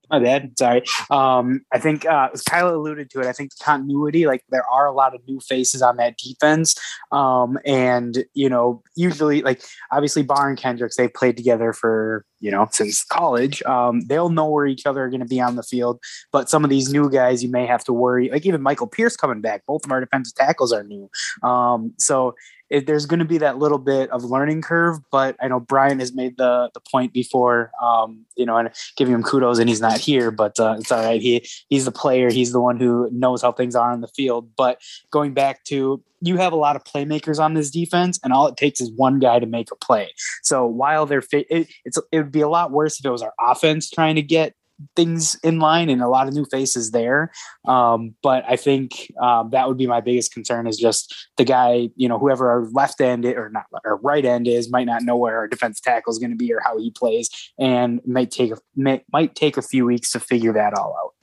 My 0.10 0.20
bad. 0.20 0.58
Sorry. 0.60 0.84
Um, 1.10 1.62
I 1.72 1.80
think 1.80 2.06
uh, 2.06 2.30
Kyla 2.48 2.78
alluded 2.78 3.10
to 3.12 3.22
it. 3.22 3.26
I 3.26 3.32
think 3.32 3.52
the 3.56 3.64
continuity, 3.64 4.28
like 4.28 4.44
there 4.50 4.68
are 4.70 4.86
a 4.86 4.92
lot 4.92 5.16
of 5.16 5.22
new 5.28 5.40
faces 5.40 5.82
on 5.82 5.98
that 5.98 6.18
defense. 6.18 6.76
Um, 7.12 7.58
and, 7.66 8.26
you 8.34 8.50
know, 8.50 8.84
usually, 8.96 9.42
like 9.42 9.64
obviously, 9.92 10.22
Barr 10.22 10.50
and 10.50 10.58
Kendricks, 10.58 10.98
they've 10.98 11.14
played 11.14 11.38
together 11.38 11.74
for, 11.74 12.26
you 12.42 12.52
know, 12.52 12.68
since 12.72 13.04
college. 13.04 13.64
Um, 13.64 14.02
they'll 14.02 14.30
know 14.30 14.50
where 14.50 14.68
each 14.68 14.86
other 14.86 15.04
are 15.04 15.10
going 15.10 15.22
to 15.22 15.26
be 15.26 15.42
on 15.42 15.56
the 15.56 15.64
field. 15.64 16.00
But 16.32 16.50
some 16.50 16.64
of 16.64 16.70
these 16.70 16.92
new 16.92 17.10
guys, 17.10 17.42
you 17.42 17.50
may 17.50 17.66
have 17.66 17.84
to 17.86 17.94
worry. 17.94 18.30
Like 18.30 18.46
even 18.46 18.62
Michael 18.62 18.88
Pierce 18.88 19.16
coming 19.16 19.42
back, 19.42 19.64
both 19.66 19.86
of 19.86 19.92
our 19.92 20.02
defensive 20.02 20.36
tackles 20.36 20.74
are 20.74 20.84
new. 20.84 21.10
Um, 21.42 21.94
so 21.98 22.36
it, 22.74 22.88
there's 22.88 23.06
going 23.06 23.20
to 23.20 23.26
be 23.26 23.38
that 23.38 23.60
little 23.60 23.78
bit 23.78 24.10
of 24.10 24.24
learning 24.24 24.64
curve. 24.64 25.00
But 25.12 25.36
I 25.40 25.48
know 25.48 25.60
Brian 25.60 26.00
has 26.00 26.14
made 26.14 26.38
the 26.38 26.72
the 26.74 26.80
point 26.80 27.14
before, 27.14 27.72
um, 27.82 28.26
you 28.36 28.46
know, 28.46 28.58
and 28.58 28.72
giving 28.98 29.14
him 29.14 29.22
kudos, 29.22 29.60
and 29.60 29.70
he's 29.70 29.80
not 29.80 30.00
here, 30.00 30.32
but 30.32 30.60
uh, 30.60 30.76
it's 30.80 30.92
all 30.92 31.04
right. 31.04 31.22
He 31.22 31.48
he's 31.70 31.86
the 31.86 31.92
player. 31.92 32.32
He's 32.32 32.52
the 32.52 32.60
one 32.60 32.80
who 32.80 33.10
knows 33.12 33.44
how 33.44 33.52
things 33.52 33.76
are 33.76 33.92
on 33.92 34.02
the 34.02 34.08
field. 34.08 34.50
But 34.58 34.82
going 35.12 35.34
back 35.34 35.64
to 35.66 36.04
you 36.22 36.38
have 36.38 36.52
a 36.52 36.58
lot 36.58 36.76
of 36.76 36.84
playmakers 36.84 37.40
on 37.40 37.54
this 37.54 37.70
defense, 37.70 38.20
and 38.24 38.34
all 38.34 38.48
it 38.48 38.58
takes 38.58 38.82
is 38.82 38.92
one 38.96 39.20
guy 39.20 39.38
to 39.38 39.46
make 39.46 39.72
a 39.72 39.76
play. 39.76 40.12
So 40.42 40.66
while 40.66 41.06
they're 41.06 41.24
it, 41.32 41.68
it's 41.86 42.00
it 42.12 42.18
would 42.18 42.32
be 42.32 42.42
a 42.42 42.50
lot 42.50 42.72
worse 42.72 43.00
if 43.00 43.06
it 43.06 43.10
was 43.10 43.22
our 43.22 43.34
offense 43.40 43.90
trying 43.90 44.16
to 44.16 44.24
get 44.24 44.56
things 44.96 45.36
in 45.44 45.60
line 45.60 45.90
and 45.90 46.02
a 46.02 46.08
lot 46.08 46.28
of 46.28 46.34
new 46.34 46.46
faces 46.46 46.92
there. 46.92 47.32
Um, 47.66 48.16
but 48.22 48.44
I 48.48 48.56
think 48.56 49.12
um, 49.22 49.52
that 49.52 49.68
would 49.68 49.78
be 49.78 49.88
my 49.88 50.02
biggest 50.02 50.34
concern 50.34 50.68
is 50.68 50.78
just 50.78 51.30
the 51.38 51.46
guy, 51.46 51.90
you 51.96 52.10
know, 52.10 52.20
whoever 52.20 52.50
our 52.50 52.66
left 52.66 53.00
end 53.02 53.26
or 53.26 53.50
not 53.50 53.66
or 53.86 53.98
right 53.98 54.26
end 54.26 54.48
is 54.48 54.70
might 54.70 54.86
not 54.86 55.04
know 55.04 55.16
where 55.16 55.38
our 55.38 55.48
defense 55.48 55.80
tackle 55.80 56.12
is 56.12 56.20
going 56.20 56.32
to 56.32 56.38
be 56.38 56.52
or 56.54 56.60
how 56.60 56.78
he 56.78 56.92
plays, 56.92 57.30
and 57.58 58.02
might 58.06 58.32
take 58.32 58.52
a 58.52 58.58
may, 58.76 59.04
might 59.12 59.36
take 59.36 59.58
a 59.58 59.62
few 59.62 59.86
weeks 59.86 60.12
to 60.12 60.20
figure 60.20 60.54
that 60.54 60.74
all 60.74 60.96
out. 61.04 61.14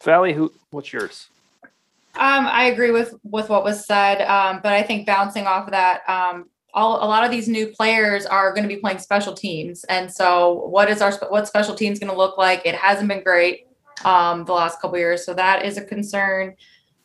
Sally, 0.00 0.32
who? 0.32 0.52
What's 0.70 0.92
yours? 0.92 1.28
Um, 2.16 2.46
I 2.46 2.64
agree 2.66 2.90
with 2.90 3.14
with 3.24 3.48
what 3.48 3.64
was 3.64 3.84
said, 3.86 4.22
um, 4.22 4.60
but 4.62 4.72
I 4.72 4.82
think 4.82 5.06
bouncing 5.06 5.46
off 5.46 5.66
of 5.66 5.72
that, 5.72 6.08
um, 6.08 6.48
all 6.74 6.96
a 6.96 7.06
lot 7.06 7.24
of 7.24 7.30
these 7.30 7.48
new 7.48 7.68
players 7.68 8.26
are 8.26 8.52
going 8.52 8.68
to 8.68 8.74
be 8.74 8.80
playing 8.80 8.98
special 8.98 9.32
teams. 9.32 9.84
And 9.84 10.12
so 10.12 10.66
what 10.66 10.90
is 10.90 11.00
our 11.00 11.12
what 11.28 11.46
special 11.46 11.74
teams 11.74 11.98
going 11.98 12.10
to 12.10 12.18
look 12.18 12.36
like? 12.36 12.66
It 12.66 12.74
hasn't 12.74 13.08
been 13.08 13.22
great 13.22 13.68
um, 14.04 14.44
the 14.44 14.52
last 14.52 14.80
couple 14.80 14.98
years 14.98 15.24
so 15.24 15.34
that 15.34 15.64
is 15.64 15.78
a 15.78 15.84
concern. 15.84 16.54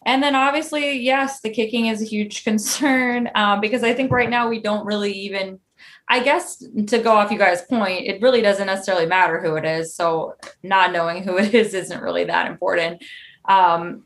And 0.05 0.23
then 0.23 0.35
obviously 0.35 0.99
yes 0.99 1.41
the 1.41 1.49
kicking 1.49 1.87
is 1.87 2.01
a 2.01 2.05
huge 2.05 2.43
concern 2.49 3.29
um, 3.35 3.61
because 3.61 3.83
i 3.83 3.93
think 3.93 4.11
right 4.11 4.29
now 4.29 4.49
we 4.49 4.61
don't 4.61 4.85
really 4.85 5.11
even 5.11 5.59
i 6.07 6.23
guess 6.23 6.63
to 6.87 6.99
go 6.99 7.11
off 7.11 7.31
you 7.31 7.37
guys 7.37 7.61
point 7.63 8.07
it 8.07 8.21
really 8.21 8.41
doesn't 8.41 8.67
necessarily 8.67 9.05
matter 9.05 9.41
who 9.41 9.55
it 9.55 9.65
is 9.65 9.93
so 9.93 10.35
not 10.63 10.93
knowing 10.93 11.21
who 11.21 11.37
it 11.37 11.53
is 11.53 11.73
isn't 11.73 12.01
really 12.01 12.23
that 12.23 12.49
important. 12.49 13.03
Um, 13.45 14.05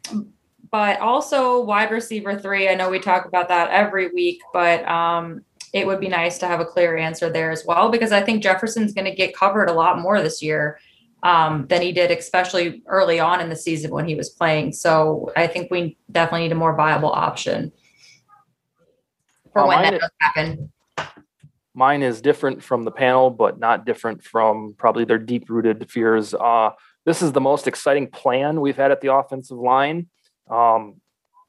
but 0.72 1.00
also 1.00 1.62
wide 1.64 1.92
receiver 1.92 2.40
three 2.40 2.68
i 2.68 2.76
know 2.76 2.90
we 2.90 3.00
talk 3.00 3.26
about 3.26 3.48
that 3.50 3.70
every 3.70 4.10
week 4.12 4.42
but 4.54 4.84
um, 4.88 5.42
it 5.74 5.86
would 5.88 6.00
be 6.00 6.08
nice 6.08 6.38
to 6.38 6.48
have 6.48 6.60
a 6.60 6.66
clear 6.66 6.96
answer 6.98 7.30
there 7.32 7.50
as 7.52 7.66
well 7.66 7.90
because 7.90 8.12
I 8.12 8.22
think 8.22 8.44
Jefferson's 8.44 8.94
going 8.94 9.06
to 9.06 9.16
get 9.16 9.36
covered 9.36 9.70
a 9.70 9.74
lot 9.74 10.00
more 10.00 10.22
this 10.22 10.42
year. 10.42 10.80
um, 11.26 11.66
than 11.70 11.82
he 11.82 11.94
did, 11.94 12.12
especially 12.12 12.84
early 12.86 13.18
on 13.18 13.40
in 13.40 13.48
the 13.48 13.56
season 13.56 13.92
when 13.92 14.06
he 14.06 14.14
was 14.14 14.30
playing. 14.30 14.74
So 14.74 15.32
I 15.38 15.48
think 15.48 15.72
we 15.72 15.98
definitely 16.12 16.42
need 16.42 16.52
a 16.52 16.56
more 16.56 16.76
viable 16.76 17.14
option 17.14 17.72
for 19.54 19.62
Uh, 19.62 19.68
when 19.68 19.82
that 19.84 19.94
is- 19.94 20.00
does 20.02 20.10
happen. 20.20 20.74
Mine 21.74 22.04
is 22.04 22.20
different 22.20 22.62
from 22.62 22.84
the 22.84 22.92
panel, 22.92 23.30
but 23.30 23.58
not 23.58 23.86
different 23.86 24.22
from 24.22 24.76
probably 24.78 25.06
their 25.06 25.18
deep 25.18 25.50
rooted 25.50 25.90
fears. 25.90 26.34
Uh, 26.34 26.72
this 27.06 27.22
is 27.22 27.32
the 27.32 27.40
most 27.40 27.68
exciting 27.70 28.08
plan 28.12 28.60
we've 28.60 28.76
had 28.76 28.92
at 28.92 29.00
the 29.00 29.14
offensive 29.14 29.58
line 29.58 30.08
um, 30.52 30.96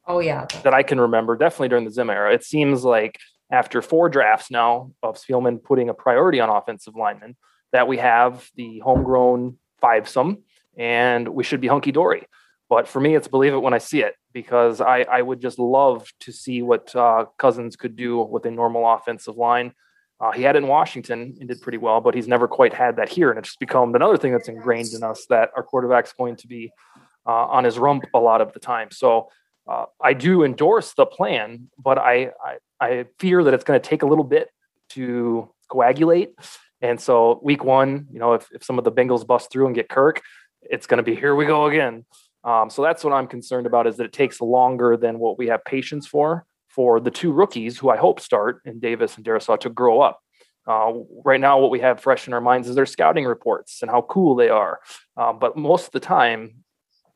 Oh 0.07 0.20
yeah, 0.20 0.47
that 0.62 0.72
I 0.72 0.85
can 0.85 1.01
remember, 1.01 1.37
definitely 1.37 1.70
during 1.70 1.85
the 1.85 1.91
Zim 1.91 2.11
era. 2.11 2.33
It 2.33 2.45
seems 2.45 2.85
like 2.85 3.18
after 3.51 3.82
four 3.82 4.09
drafts 4.09 4.51
now 4.51 4.92
of 5.03 5.16
Spielman 5.16 5.62
putting 5.62 5.88
a 5.88 5.95
priority 5.95 6.40
on 6.40 6.49
offensive 6.49 6.97
linemen, 6.97 7.36
that 7.72 7.88
we 7.88 7.99
have 7.99 8.49
the 8.57 8.78
homegrown 8.80 9.59
fivesome 9.82 10.42
and 10.76 11.28
we 11.28 11.45
should 11.45 11.61
be 11.61 11.68
hunky 11.68 11.92
dory. 11.92 12.26
But 12.68 12.88
for 12.88 13.01
me, 13.01 13.14
it's 13.14 13.28
believe 13.28 13.53
it 13.53 13.59
when 13.59 13.74
I 13.74 13.78
see 13.78 14.03
it 14.03 14.14
because 14.32 14.80
I, 14.80 15.03
I 15.03 15.22
would 15.22 15.40
just 15.40 15.59
love 15.59 16.09
to 16.20 16.32
see 16.32 16.62
what 16.62 16.95
uh, 16.97 17.26
Cousins 17.38 17.76
could 17.76 17.95
do 17.95 18.22
with 18.22 18.47
a 18.47 18.51
normal 18.51 18.88
offensive 18.88 19.36
line. 19.36 19.74
Uh, 20.20 20.32
he 20.32 20.42
had 20.42 20.57
it 20.57 20.62
in 20.62 20.68
Washington 20.68 21.36
and 21.38 21.49
did 21.49 21.61
pretty 21.61 21.78
well, 21.78 22.01
but 22.01 22.14
he's 22.14 22.28
never 22.28 22.49
quite 22.49 22.72
had 22.72 22.97
that 22.97 23.09
here. 23.09 23.30
And 23.30 23.38
it's 23.38 23.51
just 23.51 23.61
become 23.61 23.95
another 23.95 24.16
thing 24.16 24.32
that's 24.32 24.49
ingrained 24.49 24.92
in 24.95 25.03
us 25.03 25.26
that 25.28 25.51
our 25.57 25.62
quarterback's 25.62 26.12
going 26.12 26.36
to 26.36 26.47
be 26.47 26.72
uh, 27.26 27.47
on 27.47 27.64
his 27.64 27.78
rump 27.78 28.05
a 28.14 28.18
lot 28.18 28.40
of 28.40 28.53
the 28.53 28.61
time. 28.61 28.90
So 28.90 29.28
uh, 29.67 29.87
I 30.03 30.12
do 30.12 30.45
endorse 30.45 30.95
the 30.95 31.07
plan, 31.07 31.69
but 31.79 31.99
I, 31.99 32.31
I, 32.45 32.57
I 32.81 33.05
fear 33.19 33.43
that 33.45 33.55
it's 33.55 33.65
going 33.65 33.81
to 33.81 33.89
take 33.89 34.03
a 34.03 34.07
little 34.07 34.25
bit 34.25 34.51
to 34.91 35.51
coagulate. 35.71 36.35
And 36.83 37.01
so 37.01 37.41
week 37.43 37.65
one, 37.65 38.07
you 38.12 38.19
know, 38.19 38.35
if, 38.35 38.49
if 38.53 38.62
some 38.62 38.79
of 38.79 38.85
the 38.85 38.93
Bengals 38.93 39.27
bust 39.27 39.51
through 39.51 39.67
and 39.67 39.75
get 39.75 39.89
Kirk, 39.89 40.23
it's 40.62 40.87
going 40.87 40.99
to 40.99 41.03
be 41.03 41.15
here 41.15 41.35
we 41.35 41.47
go 41.47 41.67
again. 41.67 42.05
Um, 42.45 42.69
so 42.69 42.83
that's 42.83 43.03
what 43.03 43.15
I'm 43.15 43.27
concerned 43.27 43.67
about 43.67 43.87
is 43.87 43.97
that 43.97 44.05
it 44.05 44.12
takes 44.12 44.41
longer 44.41 44.97
than 44.97 45.19
what 45.19 45.39
we 45.39 45.47
have 45.49 45.65
patience 45.65 46.07
for 46.07 46.45
for 46.69 47.01
the 47.01 47.11
two 47.11 47.33
rookies 47.33 47.79
who 47.79 47.89
I 47.89 47.97
hope 47.97 48.21
start 48.21 48.61
in 48.65 48.81
Davis 48.81 49.17
and 49.17 49.25
Darrisaw 49.25 49.59
to 49.61 49.71
grow 49.71 50.01
up. 50.01 50.21
Uh, 50.67 50.93
right 51.25 51.41
now, 51.41 51.59
what 51.59 51.71
we 51.71 51.81
have 51.81 52.01
fresh 52.01 52.27
in 52.27 52.33
our 52.33 52.41
minds 52.41 52.69
is 52.69 52.75
their 52.75 52.87
scouting 52.87 53.25
reports 53.25 53.81
and 53.83 53.91
how 53.91 54.03
cool 54.03 54.35
they 54.35 54.49
are. 54.49 54.81
Uh, 55.17 55.33
but 55.33 55.57
most 55.57 55.87
of 55.87 55.93
the 55.93 56.01
time, 56.01 56.64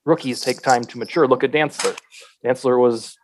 rookies 0.04 0.40
take 0.40 0.60
time 0.62 0.84
to 0.84 0.98
mature. 0.98 1.26
Look 1.26 1.44
at 1.44 1.52
Dantzler. 1.52 1.98
Dantzler 2.44 2.80
was 2.80 3.16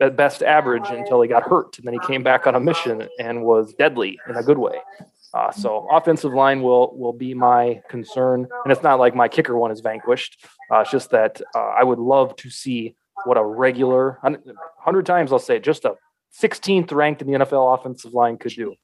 at 0.00 0.16
best 0.16 0.42
average 0.42 0.88
until 0.88 1.20
he 1.20 1.28
got 1.28 1.42
hurt, 1.42 1.78
and 1.78 1.86
then 1.86 1.94
he 1.94 2.00
came 2.06 2.22
back 2.22 2.46
on 2.46 2.54
a 2.54 2.60
mission 2.60 3.08
and 3.18 3.42
was 3.42 3.74
deadly 3.74 4.18
in 4.28 4.36
a 4.36 4.42
good 4.42 4.58
way. 4.58 4.78
Uh, 5.34 5.50
so 5.50 5.86
offensive 5.90 6.32
line 6.32 6.62
will 6.62 6.96
will 6.96 7.12
be 7.12 7.34
my 7.34 7.80
concern, 7.90 8.46
and 8.64 8.72
it's 8.72 8.82
not 8.82 8.98
like 8.98 9.14
my 9.14 9.28
kicker 9.28 9.56
one 9.56 9.70
is 9.70 9.80
vanquished. 9.80 10.44
Uh, 10.72 10.80
it's 10.80 10.90
just 10.90 11.10
that 11.10 11.40
uh, 11.54 11.58
I 11.58 11.84
would 11.84 11.98
love 11.98 12.34
to 12.36 12.50
see 12.50 12.94
what 13.24 13.36
a 13.36 13.44
regular 13.44 14.18
hundred 14.78 15.04
times 15.04 15.32
I'll 15.32 15.38
say 15.38 15.58
just 15.58 15.84
a 15.84 15.94
16th 16.40 16.92
ranked 16.92 17.20
in 17.20 17.30
the 17.30 17.38
NFL 17.38 17.78
offensive 17.78 18.12
line 18.12 18.36
could 18.36 18.52
do. 18.52 18.74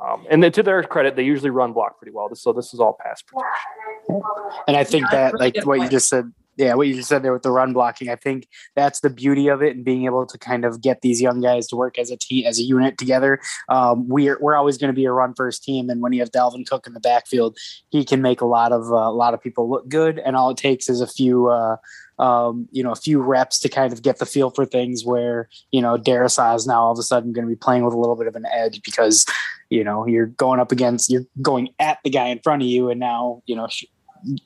Um, 0.00 0.26
and 0.30 0.42
then 0.42 0.52
to 0.52 0.62
their 0.62 0.82
credit, 0.82 1.16
they 1.16 1.22
usually 1.22 1.50
run 1.50 1.72
block 1.72 1.98
pretty 1.98 2.12
well. 2.12 2.34
So 2.34 2.52
this 2.52 2.72
is 2.72 2.80
all 2.80 2.96
pass 2.98 3.22
protection. 3.22 4.22
And 4.66 4.76
I 4.76 4.84
think 4.84 5.10
that, 5.10 5.38
like 5.38 5.56
what 5.64 5.80
you 5.80 5.88
just 5.88 6.08
said, 6.08 6.32
yeah, 6.56 6.74
what 6.74 6.86
you 6.86 6.94
just 6.94 7.08
said 7.08 7.22
there 7.22 7.32
with 7.32 7.42
the 7.42 7.50
run 7.50 7.72
blocking, 7.72 8.10
I 8.10 8.16
think 8.16 8.46
that's 8.74 9.00
the 9.00 9.10
beauty 9.10 9.48
of 9.48 9.62
it 9.62 9.74
and 9.74 9.84
being 9.84 10.04
able 10.04 10.26
to 10.26 10.38
kind 10.38 10.64
of 10.64 10.82
get 10.82 11.00
these 11.00 11.20
young 11.20 11.40
guys 11.40 11.66
to 11.68 11.76
work 11.76 11.98
as 11.98 12.10
a 12.10 12.16
team, 12.16 12.46
as 12.46 12.58
a 12.58 12.62
unit 12.62 12.98
together. 12.98 13.40
Um, 13.68 14.06
we're 14.08 14.38
we're 14.40 14.54
always 14.54 14.76
going 14.76 14.92
to 14.92 14.96
be 14.96 15.06
a 15.06 15.12
run 15.12 15.34
first 15.34 15.64
team, 15.64 15.88
and 15.88 16.02
when 16.02 16.12
you 16.12 16.20
have 16.20 16.30
Dalvin 16.30 16.66
Cook 16.66 16.86
in 16.86 16.92
the 16.92 17.00
backfield, 17.00 17.56
he 17.88 18.04
can 18.04 18.20
make 18.20 18.40
a 18.40 18.46
lot 18.46 18.72
of 18.72 18.92
uh, 18.92 18.96
a 18.96 19.12
lot 19.12 19.34
of 19.34 19.42
people 19.42 19.68
look 19.70 19.88
good. 19.88 20.18
And 20.18 20.36
all 20.36 20.50
it 20.50 20.56
takes 20.58 20.88
is 20.88 21.00
a 21.00 21.06
few. 21.06 21.48
Uh, 21.48 21.76
um, 22.18 22.68
you 22.70 22.84
know, 22.84 22.92
a 22.92 22.96
few 22.96 23.20
reps 23.20 23.58
to 23.60 23.68
kind 23.68 23.92
of 23.92 24.02
get 24.02 24.18
the 24.18 24.26
feel 24.26 24.50
for 24.50 24.64
things 24.64 25.04
where, 25.04 25.48
you 25.72 25.82
know, 25.82 25.96
Darrisaw 25.96 26.54
is 26.54 26.68
now 26.68 26.82
all 26.82 26.92
of 26.92 26.98
a 26.98 27.02
sudden 27.02 27.32
going 27.32 27.44
to 27.44 27.50
be 27.50 27.56
playing 27.56 27.84
with 27.84 27.94
a 27.94 27.98
little 27.98 28.14
bit 28.14 28.28
of 28.28 28.36
an 28.36 28.46
edge 28.52 28.80
because, 28.82 29.26
you 29.70 29.82
know, 29.82 30.06
you're 30.06 30.26
going 30.26 30.60
up 30.60 30.70
against, 30.70 31.10
you're 31.10 31.24
going 31.40 31.70
at 31.80 31.98
the 32.04 32.10
guy 32.10 32.28
in 32.28 32.38
front 32.38 32.62
of 32.62 32.68
you. 32.68 32.90
And 32.90 33.00
now, 33.00 33.42
you 33.46 33.56
know, 33.56 33.66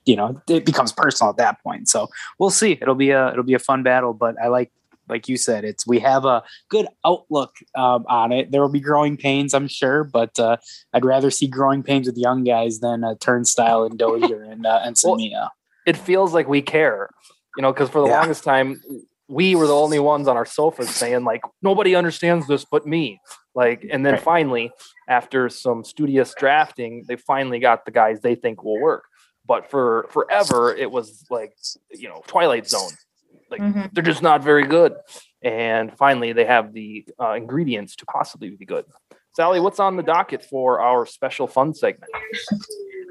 you 0.05 0.17
know, 0.17 0.41
it 0.49 0.65
becomes 0.65 0.93
personal 0.93 1.31
at 1.31 1.37
that 1.39 1.63
point. 1.63 1.89
So 1.89 2.09
we'll 2.39 2.51
see. 2.51 2.73
It'll 2.81 2.95
be 2.95 3.11
a, 3.11 3.31
it'll 3.33 3.45
be 3.45 3.55
a 3.55 3.59
fun 3.59 3.83
battle, 3.83 4.13
but 4.15 4.37
I 4.43 4.49
like, 4.49 4.73
like 5.09 5.29
you 5.29 5.37
said, 5.37 5.65
it's, 5.65 5.87
we 5.87 6.01
have 6.01 6.25
a 6.25 6.43
good 6.69 6.89
outlook 7.05 7.55
um, 7.77 8.05
on 8.09 8.33
it. 8.33 8.51
There 8.51 8.61
will 8.61 8.69
be 8.69 8.81
growing 8.81 9.17
pains, 9.17 9.55
I'm 9.55 9.69
sure, 9.69 10.03
but 10.03 10.37
uh, 10.39 10.57
I'd 10.93 11.05
rather 11.05 11.31
see 11.31 11.47
growing 11.47 11.83
pains 11.85 12.07
with 12.09 12.17
young 12.17 12.43
guys 12.43 12.81
than 12.81 13.05
a 13.05 13.15
turnstile 13.17 13.85
and 13.85 13.99
Dozier 13.99 14.43
and, 14.51 14.67
uh, 14.67 14.81
and 14.83 14.97
Well, 15.05 15.17
Samia. 15.17 15.51
It 15.87 15.97
feels 15.97 16.35
like 16.35 16.49
we 16.49 16.61
care, 16.63 17.11
you 17.57 17.63
know, 17.63 17.73
because 17.73 17.89
for 17.89 18.01
the 18.01 18.09
Yeah. 18.09 18.19
longest 18.19 18.43
time, 18.43 18.81
we 19.29 19.55
were 19.55 19.67
the 19.67 19.75
only 19.75 19.99
ones 19.99 20.29
on 20.29 20.37
our 20.37 20.45
sofas 20.45 20.91
saying 20.91 21.25
like 21.25 21.43
nobody 21.63 21.95
understands 21.95 22.47
this 22.47 22.65
but 22.65 22.87
me. 22.87 23.21
Like, 23.55 23.85
and 23.91 24.05
then 24.05 24.15
Right. 24.15 24.23
finally, 24.23 24.71
after 25.09 25.49
some 25.49 25.83
studious 25.85 26.35
drafting, 26.35 27.05
they 27.09 27.17
finally 27.17 27.59
got 27.59 27.85
the 27.85 27.91
guys 27.91 28.21
they 28.21 28.35
think 28.35 28.63
will 28.63 28.79
work. 28.81 29.05
But 29.47 29.71
for 29.71 30.07
forever, 30.11 30.75
it 30.75 30.91
was 30.91 31.25
like 31.31 31.55
you 31.91 32.09
know 32.09 32.23
Twilight 32.27 32.69
Zone. 32.69 32.91
Like 33.51 33.61
Mhm. 33.61 33.91
they're 33.93 34.03
just 34.03 34.23
not 34.23 34.43
very 34.43 34.65
good. 34.67 34.97
And 35.43 35.97
finally, 35.97 36.33
they 36.33 36.45
have 36.47 36.73
the 36.73 37.07
uh, 37.21 37.33
ingredients 37.35 37.95
to 37.97 38.07
possibly 38.07 38.51
be 38.51 38.65
good. 38.65 38.85
Sally, 39.37 39.61
what's 39.61 39.79
on 39.79 39.97
the 39.97 40.03
docket 40.03 40.43
for 40.45 40.81
our 40.81 41.07
special 41.07 41.47
fun 41.47 41.75
segment? 41.75 42.11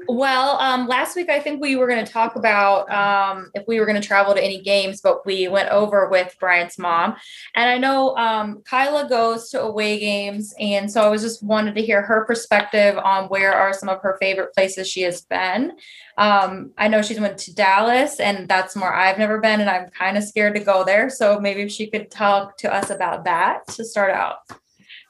Well, 0.08 0.58
um, 0.58 0.86
last 0.86 1.16
week 1.16 1.28
I 1.28 1.40
think 1.40 1.60
we 1.60 1.76
were 1.76 1.86
going 1.86 2.04
to 2.04 2.12
talk 2.12 2.36
about 2.36 2.90
um, 2.90 3.50
if 3.54 3.66
we 3.66 3.80
were 3.80 3.86
going 3.86 4.00
to 4.00 4.06
travel 4.06 4.34
to 4.34 4.42
any 4.42 4.60
games, 4.60 5.00
but 5.00 5.24
we 5.26 5.48
went 5.48 5.70
over 5.70 6.08
with 6.08 6.36
Bryant's 6.38 6.78
mom, 6.78 7.16
and 7.54 7.68
I 7.68 7.78
know 7.78 8.16
um, 8.16 8.62
Kyla 8.64 9.08
goes 9.08 9.50
to 9.50 9.62
away 9.62 9.98
games, 9.98 10.54
and 10.58 10.90
so 10.90 11.02
I 11.02 11.08
was 11.08 11.22
just 11.22 11.42
wanted 11.42 11.74
to 11.76 11.82
hear 11.82 12.02
her 12.02 12.24
perspective 12.24 12.96
on 12.98 13.28
where 13.28 13.52
are 13.52 13.72
some 13.72 13.88
of 13.88 14.00
her 14.02 14.16
favorite 14.20 14.54
places 14.54 14.88
she 14.88 15.02
has 15.02 15.22
been. 15.22 15.72
Um, 16.18 16.72
I 16.78 16.88
know 16.88 17.02
she's 17.02 17.20
went 17.20 17.38
to 17.38 17.54
Dallas, 17.54 18.20
and 18.20 18.48
that's 18.48 18.76
more 18.76 18.94
I've 18.94 19.18
never 19.18 19.40
been, 19.40 19.60
and 19.60 19.70
I'm 19.70 19.90
kind 19.90 20.16
of 20.16 20.24
scared 20.24 20.54
to 20.54 20.60
go 20.60 20.84
there. 20.84 21.10
So 21.10 21.40
maybe 21.40 21.62
if 21.62 21.72
she 21.72 21.90
could 21.90 22.10
talk 22.10 22.56
to 22.58 22.72
us 22.72 22.90
about 22.90 23.24
that 23.24 23.66
to 23.68 23.84
start 23.84 24.12
out. 24.12 24.38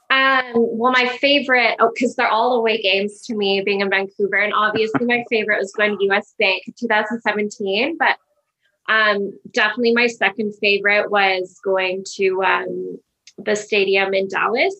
Um, 0.09 0.53
well, 0.55 0.93
my 0.93 1.09
favorite, 1.21 1.77
oh, 1.81 1.91
because 1.93 2.15
they're 2.15 2.29
all 2.29 2.55
away 2.55 2.81
games 2.81 3.23
to 3.23 3.35
me 3.35 3.63
being 3.63 3.81
in 3.81 3.91
Vancouver. 3.91 4.37
And 4.37 4.53
obviously, 4.55 5.05
my 5.05 5.25
favorite 5.29 5.59
was 5.59 5.73
going 5.73 5.99
to 5.99 6.05
US 6.11 6.35
Bank 6.39 6.63
2017. 6.79 7.97
But 7.99 8.17
um, 8.89 9.33
definitely 9.53 9.95
my 9.95 10.07
second 10.07 10.55
favorite 10.61 11.11
was 11.11 11.59
going 11.65 12.05
to 12.17 12.43
um, 12.45 12.99
the 13.39 13.57
stadium 13.57 14.15
in 14.15 14.29
Dallas. 14.29 14.75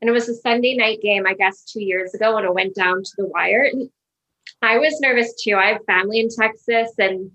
And 0.00 0.08
it 0.08 0.12
was 0.12 0.28
a 0.28 0.34
Sunday 0.34 0.76
night 0.76 1.00
game, 1.00 1.26
I 1.26 1.34
guess, 1.34 1.62
two 1.64 1.82
years 1.82 2.14
ago 2.14 2.34
when 2.34 2.44
it 2.44 2.54
went 2.54 2.74
down 2.74 3.02
to 3.02 3.12
the 3.16 3.26
wire. 3.26 3.62
And 3.62 3.88
I 4.60 4.78
was 4.78 5.00
nervous 5.00 5.34
too. 5.42 5.56
I 5.56 5.72
have 5.72 5.84
family 5.86 6.20
in 6.20 6.28
Texas, 6.28 6.92
and 6.98 7.30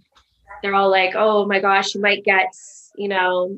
they're 0.62 0.76
all 0.76 0.90
like, 0.90 1.14
oh 1.16 1.46
my 1.46 1.60
gosh, 1.60 1.96
you 1.96 2.02
might 2.02 2.24
get, 2.24 2.52
you 2.96 3.08
know, 3.08 3.58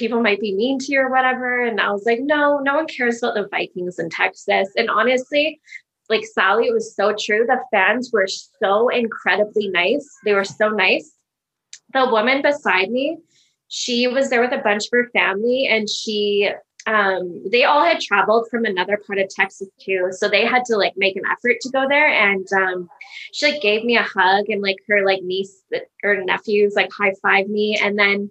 people 0.00 0.22
might 0.22 0.40
be 0.40 0.54
mean 0.54 0.78
to 0.78 0.92
you 0.92 1.00
or 1.00 1.10
whatever. 1.10 1.64
And 1.64 1.78
I 1.78 1.92
was 1.92 2.04
like, 2.06 2.20
no, 2.20 2.58
no 2.58 2.74
one 2.74 2.86
cares 2.86 3.22
about 3.22 3.34
the 3.34 3.46
Vikings 3.48 3.98
in 3.98 4.08
Texas. 4.08 4.70
And 4.74 4.88
honestly, 4.88 5.60
like 6.08 6.24
Sally, 6.24 6.68
it 6.68 6.72
was 6.72 6.96
so 6.96 7.14
true. 7.16 7.44
The 7.46 7.60
fans 7.70 8.10
were 8.12 8.26
so 8.26 8.88
incredibly 8.88 9.68
nice. 9.68 10.08
They 10.24 10.32
were 10.32 10.44
so 10.44 10.70
nice. 10.70 11.12
The 11.92 12.08
woman 12.10 12.40
beside 12.40 12.90
me, 12.90 13.18
she 13.68 14.08
was 14.08 14.30
there 14.30 14.40
with 14.40 14.52
a 14.52 14.58
bunch 14.58 14.86
of 14.86 14.90
her 14.92 15.10
family 15.12 15.68
and 15.68 15.88
she 15.88 16.50
um 16.86 17.44
they 17.52 17.64
all 17.64 17.84
had 17.84 18.00
traveled 18.00 18.48
from 18.50 18.64
another 18.64 18.98
part 19.06 19.18
of 19.18 19.28
Texas 19.28 19.68
too. 19.78 20.08
So 20.12 20.28
they 20.28 20.46
had 20.46 20.64
to 20.64 20.76
like 20.76 20.94
make 20.96 21.14
an 21.14 21.24
effort 21.30 21.58
to 21.60 21.70
go 21.70 21.86
there. 21.86 22.08
And 22.08 22.46
um 22.54 22.88
she 23.34 23.52
like 23.52 23.60
gave 23.60 23.84
me 23.84 23.98
a 23.98 24.02
hug 24.02 24.48
and 24.48 24.62
like 24.62 24.78
her 24.88 25.04
like 25.04 25.22
niece 25.22 25.62
or 26.02 26.24
nephews 26.24 26.72
like 26.74 26.90
high 26.90 27.12
five 27.22 27.48
me. 27.48 27.78
And 27.80 27.98
then 27.98 28.30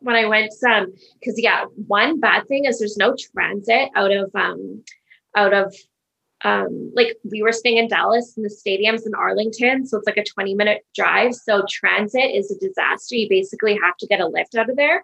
when 0.00 0.16
I 0.16 0.26
went 0.26 0.52
um 0.68 0.92
because 1.18 1.40
yeah, 1.40 1.64
one 1.86 2.20
bad 2.20 2.46
thing 2.48 2.64
is 2.64 2.78
there's 2.78 2.96
no 2.96 3.14
transit 3.32 3.90
out 3.94 4.12
of 4.12 4.30
um 4.34 4.82
out 5.36 5.54
of 5.54 5.74
um 6.44 6.92
like 6.94 7.16
we 7.30 7.42
were 7.42 7.52
staying 7.52 7.78
in 7.78 7.88
Dallas 7.88 8.34
and 8.36 8.44
the 8.44 8.50
stadium's 8.50 9.06
in 9.06 9.14
Arlington, 9.14 9.86
so 9.86 9.98
it's 9.98 10.06
like 10.06 10.16
a 10.16 10.24
20 10.24 10.54
minute 10.54 10.84
drive. 10.94 11.34
So 11.34 11.64
transit 11.68 12.34
is 12.34 12.50
a 12.50 12.66
disaster. 12.66 13.16
You 13.16 13.28
basically 13.28 13.78
have 13.82 13.96
to 13.98 14.06
get 14.06 14.20
a 14.20 14.28
lift 14.28 14.54
out 14.54 14.70
of 14.70 14.76
there. 14.76 15.02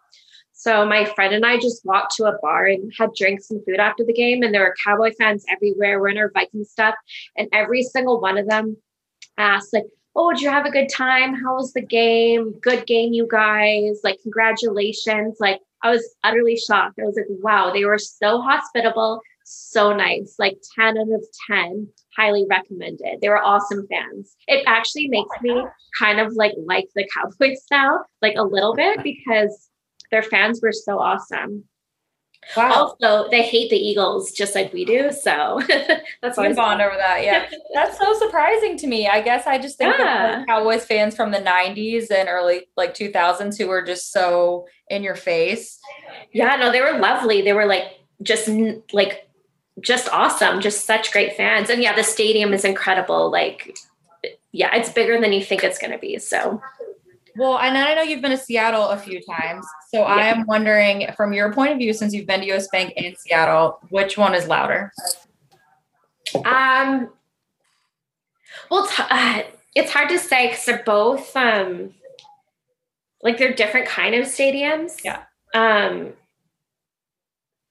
So 0.53 0.87
my 0.87 1.05
friend 1.05 1.35
and 1.35 1.45
I 1.45 1.59
just 1.59 1.85
walked 1.85 2.15
to 2.17 2.27
a 2.27 2.39
bar 2.41 2.67
and 2.67 2.93
had 2.97 3.15
drinks 3.17 3.51
and 3.51 3.65
food 3.65 3.81
after 3.81 4.05
the 4.05 4.13
game, 4.13 4.43
and 4.43 4.55
there 4.55 4.61
were 4.61 4.77
Cowboy 4.85 5.11
fans 5.19 5.45
everywhere. 5.51 5.99
We're 5.99 6.11
in 6.11 6.19
our 6.19 6.31
Viking 6.33 6.65
stuff, 6.65 6.95
and 7.37 7.49
every 7.53 7.83
single 7.83 8.21
one 8.21 8.39
of 8.39 8.47
them 8.47 8.77
asked 9.39 9.73
like, 9.73 9.87
oh, 10.15 10.33
did 10.33 10.43
you 10.43 10.51
have 10.51 10.67
a 10.67 10.71
good 10.71 10.89
time? 10.89 11.35
How 11.35 11.55
was 11.55 11.73
the 11.73 11.83
game? 11.83 12.53
Good 12.61 12.87
game, 12.87 13.13
you 13.13 13.27
guys. 13.31 14.01
Like, 14.05 14.21
congratulations. 14.23 15.39
Like, 15.41 15.61
I 15.83 15.91
was 15.91 16.15
utterly 16.23 16.57
shocked. 16.57 16.99
I 17.01 17.05
was 17.07 17.17
like, 17.17 17.27
wow, 17.29 17.73
they 17.73 17.85
were 17.85 17.99
so 17.99 18.41
hospitable, 18.41 19.21
so 19.45 19.95
nice. 19.95 20.37
Like 20.39 20.59
10 20.79 20.97
out 20.97 21.09
of 21.13 21.25
10, 21.51 21.89
highly 22.17 22.47
recommended. 22.49 23.21
They 23.21 23.29
were 23.29 23.43
awesome 23.43 23.87
fans. 23.89 24.37
It 24.47 24.65
actually 24.67 25.07
oh 25.09 25.11
makes 25.11 25.43
me 25.43 25.65
kind 25.99 26.21
of 26.21 26.35
like 26.35 26.53
like 26.67 26.89
the 26.95 27.09
Cowboys 27.13 27.65
now, 27.71 28.05
like 28.21 28.35
a 28.37 28.45
little 28.45 28.75
bit 28.75 29.03
because 29.03 29.69
their 30.11 30.23
fans 30.23 30.61
were 30.63 30.73
so 30.73 30.99
awesome. 31.01 31.65
Wow. 32.57 32.73
Also, 33.01 33.31
they 33.31 33.43
hate 33.43 33.71
the 33.71 33.77
Eagles 33.77 34.33
just 34.33 34.55
like 34.55 34.73
we 34.73 34.85
do. 34.85 35.13
So 35.13 35.61
that's 36.23 36.37
always 36.39 36.57
bond 36.57 36.83
over 36.83 36.97
that. 36.97 37.23
Yeah. 37.23 37.49
That's 37.75 37.99
so 37.99 38.13
surprising 38.19 38.77
to 38.79 38.87
me. 38.87 39.09
I 39.09 39.23
guess 39.23 39.47
I 39.47 39.59
just 39.59 39.79
think 39.79 39.95
Yeah. 39.99 40.45
Cowboys 40.47 40.85
fans 40.85 41.15
from 41.15 41.31
the 41.31 41.39
90s 41.39 42.11
and 42.11 42.29
early 42.29 42.67
like 42.77 42.95
2000s 42.95 43.57
who 43.57 43.69
were 43.69 43.83
just 43.83 44.13
so 44.13 44.67
in 44.89 45.03
your 45.03 45.15
face. 45.15 45.79
Yeah, 46.33 46.57
no, 46.57 46.71
they 46.73 46.81
were 46.81 46.99
lovely. 46.99 47.43
They 47.43 47.53
were 47.53 47.67
like 47.67 47.85
just 48.23 48.49
like 48.93 49.29
just 49.81 50.09
awesome, 50.13 50.61
just 50.61 50.85
such 50.85 51.13
great 51.13 51.35
fans. 51.37 51.71
And 51.71 51.83
yeah, 51.83 51.95
the 51.95 52.05
stadium 52.05 52.53
is 52.53 52.65
incredible. 52.65 53.31
Like, 53.31 53.77
yeah, 54.53 54.75
it's 54.75 54.91
bigger 54.91 55.21
than 55.21 55.33
you 55.33 55.43
think 55.43 55.65
it's 55.65 55.79
going 55.79 55.93
to 55.93 55.99
be. 55.99 56.19
So 56.19 56.61
Well, 57.37 57.59
and 57.59 57.77
I 57.79 57.95
know 57.95 58.03
you've 58.03 58.21
been 58.21 58.31
to 58.31 58.37
Seattle 58.37 58.89
a 58.89 58.97
few 58.97 59.21
times. 59.23 59.67
So 59.91 60.03
I 60.03 60.27
am 60.27 60.47
wondering, 60.47 61.07
from 61.17 61.33
your 61.33 61.53
point 61.53 61.73
of 61.73 61.79
view, 61.79 61.93
since 61.93 62.13
you've 62.13 62.27
been 62.27 62.41
to 62.41 62.53
US 62.53 62.69
Bank 62.69 62.93
and 62.97 63.17
Seattle, 63.17 63.79
which 63.91 64.19
one 64.19 64.35
is 64.35 64.47
louder? 64.47 64.93
Um, 66.45 67.11
well, 68.71 68.85
it's, 68.85 69.01
uh, 69.01 69.43
it's 69.75 69.91
hard 69.91 70.09
to 70.11 70.19
say 70.19 70.49
because 70.49 70.65
they're 70.65 70.83
both 70.85 71.35
um, 71.37 71.95
like 73.23 73.39
they're 73.39 73.55
different 73.55 73.87
kind 73.87 74.15
of 74.15 74.27
stadiums. 74.27 75.03
Yeah. 75.05 75.23
Um, 75.55 76.13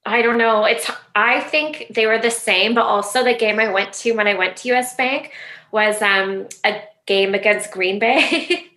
I 0.04 0.22
don't 0.22 0.38
know. 0.38 0.64
It's 0.64 0.90
I 1.14 1.40
think 1.40 1.86
they 1.90 2.06
were 2.06 2.18
the 2.18 2.30
same, 2.30 2.74
but 2.74 2.84
also 2.84 3.22
the 3.22 3.34
game 3.34 3.60
I 3.60 3.72
went 3.72 3.92
to 3.94 4.12
when 4.12 4.26
I 4.26 4.34
went 4.34 4.56
to 4.58 4.72
US 4.74 4.96
Bank 4.96 5.32
was 5.70 6.02
um 6.02 6.48
a 6.64 6.82
game 7.06 7.34
against 7.34 7.70
Green 7.70 7.98
Bay. 7.98 8.70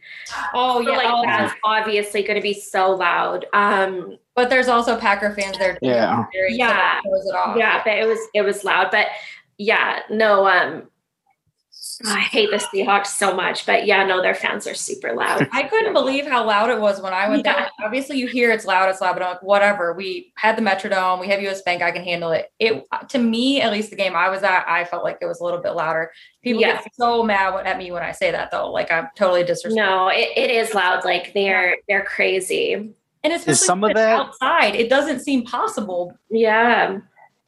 Oh, 0.54 0.84
So, 0.84 0.92
yeah. 0.92 0.98
like 0.98 1.08
oh, 1.10 1.24
that's 1.26 1.54
obviously 1.64 2.24
going 2.24 2.36
to 2.36 2.42
be 2.42 2.54
so 2.54 2.92
loud. 2.92 3.46
Um, 3.54 4.18
but 4.36 4.50
there's 4.50 4.68
also 4.68 4.98
Packer 5.00 5.34
fans 5.34 5.58
there. 5.58 5.74
too. 5.74 5.80
Yeah. 5.88 6.24
So 6.24 6.30
Yeah. 6.50 7.00
it 7.04 7.58
yeah, 7.58 7.82
but 7.84 7.94
it 7.98 8.08
was 8.08 8.20
it 8.34 8.42
was 8.42 8.64
loud. 8.64 8.90
But 8.92 9.08
yeah, 9.58 10.00
no. 10.10 10.48
Um, 10.48 10.90
Oh, 12.06 12.12
I 12.12 12.20
hate 12.20 12.50
the 12.52 12.58
Seahawks 12.58 13.08
so 13.08 13.34
much, 13.34 13.66
but 13.66 13.86
yeah, 13.86 14.04
no, 14.06 14.22
their 14.22 14.34
fans 14.36 14.68
are 14.68 14.74
super 14.74 15.14
loud. 15.14 15.48
I 15.52 15.64
couldn't 15.64 15.94
believe 15.94 16.26
how 16.28 16.46
loud 16.46 16.70
it 16.70 16.80
was 16.80 17.02
when 17.02 17.14
I 17.14 17.30
went 17.30 17.46
Yeah. 17.46 17.54
there. 17.56 17.70
Obviously, 17.84 18.18
you 18.18 18.28
hear 18.28 18.52
it's 18.52 18.66
loud, 18.66 18.90
it's 18.90 19.00
loud, 19.02 19.14
but 19.14 19.22
I'm 19.24 19.30
like, 19.34 19.44
whatever. 19.44 19.94
We 19.94 20.34
had 20.36 20.58
the 20.58 20.62
Metrodome, 20.62 21.20
we 21.22 21.28
have 21.28 21.42
US 21.44 21.62
Bank, 21.62 21.82
I 21.82 21.92
can 21.92 22.04
handle 22.04 22.32
it. 22.32 22.52
It 22.60 22.84
to 23.10 23.18
me, 23.18 23.62
at 23.62 23.72
least 23.72 23.92
the 23.92 23.96
game 23.96 24.16
I 24.16 24.30
was 24.30 24.44
at, 24.44 24.68
I 24.68 24.84
felt 24.86 25.04
like 25.04 25.20
it 25.22 25.26
was 25.26 25.40
a 25.40 25.44
little 25.44 25.62
bit 25.62 25.72
louder. 25.72 26.12
People 26.44 26.62
Yeah. 26.62 26.82
get 26.82 26.94
so 26.96 27.24
mad 27.24 27.54
at 27.66 27.78
me 27.78 27.92
when 27.92 28.04
I 28.04 28.12
say 28.12 28.32
that, 28.32 28.52
though. 28.52 28.72
Like 28.72 28.92
I'm 28.92 29.08
totally 29.16 29.44
disrespectful. 29.44 29.76
No, 29.86 30.08
it, 30.10 30.30
it 30.36 30.50
is 30.50 30.74
loud. 30.74 31.06
Like 31.06 31.34
they're 31.34 31.78
they're 31.88 32.04
crazy. 32.04 32.74
And 33.24 33.34
especially 33.34 33.54
some 33.56 33.84
of 33.84 33.94
that- 33.96 34.20
outside, 34.20 34.76
it 34.76 34.90
doesn't 34.90 35.22
seem 35.22 35.44
possible. 35.46 36.14
Yeah. 36.30 36.98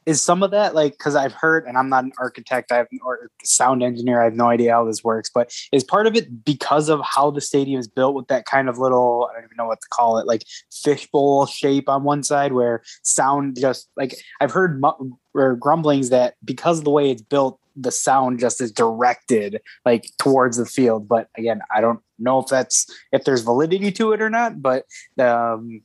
Is 0.08 0.24
some 0.24 0.42
of 0.42 0.50
that 0.52 0.74
like 0.74 0.92
because 0.92 1.14
I've 1.14 1.34
heard, 1.34 1.66
and 1.66 1.76
I'm 1.76 1.90
not 1.90 2.04
an 2.04 2.12
architect, 2.18 2.72
I 2.72 2.76
have 2.76 2.88
or 3.04 3.30
sound 3.44 3.82
engineer, 3.82 4.22
I 4.22 4.24
have 4.24 4.34
no 4.34 4.48
idea 4.48 4.72
how 4.72 4.86
this 4.86 5.04
works, 5.04 5.30
but 5.32 5.52
is 5.70 5.84
part 5.84 6.06
of 6.06 6.16
it 6.16 6.46
because 6.46 6.88
of 6.88 7.02
how 7.04 7.30
the 7.30 7.42
stadium 7.42 7.78
is 7.78 7.86
built 7.86 8.14
with 8.14 8.28
that 8.28 8.46
kind 8.46 8.70
of 8.70 8.78
little 8.78 9.28
I 9.30 9.34
don't 9.34 9.44
even 9.44 9.56
know 9.58 9.66
what 9.66 9.82
to 9.82 9.88
call 9.88 10.16
it, 10.16 10.26
like 10.26 10.44
fishbowl 10.72 11.44
shape 11.44 11.90
on 11.90 12.04
one 12.04 12.22
side 12.22 12.54
where 12.54 12.82
sound 13.02 13.58
just 13.60 13.90
like 13.98 14.16
I've 14.40 14.50
heard 14.50 14.80
mu- 14.80 15.12
or 15.34 15.56
grumblings 15.56 16.08
that 16.08 16.36
because 16.42 16.78
of 16.78 16.84
the 16.84 16.90
way 16.90 17.10
it's 17.10 17.20
built, 17.20 17.60
the 17.76 17.92
sound 17.92 18.40
just 18.40 18.62
is 18.62 18.72
directed 18.72 19.60
like 19.84 20.10
towards 20.18 20.56
the 20.56 20.64
field. 20.64 21.06
But 21.06 21.28
again, 21.36 21.60
I 21.70 21.82
don't 21.82 22.00
know 22.18 22.38
if 22.38 22.46
that's 22.46 22.86
if 23.12 23.24
there's 23.24 23.42
validity 23.42 23.92
to 23.92 24.12
it 24.12 24.22
or 24.22 24.30
not, 24.30 24.62
but 24.62 24.86
um 25.18 25.82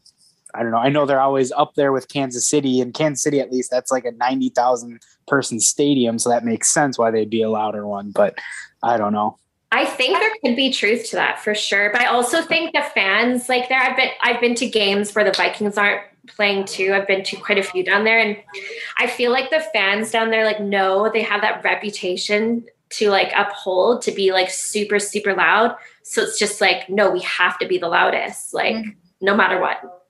I 0.53 0.63
don't 0.63 0.71
know. 0.71 0.77
I 0.77 0.89
know 0.89 1.05
they're 1.05 1.19
always 1.19 1.51
up 1.51 1.75
there 1.75 1.91
with 1.91 2.09
Kansas 2.09 2.47
City, 2.47 2.79
and 2.81 2.93
Kansas 2.93 3.23
City, 3.23 3.39
at 3.39 3.51
least, 3.51 3.71
that's 3.71 3.91
like 3.91 4.05
a 4.05 4.11
90,000 4.11 5.01
person 5.27 5.59
stadium. 5.59 6.19
So 6.19 6.29
that 6.29 6.45
makes 6.45 6.69
sense 6.69 6.97
why 6.97 7.11
they'd 7.11 7.29
be 7.29 7.41
a 7.41 7.49
louder 7.49 7.87
one. 7.87 8.11
But 8.11 8.37
I 8.83 8.97
don't 8.97 9.13
know. 9.13 9.37
I 9.73 9.85
think 9.85 10.19
there 10.19 10.31
could 10.45 10.55
be 10.55 10.71
truth 10.71 11.09
to 11.09 11.15
that 11.15 11.39
for 11.39 11.55
sure. 11.55 11.91
But 11.91 12.01
I 12.01 12.05
also 12.05 12.43
think 12.43 12.73
the 12.73 12.83
fans 12.93 13.49
like 13.49 13.69
there 13.69 13.79
I've 13.79 13.97
been 13.97 14.09
I've 14.21 14.39
been 14.39 14.53
to 14.55 14.69
games 14.69 15.15
where 15.15 15.25
the 15.25 15.31
Vikings 15.31 15.79
aren't 15.79 16.03
playing 16.27 16.65
too. 16.65 16.93
I've 16.93 17.07
been 17.07 17.23
to 17.23 17.35
quite 17.37 17.57
a 17.57 17.63
few 17.63 17.83
down 17.83 18.03
there 18.03 18.19
and 18.19 18.37
I 18.99 19.07
feel 19.07 19.31
like 19.31 19.49
the 19.49 19.65
fans 19.73 20.11
down 20.11 20.29
there 20.29 20.45
like 20.45 20.61
know 20.61 21.09
they 21.11 21.23
have 21.23 21.41
that 21.41 21.63
reputation 21.63 22.65
to 22.91 23.09
like 23.09 23.33
uphold 23.35 24.03
to 24.03 24.11
be 24.11 24.31
like 24.31 24.51
super 24.51 24.99
super 24.99 25.33
loud. 25.33 25.75
So 26.03 26.21
it's 26.21 26.37
just 26.37 26.61
like 26.61 26.87
no, 26.87 27.09
we 27.09 27.21
have 27.21 27.57
to 27.57 27.67
be 27.67 27.79
the 27.79 27.87
loudest 27.87 28.53
like 28.53 28.75
mm-hmm. 28.75 28.91
no 29.21 29.35
matter 29.35 29.59
what. 29.59 30.02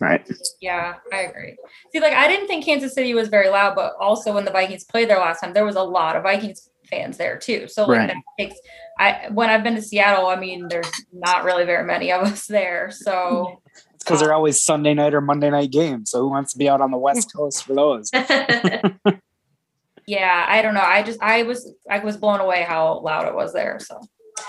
Right. 0.00 0.28
Yeah, 0.60 0.94
I 1.12 1.20
agree. 1.22 1.56
See, 1.92 2.00
like 2.00 2.12
I 2.12 2.28
didn't 2.28 2.46
think 2.48 2.64
Kansas 2.64 2.94
City 2.94 3.14
was 3.14 3.28
very 3.28 3.48
loud, 3.48 3.74
but 3.74 3.94
also 3.98 4.32
when 4.34 4.44
the 4.44 4.50
Vikings 4.50 4.84
played 4.84 5.08
there 5.08 5.18
last 5.18 5.40
time, 5.40 5.52
there 5.54 5.64
was 5.64 5.76
a 5.76 5.82
lot 5.82 6.16
of 6.16 6.22
Vikings 6.22 6.68
fans 6.90 7.16
there 7.16 7.38
too. 7.38 7.66
So 7.68 7.86
like 7.86 7.98
Right. 7.98 8.08
that 8.08 8.16
takes 8.38 8.60
I 8.98 9.28
when 9.32 9.48
I've 9.50 9.62
been 9.64 9.74
to 9.74 9.82
Seattle, 9.82 10.26
I 10.26 10.36
mean, 10.36 10.68
there's 10.68 10.90
not 11.12 11.44
really 11.44 11.64
very 11.64 11.84
many 11.84 12.12
of 12.12 12.22
us 12.26 12.46
there. 12.46 12.90
So 12.90 13.60
It's 13.94 14.04
because 14.04 14.20
they're 14.20 14.34
always 14.34 14.62
Sunday 14.62 14.94
night 14.94 15.14
or 15.14 15.20
Monday 15.20 15.50
night 15.50 15.70
games. 15.70 16.10
So 16.10 16.20
who 16.20 16.28
wants 16.28 16.52
to 16.52 16.58
be 16.58 16.68
out 16.68 16.80
on 16.80 16.90
the 16.90 16.98
West 16.98 17.32
Coast 17.34 17.64
for 17.64 17.74
those? 17.74 18.10
yeah, 20.06 20.46
I 20.48 20.62
don't 20.62 20.74
know. 20.74 20.80
I 20.80 21.02
just 21.02 21.20
I 21.22 21.42
was 21.42 21.72
I 21.90 21.98
was 22.00 22.16
blown 22.16 22.40
away 22.40 22.62
how 22.62 23.00
loud 23.00 23.26
it 23.26 23.34
was 23.34 23.52
there. 23.52 23.78
So 23.80 24.00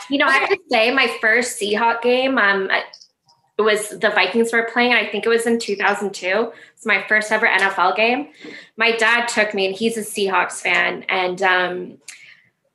You 0.09 0.17
know, 0.19 0.25
I 0.27 0.33
have 0.39 0.49
to 0.49 0.59
say, 0.69 0.91
my 0.91 1.07
first 1.21 1.59
Seahawk 1.59 2.01
game, 2.01 2.37
um, 2.37 2.67
I- 2.71 2.83
it 3.57 3.61
was 3.63 3.89
the 3.89 4.11
Vikings 4.11 4.53
were 4.53 4.69
playing. 4.71 4.93
I 4.93 5.07
think 5.07 5.25
it 5.25 5.29
was 5.29 5.47
in 5.47 5.57
2002. 5.57 6.51
It's 6.73 6.85
my 6.85 7.03
first 7.07 7.31
ever 7.31 7.47
NFL 7.47 7.95
game. 7.95 8.29
My 8.75 8.91
dad 8.91 9.27
took 9.27 9.53
me, 9.53 9.65
and 9.65 9.75
he's 9.75 9.97
a 9.97 10.01
Seahawks 10.01 10.61
fan, 10.61 11.03
and 11.09 11.41
um, 11.41 11.97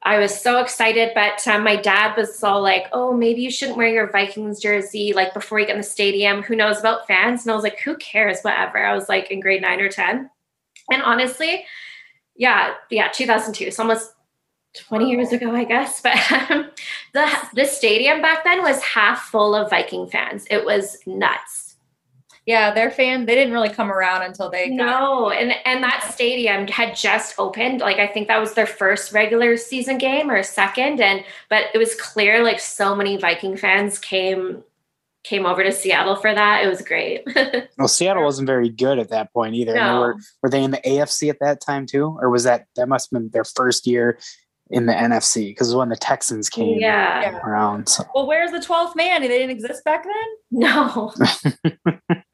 I 0.02 0.18
was 0.18 0.38
so 0.38 0.60
excited. 0.60 1.12
But 1.14 1.46
um, 1.46 1.62
my 1.62 1.76
dad 1.76 2.16
was 2.16 2.42
all 2.42 2.62
like, 2.62 2.86
"Oh, 2.92 3.12
maybe 3.12 3.42
you 3.42 3.50
shouldn't 3.50 3.78
wear 3.78 3.88
your 3.88 4.10
Vikings 4.10 4.60
jersey 4.60 5.12
like 5.12 5.32
before 5.34 5.60
you 5.60 5.66
get 5.66 5.76
in 5.76 5.80
the 5.80 5.86
stadium. 5.86 6.42
Who 6.42 6.56
knows 6.56 6.80
about 6.80 7.06
fans?" 7.06 7.42
And 7.42 7.52
I 7.52 7.54
was 7.54 7.64
like, 7.64 7.78
"Who 7.80 7.96
cares? 7.98 8.40
Whatever." 8.42 8.84
I 8.84 8.94
was 8.94 9.08
like 9.08 9.30
in 9.30 9.38
grade 9.38 9.62
nine 9.62 9.80
or 9.80 9.88
ten, 9.88 10.30
and 10.90 11.02
honestly, 11.02 11.64
yeah, 12.34 12.74
yeah, 12.90 13.08
2002. 13.08 13.66
It's 13.66 13.78
almost 13.78 14.14
20 14.74 15.10
years 15.10 15.32
ago, 15.32 15.54
I 15.54 15.64
guess. 15.64 16.00
But 16.02 16.50
um, 16.50 16.70
the 17.12 17.28
the 17.54 17.64
stadium 17.66 18.22
back 18.22 18.44
then 18.44 18.62
was 18.62 18.82
half 18.82 19.22
full 19.22 19.54
of 19.54 19.70
Viking 19.70 20.06
fans. 20.06 20.46
It 20.50 20.64
was 20.64 20.98
nuts. 21.06 21.76
yeah, 22.46 22.72
their 22.74 22.90
fan 22.90 23.26
they 23.26 23.34
didn't 23.34 23.52
really 23.52 23.68
come 23.68 23.90
around 23.92 24.22
until 24.22 24.50
they 24.50 24.68
got 24.68 24.74
No, 24.76 25.30
and 25.30 25.52
and 25.64 25.82
that 25.84 26.10
stadium 26.12 26.66
had 26.68 26.96
just 26.96 27.34
opened. 27.38 27.80
Like 27.80 27.98
I 27.98 28.06
think 28.06 28.28
that 28.28 28.40
was 28.40 28.54
their 28.54 28.66
first 28.66 29.12
regular 29.12 29.56
season 29.56 29.98
game 29.98 30.30
or 30.30 30.42
second, 30.42 31.00
and 31.00 31.24
but 31.48 31.66
it 31.74 31.78
was 31.78 31.94
clear 31.94 32.42
like 32.42 32.58
so 32.60 32.96
many 32.96 33.16
Viking 33.18 33.56
fans 33.56 33.98
came 33.98 34.64
came 35.24 35.46
over 35.46 35.62
to 35.62 35.70
Seattle 35.70 36.16
for 36.16 36.34
that. 36.34 36.64
It 36.64 36.68
was 36.68 36.82
great. 36.82 37.22
Well, 37.78 37.88
Seattle 37.88 38.22
wasn't 38.24 38.46
very 38.46 38.68
good 38.68 38.98
at 39.00 39.08
that 39.08 39.32
point 39.32 39.54
either. 39.54 39.74
And 39.74 39.88
they 39.88 39.98
were 39.98 40.16
were 40.42 40.50
they 40.50 40.62
in 40.62 40.70
the 40.72 40.78
AFC 40.78 41.30
at 41.30 41.40
that 41.40 41.60
time 41.60 41.86
too, 41.86 42.16
or 42.20 42.30
was 42.30 42.44
that 42.44 42.66
that 42.76 42.88
must 42.88 43.10
have 43.10 43.20
been 43.20 43.30
their 43.30 43.44
first 43.44 43.86
year 43.86 44.18
in 44.72 44.86
the 44.86 44.92
NFC 44.92 45.50
because 45.50 45.74
when 45.74 45.90
the 45.90 45.96
Texans 45.96 46.48
came 46.48 46.78
yeah. 46.80 47.36
around. 47.40 47.88
So. 47.88 48.04
Well, 48.14 48.26
where's 48.26 48.50
the 48.50 48.58
12th 48.58 48.96
man? 48.96 49.20
They 49.20 49.28
didn't 49.28 49.50
exist 49.50 49.84
back 49.84 50.04
then? 50.04 50.12
No. 50.50 51.12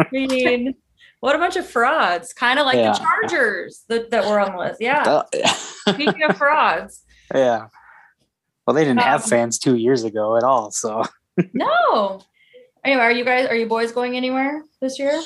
I 0.01 0.07
mean, 0.13 0.75
what 1.21 1.35
a 1.35 1.39
bunch 1.39 1.57
of 1.57 1.67
frauds. 1.67 2.33
Kind 2.33 2.59
of 2.59 2.65
like 2.67 2.77
Yeah. 2.77 2.93
the 2.93 2.99
Chargers 2.99 3.85
that, 3.89 4.11
that 4.11 4.25
were 4.25 4.39
on 4.39 4.53
the 4.53 4.59
list. 4.59 4.81
Yeah. 4.81 5.23
Speaking 5.89 6.23
of 6.23 6.37
frauds. 6.39 7.05
yeah. 7.35 7.67
Well, 8.67 8.75
they 8.75 8.85
didn't 8.85 9.01
have 9.01 9.25
Um, 9.25 9.29
fans 9.31 9.59
two 9.59 9.77
years 9.77 10.05
ago 10.05 10.37
at 10.37 10.45
all. 10.45 10.71
So 10.71 11.03
No. 11.53 12.21
Anyway, 12.85 13.03
are 13.03 13.13
you 13.13 13.25
guys 13.25 13.49
are 13.49 13.57
you 13.57 13.67
boys 13.67 13.91
going 13.93 14.17
anywhere 14.17 14.63
this 14.81 14.99
year? 14.99 15.21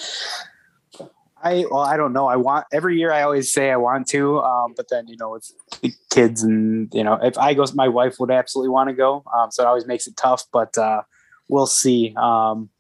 I 1.43 1.65
well, 1.71 1.83
I 1.83 1.97
don't 1.97 2.13
know. 2.13 2.27
I 2.27 2.37
want 2.37 2.67
every 2.73 2.99
year. 2.99 3.13
I 3.13 3.23
always 3.23 3.53
say 3.53 3.71
I 3.71 3.77
want 3.77 4.07
to, 4.09 4.41
um, 4.41 4.75
but 4.77 4.89
then 4.91 5.09
you 5.09 5.17
know 5.19 5.35
it's 5.35 5.53
the 5.81 5.93
kids, 6.11 6.43
and 6.43 6.89
you 6.95 7.03
know 7.03 7.19
if 7.23 7.37
I 7.37 7.55
go, 7.55 7.65
my 7.75 7.89
wife 7.89 8.17
would 8.21 8.31
absolutely 8.31 8.71
want 8.71 8.91
to 8.91 8.95
go. 8.95 9.25
Um, 9.37 9.51
so 9.51 9.63
it 9.63 9.67
always 9.67 9.87
makes 9.87 10.07
it 10.07 10.17
tough. 10.17 10.45
But 10.53 10.77
uh, 10.79 11.03
we'll 11.49 11.67
see. 11.67 12.15
Um, 12.17 12.71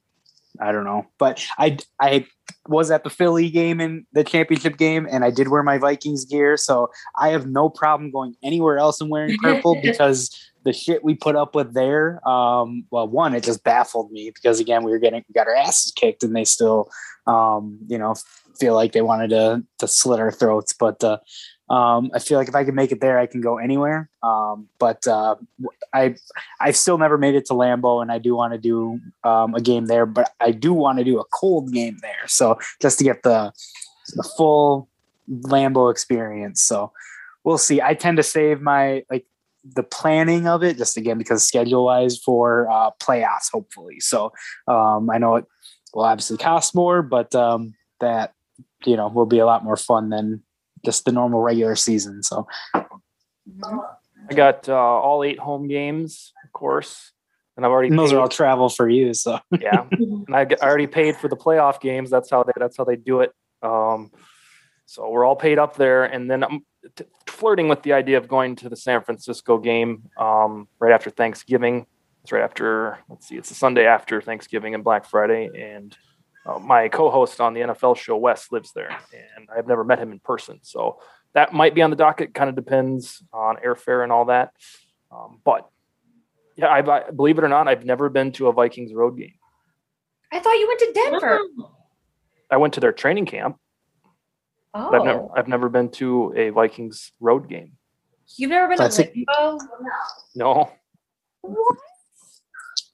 I 0.60 0.72
don't 0.72 0.84
know. 0.84 1.06
But 1.18 1.44
I 1.58 1.78
I 2.00 2.26
was 2.68 2.90
at 2.90 3.04
the 3.04 3.10
Philly 3.10 3.50
game 3.50 3.80
in 3.80 4.06
the 4.12 4.24
championship 4.24 4.76
game, 4.76 5.06
and 5.10 5.24
I 5.24 5.30
did 5.30 5.48
wear 5.48 5.62
my 5.62 5.78
Vikings 5.78 6.24
gear. 6.24 6.56
So 6.56 6.90
I 7.18 7.30
have 7.30 7.46
no 7.46 7.68
problem 7.68 8.10
going 8.10 8.36
anywhere 8.42 8.78
else 8.78 9.00
and 9.00 9.10
wearing 9.10 9.36
purple 9.38 9.80
because 9.82 10.30
the 10.64 10.72
shit 10.72 11.02
we 11.02 11.14
put 11.14 11.34
up 11.34 11.54
with 11.54 11.74
there, 11.74 12.26
um, 12.28 12.84
well, 12.90 13.08
one, 13.08 13.34
it 13.34 13.42
just 13.42 13.64
baffled 13.64 14.12
me 14.12 14.30
because 14.32 14.60
again, 14.60 14.84
we 14.84 14.92
were 14.92 14.98
getting 14.98 15.24
we 15.28 15.32
got 15.32 15.48
our 15.48 15.54
asses 15.54 15.92
kicked, 15.92 16.22
and 16.22 16.36
they 16.36 16.44
still, 16.44 16.90
um, 17.26 17.78
you 17.88 17.98
know, 17.98 18.14
feel 18.58 18.74
like 18.74 18.92
they 18.92 19.02
wanted 19.02 19.30
to 19.30 19.62
to 19.78 19.88
slit 19.88 20.20
our 20.20 20.32
throats. 20.32 20.72
But 20.72 21.02
uh, 21.02 21.18
um, 21.72 22.10
I 22.14 22.18
feel 22.18 22.38
like 22.38 22.48
if 22.48 22.54
I 22.54 22.64
can 22.64 22.74
make 22.74 22.92
it 22.92 23.00
there, 23.00 23.18
I 23.18 23.26
can 23.26 23.40
go 23.40 23.58
anywhere. 23.58 24.10
Um, 24.22 24.68
but 24.78 25.06
uh, 25.06 25.36
I 25.92 26.16
I've 26.60 26.76
still 26.76 26.98
never 26.98 27.18
made 27.18 27.34
it 27.34 27.46
to 27.46 27.54
Lambeau, 27.54 28.02
and 28.02 28.12
I 28.12 28.18
do 28.18 28.34
want 28.34 28.52
to 28.52 28.58
do 28.58 29.00
um, 29.24 29.54
a 29.54 29.60
game 29.60 29.86
there. 29.86 30.06
But 30.06 30.32
I 30.40 30.50
do 30.50 30.72
want 30.72 30.98
to 30.98 31.04
do 31.04 31.18
a 31.18 31.24
cold 31.24 31.72
game 31.72 31.98
there, 32.02 32.26
so 32.26 32.58
just 32.80 32.98
to 32.98 33.04
get 33.04 33.22
the 33.22 33.52
the 34.14 34.28
full 34.36 34.88
Lambeau 35.30 35.90
experience. 35.90 36.62
So 36.62 36.92
we'll 37.44 37.58
see. 37.58 37.80
I 37.80 37.94
tend 37.94 38.16
to 38.18 38.22
save 38.22 38.60
my 38.60 39.04
like 39.10 39.26
the 39.64 39.82
planning 39.82 40.46
of 40.46 40.62
it 40.62 40.76
just 40.76 40.96
again 40.96 41.18
because 41.18 41.46
schedule 41.46 41.84
wise 41.84 42.18
for 42.18 42.68
uh, 42.70 42.90
playoffs, 43.00 43.50
hopefully. 43.52 44.00
So 44.00 44.32
um, 44.66 45.08
I 45.10 45.18
know 45.18 45.36
it 45.36 45.46
will 45.94 46.04
obviously 46.04 46.36
cost 46.36 46.74
more, 46.74 47.02
but 47.02 47.34
um, 47.34 47.74
that 48.00 48.34
you 48.86 48.96
know 48.96 49.08
will 49.08 49.26
be 49.26 49.38
a 49.38 49.46
lot 49.46 49.64
more 49.64 49.76
fun 49.76 50.10
than 50.10 50.42
just 50.84 51.04
the 51.04 51.12
normal 51.12 51.40
regular 51.40 51.76
season. 51.76 52.22
So 52.22 52.46
I 52.74 54.34
got 54.34 54.68
uh, 54.68 54.74
all 54.74 55.24
eight 55.24 55.38
home 55.38 55.68
games, 55.68 56.32
of 56.44 56.52
course, 56.52 57.12
and 57.56 57.66
I've 57.66 57.72
already. 57.72 57.88
and 57.88 57.98
those 57.98 58.10
paid- 58.10 58.16
are 58.16 58.20
all 58.20 58.28
travel 58.28 58.68
for 58.68 58.88
you. 58.88 59.14
So 59.14 59.38
yeah, 59.58 59.84
and 59.90 60.34
I, 60.34 60.42
I 60.42 60.66
already 60.66 60.86
paid 60.86 61.16
for 61.16 61.28
the 61.28 61.36
playoff 61.36 61.80
games. 61.80 62.10
That's 62.10 62.30
how 62.30 62.42
they. 62.42 62.52
That's 62.56 62.76
how 62.76 62.84
they 62.84 62.96
do 62.96 63.20
it. 63.20 63.32
Um, 63.62 64.10
so 64.86 65.08
we're 65.08 65.24
all 65.24 65.36
paid 65.36 65.58
up 65.58 65.76
there, 65.76 66.04
and 66.04 66.30
then 66.30 66.44
I'm 66.44 66.64
t- 66.96 67.04
flirting 67.26 67.68
with 67.68 67.82
the 67.82 67.92
idea 67.94 68.18
of 68.18 68.28
going 68.28 68.56
to 68.56 68.68
the 68.68 68.76
San 68.76 69.02
Francisco 69.02 69.58
game 69.58 70.08
um, 70.18 70.68
right 70.78 70.92
after 70.92 71.10
Thanksgiving. 71.10 71.86
It's 72.22 72.32
right 72.32 72.42
after. 72.42 72.98
Let's 73.08 73.28
see, 73.28 73.36
it's 73.36 73.48
the 73.48 73.54
Sunday 73.54 73.86
after 73.86 74.20
Thanksgiving 74.20 74.74
and 74.74 74.84
Black 74.84 75.04
Friday, 75.06 75.50
and 75.56 75.96
uh, 76.46 76.58
my 76.58 76.88
co-host 76.88 77.40
on 77.40 77.54
the 77.54 77.60
NFL 77.60 77.96
show, 77.96 78.16
Wes, 78.16 78.50
lives 78.50 78.72
there, 78.74 78.96
and 79.36 79.48
I've 79.56 79.66
never 79.66 79.84
met 79.84 79.98
him 79.98 80.12
in 80.12 80.18
person. 80.18 80.58
So 80.62 81.00
that 81.34 81.52
might 81.52 81.74
be 81.74 81.82
on 81.82 81.90
the 81.90 81.96
docket. 81.96 82.34
Kind 82.34 82.50
of 82.50 82.56
depends 82.56 83.22
on 83.32 83.56
airfare 83.64 84.02
and 84.02 84.12
all 84.12 84.26
that. 84.26 84.52
Um, 85.10 85.40
but 85.44 85.68
yeah, 86.56 86.66
I, 86.66 86.78
I 86.78 87.10
believe 87.10 87.38
it 87.38 87.44
or 87.44 87.48
not, 87.48 87.68
I've 87.68 87.84
never 87.84 88.08
been 88.08 88.32
to 88.32 88.48
a 88.48 88.52
Vikings 88.52 88.92
road 88.92 89.16
game. 89.18 89.34
I 90.32 90.40
thought 90.40 90.54
you 90.54 90.66
went 90.66 90.80
to 90.80 90.92
Denver. 90.92 91.40
I 92.50 92.56
went 92.56 92.74
to 92.74 92.80
their 92.80 92.92
training 92.92 93.26
camp. 93.26 93.58
Oh, 94.74 94.90
I've 94.92 95.04
never 95.04 95.28
I've 95.36 95.48
never 95.48 95.68
been 95.68 95.90
to 95.92 96.32
a 96.34 96.50
Vikings 96.50 97.12
road 97.20 97.48
game. 97.48 97.72
you've 98.36 98.50
never 98.50 98.68
been 98.68 98.78
That's 98.78 98.96
to 98.96 99.04
it. 99.04 99.26
Lambeau? 99.28 99.60
No. 100.34 100.70
What? 101.42 101.78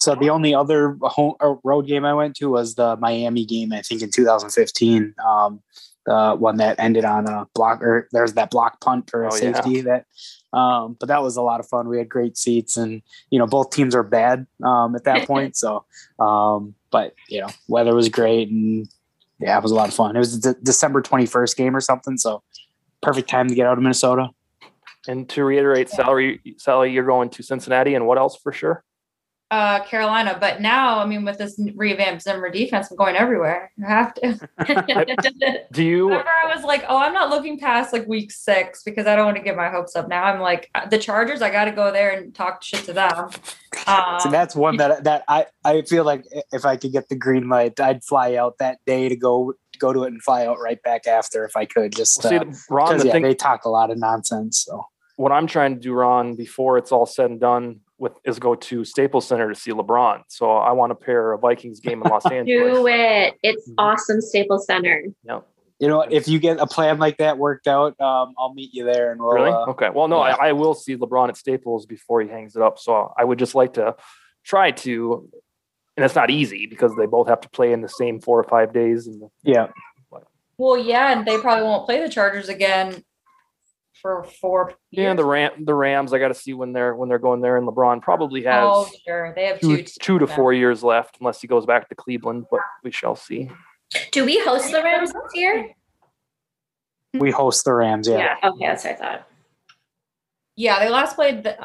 So 0.09 0.15
the 0.15 0.31
only 0.31 0.55
other 0.55 0.97
home 1.03 1.35
road 1.63 1.87
game 1.87 2.07
I 2.07 2.15
went 2.15 2.35
to 2.37 2.49
was 2.49 2.77
the 2.77 2.97
Miami 2.97 3.45
game, 3.45 3.75
I 3.75 3.83
think 3.83 4.01
in 4.01 4.11
2015. 4.11 5.15
Um, 5.23 5.61
the 6.07 6.35
one 6.39 6.57
that 6.57 6.77
ended 6.79 7.05
on 7.05 7.29
a 7.29 7.47
block 7.55 7.83
or 7.83 8.09
there's 8.11 8.33
that 8.33 8.51
block 8.51 8.81
punt 8.81 9.11
for 9.11 9.25
a 9.25 9.27
Oh, 9.31 9.37
yeah. 9.37 9.53
safety 9.53 9.83
that 9.83 10.07
um, 10.55 10.97
but 10.99 11.09
that 11.09 11.23
was 11.23 11.37
a 11.37 11.43
lot 11.43 11.61
of 11.61 11.69
fun. 11.69 11.89
We 11.89 11.99
had 11.99 12.09
great 12.09 12.39
seats 12.39 12.79
and 12.79 13.03
you 13.29 13.39
know 13.39 13.47
both 13.47 13.69
teams 13.69 13.95
are 13.95 14.03
bad 14.03 14.47
um, 14.65 14.97
at 14.97 15.05
that 15.05 15.27
point. 15.27 15.59
So 15.59 15.85
um, 16.19 16.75
but 16.91 17.13
you 17.29 17.43
know, 17.43 17.49
weather 17.69 17.95
was 17.95 18.09
great 18.09 18.49
and 18.49 18.89
yeah, 19.39 19.59
it 19.59 19.63
was 19.63 19.73
a 19.73 19.75
lot 19.75 19.89
of 19.89 19.95
fun. 19.95 20.17
It 20.17 20.21
was 20.21 20.41
the 20.41 20.55
December 20.63 21.03
21st 21.03 21.55
game 21.55 21.77
or 21.77 21.83
something, 21.83 22.17
so 22.17 22.43
perfect 23.03 23.29
time 23.29 23.47
to 23.49 23.55
get 23.55 23.67
out 23.67 23.77
of 23.77 23.83
Minnesota. 23.83 24.31
And 25.07 25.29
to 25.29 25.45
reiterate, 25.45 25.91
salary 25.91 26.41
Sally, 26.57 26.93
you're 26.93 27.05
going 27.05 27.29
to 27.29 27.43
Cincinnati 27.43 27.95
and 27.95 28.07
what 28.07 28.17
else 28.17 28.39
for 28.43 28.53
sure? 28.53 28.85
Uh, 29.51 29.83
Carolina, 29.85 30.37
but 30.39 30.61
now 30.61 30.99
I 30.99 31.07
mean, 31.07 31.25
with 31.25 31.39
this 31.39 31.59
revamped 31.75 32.21
Zimmer 32.23 32.51
defense, 32.51 32.91
I'm 32.91 32.99
going 32.99 33.17
everywhere. 33.17 33.73
I 33.83 33.89
have 33.89 34.13
to. 34.15 34.39
Do 35.73 35.83
you 35.83 36.09
Remember, 36.11 36.29
I 36.45 36.55
was 36.55 36.65
like, 36.65 36.85
oh, 36.87 36.99
I'm 36.99 37.15
not 37.15 37.31
looking 37.31 37.59
past 37.59 37.95
like 37.95 38.07
week 38.07 38.31
six 38.31 38.83
because 38.83 39.07
I 39.07 39.17
don't 39.17 39.25
want 39.25 39.39
to 39.39 39.43
get 39.43 39.57
my 39.57 39.71
hopes 39.71 39.97
up. 39.97 40.07
Now 40.07 40.25
I'm 40.25 40.39
like, 40.41 40.69
uh, 40.75 40.87
the 40.87 40.99
Chargers, 40.99 41.41
I 41.41 41.49
got 41.51 41.65
to 41.65 41.73
go 41.73 41.91
there 41.91 42.11
and 42.11 42.35
talk 42.35 42.63
shit 42.63 42.85
to 42.85 42.93
them. 42.93 43.31
Um, 43.87 44.21
So 44.21 44.29
that's 44.31 44.55
one 44.55 44.77
that 44.77 45.05
that 45.05 45.25
I 45.29 45.47
I 45.65 45.81
feel 45.81 46.05
like 46.05 46.25
if 46.53 46.67
I 46.67 46.77
could 46.77 46.93
get 46.93 47.09
the 47.09 47.17
green 47.17 47.49
light, 47.49 47.81
I'd 47.81 48.05
fly 48.05 48.35
out 48.35 48.59
that 48.59 48.81
day 48.85 49.09
to 49.09 49.17
go 49.17 49.55
go 49.79 49.95
to 49.95 50.05
it 50.05 50.09
and 50.09 50.23
fly 50.23 50.45
out 50.45 50.59
right 50.61 50.83
back 50.83 51.07
after 51.07 51.47
if 51.47 51.57
I 51.57 51.65
could. 51.65 51.97
Just 51.97 52.21
see 52.21 52.37
uh, 52.37 52.45
Ron, 52.69 52.89
'cause, 52.89 53.01
the 53.01 53.07
yeah, 53.07 53.13
thing 53.13 53.23
they 53.23 53.35
talk 53.35 53.65
a 53.65 53.71
lot 53.71 53.91
of 53.91 53.97
nonsense. 53.97 54.59
So 54.67 54.85
what 55.17 55.33
I'm 55.33 55.47
trying 55.47 55.75
to 55.77 55.81
do, 55.81 55.95
Ron, 55.95 56.35
before 56.35 56.77
it's 56.77 56.93
all 56.93 57.07
said 57.07 57.31
and 57.31 57.41
done 57.41 57.81
with 57.99 58.13
is 58.25 58.39
go 58.39 58.55
to 58.55 58.85
Staples 58.85 59.27
Center 59.27 59.49
to 59.49 59.55
see 59.55 59.73
LeBron. 59.73 60.23
So 60.29 60.53
I 60.53 60.73
want 60.73 60.91
to 60.91 60.95
pair 60.95 61.33
a 61.33 61.39
Vikings 61.39 61.81
game 61.81 62.03
in 62.03 62.11
Los 62.11 62.25
Angeles. 62.31 62.77
Do 62.79 62.87
it. 62.87 63.35
It's 63.43 63.71
awesome, 63.79 64.21
Staples 64.21 64.67
Center. 64.67 65.05
Yep. 65.25 65.47
you 65.81 65.89
know, 65.89 66.03
if 66.03 66.29
you 66.29 66.39
get 66.39 66.59
a 66.61 66.67
plan 66.67 66.99
like 66.99 67.19
that 67.19 67.39
worked 67.39 67.67
out, 67.67 68.01
um, 68.01 68.35
I'll 68.39 68.55
meet 68.55 68.73
you 68.73 68.85
there 68.85 69.13
and 69.13 69.21
we'll. 69.21 69.31
Really? 69.33 69.51
Uh, 69.51 69.67
Okay. 69.71 69.91
Well, 69.91 70.09
no, 70.09 70.25
yeah. 70.25 70.37
I, 70.41 70.49
I 70.49 70.53
will 70.53 70.75
see 70.75 70.97
LeBron 70.97 71.29
at 71.29 71.37
Staples 71.37 71.87
before 71.87 72.21
he 72.23 72.29
hangs 72.29 72.57
it 72.57 72.63
up. 72.63 72.79
So 72.79 73.13
I 73.17 73.25
would 73.25 73.39
just 73.39 73.55
like 73.55 73.75
to 73.75 73.97
try 74.45 74.71
to, 74.71 75.29
and 75.97 76.05
it's 76.05 76.15
not 76.15 76.31
easy 76.31 76.67
because 76.67 76.95
they 76.97 77.07
both 77.07 77.29
have 77.29 77.41
to 77.43 77.51
play 77.51 77.73
in 77.73 77.81
the 77.83 77.89
same 77.89 78.21
four 78.21 78.39
or 78.39 78.45
five 78.45 78.73
days. 78.73 79.07
And 79.07 79.23
yeah, 79.43 79.69
well, 80.57 80.77
yeah, 80.77 81.17
and 81.17 81.27
they 81.27 81.39
probably 81.39 81.65
won't 81.65 81.87
play 81.87 82.01
the 82.01 82.09
Chargers 82.09 82.49
again 82.49 83.05
for 84.01 84.25
four. 84.41 84.75
yeah, 84.91 85.15
the 85.15 85.25
Ram, 85.25 85.65
the 85.65 85.75
Rams, 85.75 86.13
I 86.13 86.19
got 86.19 86.29
to 86.29 86.35
see 86.35 86.53
when 86.55 86.73
they're 86.73 86.95
when 86.95 87.09
they're 87.09 87.19
going 87.19 87.41
there. 87.41 87.57
And 87.57 87.67
LeBron 87.67 88.03
probably 88.03 88.43
has 88.45 88.65
Oh, 88.67 88.89
sure, 89.07 89.33
they 89.35 89.47
have 89.47 89.61
two, 89.61 89.79
two. 89.79 89.85
two 90.01 90.19
to 90.19 90.27
now. 90.27 90.35
four 90.37 90.53
years 90.53 90.83
left, 90.83 91.17
unless 91.21 91.41
he 91.41 91.47
goes 91.49 91.67
back 91.67 91.89
to 91.89 91.95
Cleveland. 91.95 92.47
But 92.51 92.61
we 92.85 92.91
shall 92.91 93.17
see. 93.17 93.51
Do 94.13 94.25
we 94.25 94.39
host 94.45 94.71
the 94.71 94.83
Rams 94.83 95.13
this 95.13 95.23
year? 95.35 95.71
we 97.15 97.31
host 97.31 97.65
the 97.65 97.73
Rams. 97.73 98.07
Yeah. 98.09 98.37
Okay, 98.45 98.67
that's 98.67 98.85
what 98.85 98.95
I 98.95 98.97
thought. 98.97 99.29
Yeah, 100.57 100.79
they 100.81 100.89
last 100.91 101.15
played. 101.15 101.45
The, 101.45 101.57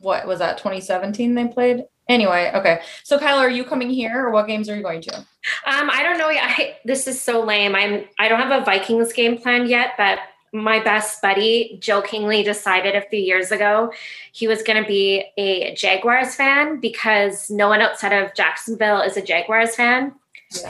what 0.00 0.26
was 0.26 0.38
that? 0.40 0.58
2017. 0.58 1.34
They 1.34 1.48
played. 1.48 1.84
Anyway, 2.08 2.52
okay. 2.54 2.82
So, 3.02 3.18
Kyla, 3.18 3.40
are 3.40 3.50
you 3.50 3.64
coming 3.64 3.90
here, 3.90 4.26
or 4.26 4.30
what 4.30 4.46
games 4.46 4.68
are 4.68 4.76
you 4.76 4.82
going 4.82 5.00
to? 5.02 5.16
Um, 5.16 5.90
I 5.90 6.02
don't 6.04 6.18
know. 6.18 6.28
yet. 6.30 6.44
I, 6.46 6.76
this 6.84 7.08
is 7.08 7.20
so 7.20 7.42
lame. 7.42 7.74
I'm. 7.74 8.04
I 8.18 8.28
don't 8.28 8.38
have 8.40 8.62
a 8.62 8.64
Vikings 8.64 9.12
game 9.12 9.38
planned 9.38 9.68
yet, 9.68 9.92
but 9.98 10.20
my 10.56 10.80
best 10.80 11.20
buddy 11.20 11.78
jokingly 11.80 12.42
decided 12.42 12.94
a 12.94 13.02
few 13.02 13.20
years 13.20 13.52
ago 13.52 13.92
he 14.32 14.48
was 14.48 14.62
going 14.62 14.82
to 14.82 14.88
be 14.88 15.24
a 15.36 15.74
Jaguars 15.74 16.34
fan 16.34 16.80
because 16.80 17.50
no 17.50 17.68
one 17.68 17.80
outside 17.80 18.12
of 18.12 18.34
Jacksonville 18.34 19.02
is 19.02 19.16
a 19.16 19.22
Jaguars 19.22 19.76
fan. 19.76 20.14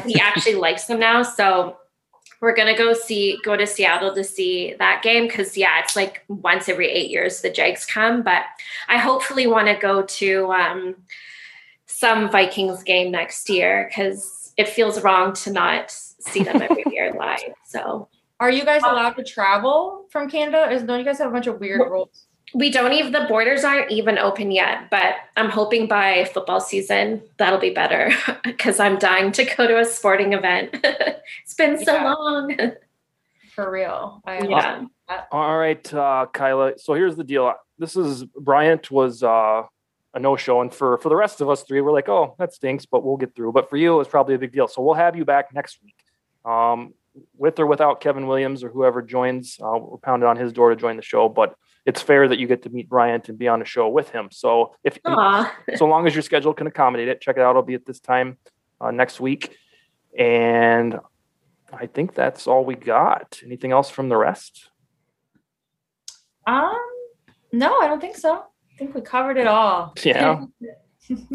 He 0.04 0.18
actually 0.20 0.54
likes 0.66 0.86
them 0.86 0.98
now, 0.98 1.22
so 1.22 1.76
we're 2.40 2.54
gonna 2.54 2.76
go 2.76 2.92
see 2.92 3.38
go 3.42 3.56
to 3.56 3.66
Seattle 3.66 4.14
to 4.14 4.22
see 4.22 4.74
that 4.78 5.02
game 5.02 5.26
because 5.26 5.56
yeah, 5.56 5.80
it's 5.82 5.96
like 5.96 6.22
once 6.28 6.68
every 6.68 6.90
eight 6.90 7.10
years 7.10 7.40
the 7.40 7.50
Jags 7.50 7.86
come. 7.86 8.22
But 8.22 8.42
I 8.88 8.98
hopefully 8.98 9.46
want 9.46 9.68
to 9.68 9.74
go 9.74 10.02
to 10.02 10.52
um, 10.52 10.96
some 11.86 12.30
Vikings 12.30 12.82
game 12.82 13.10
next 13.10 13.48
year 13.48 13.88
because 13.88 14.52
it 14.56 14.68
feels 14.68 15.02
wrong 15.02 15.32
to 15.34 15.52
not 15.52 15.90
see 15.90 16.42
them 16.42 16.60
every 16.60 16.84
year 16.90 17.14
live. 17.18 17.54
So 17.64 18.08
Are 18.38 18.50
you 18.50 18.64
guys 18.64 18.82
allowed 18.82 19.14
to 19.16 19.24
travel 19.24 20.06
from 20.10 20.28
Canada? 20.28 20.70
Is 20.70 20.82
don't 20.82 20.98
you 20.98 21.04
guys 21.04 21.18
have 21.18 21.28
a 21.28 21.32
bunch 21.32 21.46
of 21.46 21.58
weird 21.60 21.80
rules? 21.80 22.26
we 22.54 22.70
don't 22.70 22.92
even 22.92 23.12
the 23.12 23.26
borders 23.28 23.64
aren't 23.64 23.90
even 23.90 24.18
open 24.18 24.50
yet, 24.50 24.88
but 24.90 25.14
I'm 25.36 25.50
hoping 25.50 25.88
by 25.88 26.24
football 26.32 26.60
season 26.60 27.22
that'll 27.38 27.58
be 27.58 27.70
better 27.70 28.10
because 28.44 28.78
I'm 28.78 28.98
dying 28.98 29.32
to 29.32 29.44
go 29.44 29.66
to 29.66 29.78
a 29.80 29.84
sporting 29.84 30.32
event. 30.32 30.70
it's 31.42 31.54
been 31.54 31.82
so 31.82 31.94
Yeah. 31.94 32.12
long. 32.14 32.56
For 33.54 33.70
real? 33.70 34.22
I 34.26 34.46
Yeah. 34.46 34.84
All 35.32 35.56
right, 35.58 35.94
uh, 35.94 36.26
Kyla. 36.32 36.78
So 36.78 36.94
here's 36.94 37.16
the 37.16 37.24
deal. 37.24 37.52
This 37.78 37.96
is 37.96 38.24
Bryant 38.24 38.90
was 38.90 39.22
uh, 39.22 39.62
a 40.14 40.18
no-show, 40.18 40.60
and 40.60 40.72
for 40.72 40.98
for 40.98 41.08
the 41.08 41.16
rest 41.16 41.40
of 41.40 41.48
us 41.48 41.62
three, 41.62 41.80
we're 41.80 41.92
like, 41.92 42.08
oh, 42.08 42.34
that 42.38 42.52
stinks, 42.52 42.84
but 42.86 43.02
we'll 43.02 43.16
get 43.16 43.34
through. 43.34 43.52
But 43.52 43.70
for 43.70 43.76
you, 43.76 43.98
it's 44.00 44.10
probably 44.10 44.34
a 44.34 44.38
big 44.38 44.52
deal. 44.52 44.68
So 44.68 44.82
we'll 44.82 44.94
have 44.94 45.16
you 45.16 45.24
back 45.24 45.54
next 45.54 45.78
week, 45.82 45.96
um, 46.44 46.92
with 47.36 47.58
or 47.58 47.66
without 47.66 48.00
Kevin 48.00 48.26
Williams 48.26 48.62
or 48.64 48.70
whoever 48.70 49.02
joins. 49.02 49.58
Uh, 49.60 49.78
we're 49.78 49.98
pounding 49.98 50.28
on 50.28 50.36
his 50.36 50.52
door 50.52 50.70
to 50.70 50.76
join 50.76 50.96
the 50.96 51.02
show, 51.02 51.28
but 51.28 51.56
it's 51.84 52.02
fair 52.02 52.28
that 52.28 52.38
you 52.38 52.46
get 52.46 52.62
to 52.62 52.70
meet 52.70 52.88
Bryant 52.88 53.28
and 53.28 53.38
be 53.38 53.48
on 53.48 53.60
the 53.60 53.64
show 53.64 53.88
with 53.88 54.10
him. 54.10 54.28
So 54.30 54.74
if 54.82 54.98
so 55.04 55.86
long 55.86 56.06
as 56.06 56.14
your 56.14 56.22
schedule 56.22 56.52
can 56.52 56.66
accommodate 56.66 57.08
it, 57.08 57.20
check 57.20 57.36
it 57.36 57.42
out. 57.42 57.50
It'll 57.50 57.62
be 57.62 57.74
at 57.74 57.86
this 57.86 58.00
time 58.00 58.38
uh, 58.80 58.90
next 58.90 59.20
week, 59.20 59.56
and 60.18 60.98
I 61.72 61.86
think 61.86 62.14
that's 62.14 62.46
all 62.46 62.64
we 62.64 62.74
got. 62.74 63.40
Anything 63.44 63.72
else 63.72 63.90
from 63.90 64.08
the 64.08 64.16
rest? 64.16 64.70
Um, 66.46 66.76
no, 67.52 67.78
I 67.80 67.86
don't 67.88 68.00
think 68.00 68.16
so. 68.16 68.34
I 68.34 68.78
think 68.78 68.94
we 68.94 69.00
covered 69.00 69.36
it 69.36 69.46
all. 69.46 69.94
Yeah. 70.02 70.44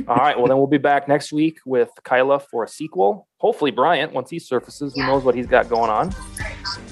All 0.07 0.15
right. 0.15 0.37
Well, 0.37 0.47
then 0.47 0.57
we'll 0.57 0.67
be 0.67 0.77
back 0.77 1.07
next 1.07 1.31
week 1.31 1.59
with 1.65 1.89
Kyla 2.03 2.39
for 2.39 2.63
a 2.63 2.67
sequel. 2.67 3.27
Hopefully, 3.37 3.71
Bryant, 3.71 4.13
once 4.13 4.29
he 4.29 4.39
surfaces, 4.39 4.93
who 4.95 5.01
knows 5.05 5.23
what 5.23 5.35
he's 5.35 5.47
got 5.47 5.69
going 5.69 5.89
on. 5.89 6.13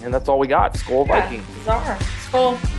And 0.03 0.13
that's 0.13 0.27
all 0.29 0.39
we 0.39 0.47
got. 0.47 0.73
Skol 0.75 1.07
Yeah, 1.07 1.21
Vikings. 1.29 1.45
bizarre. 1.57 1.95
Skol. 2.29 2.78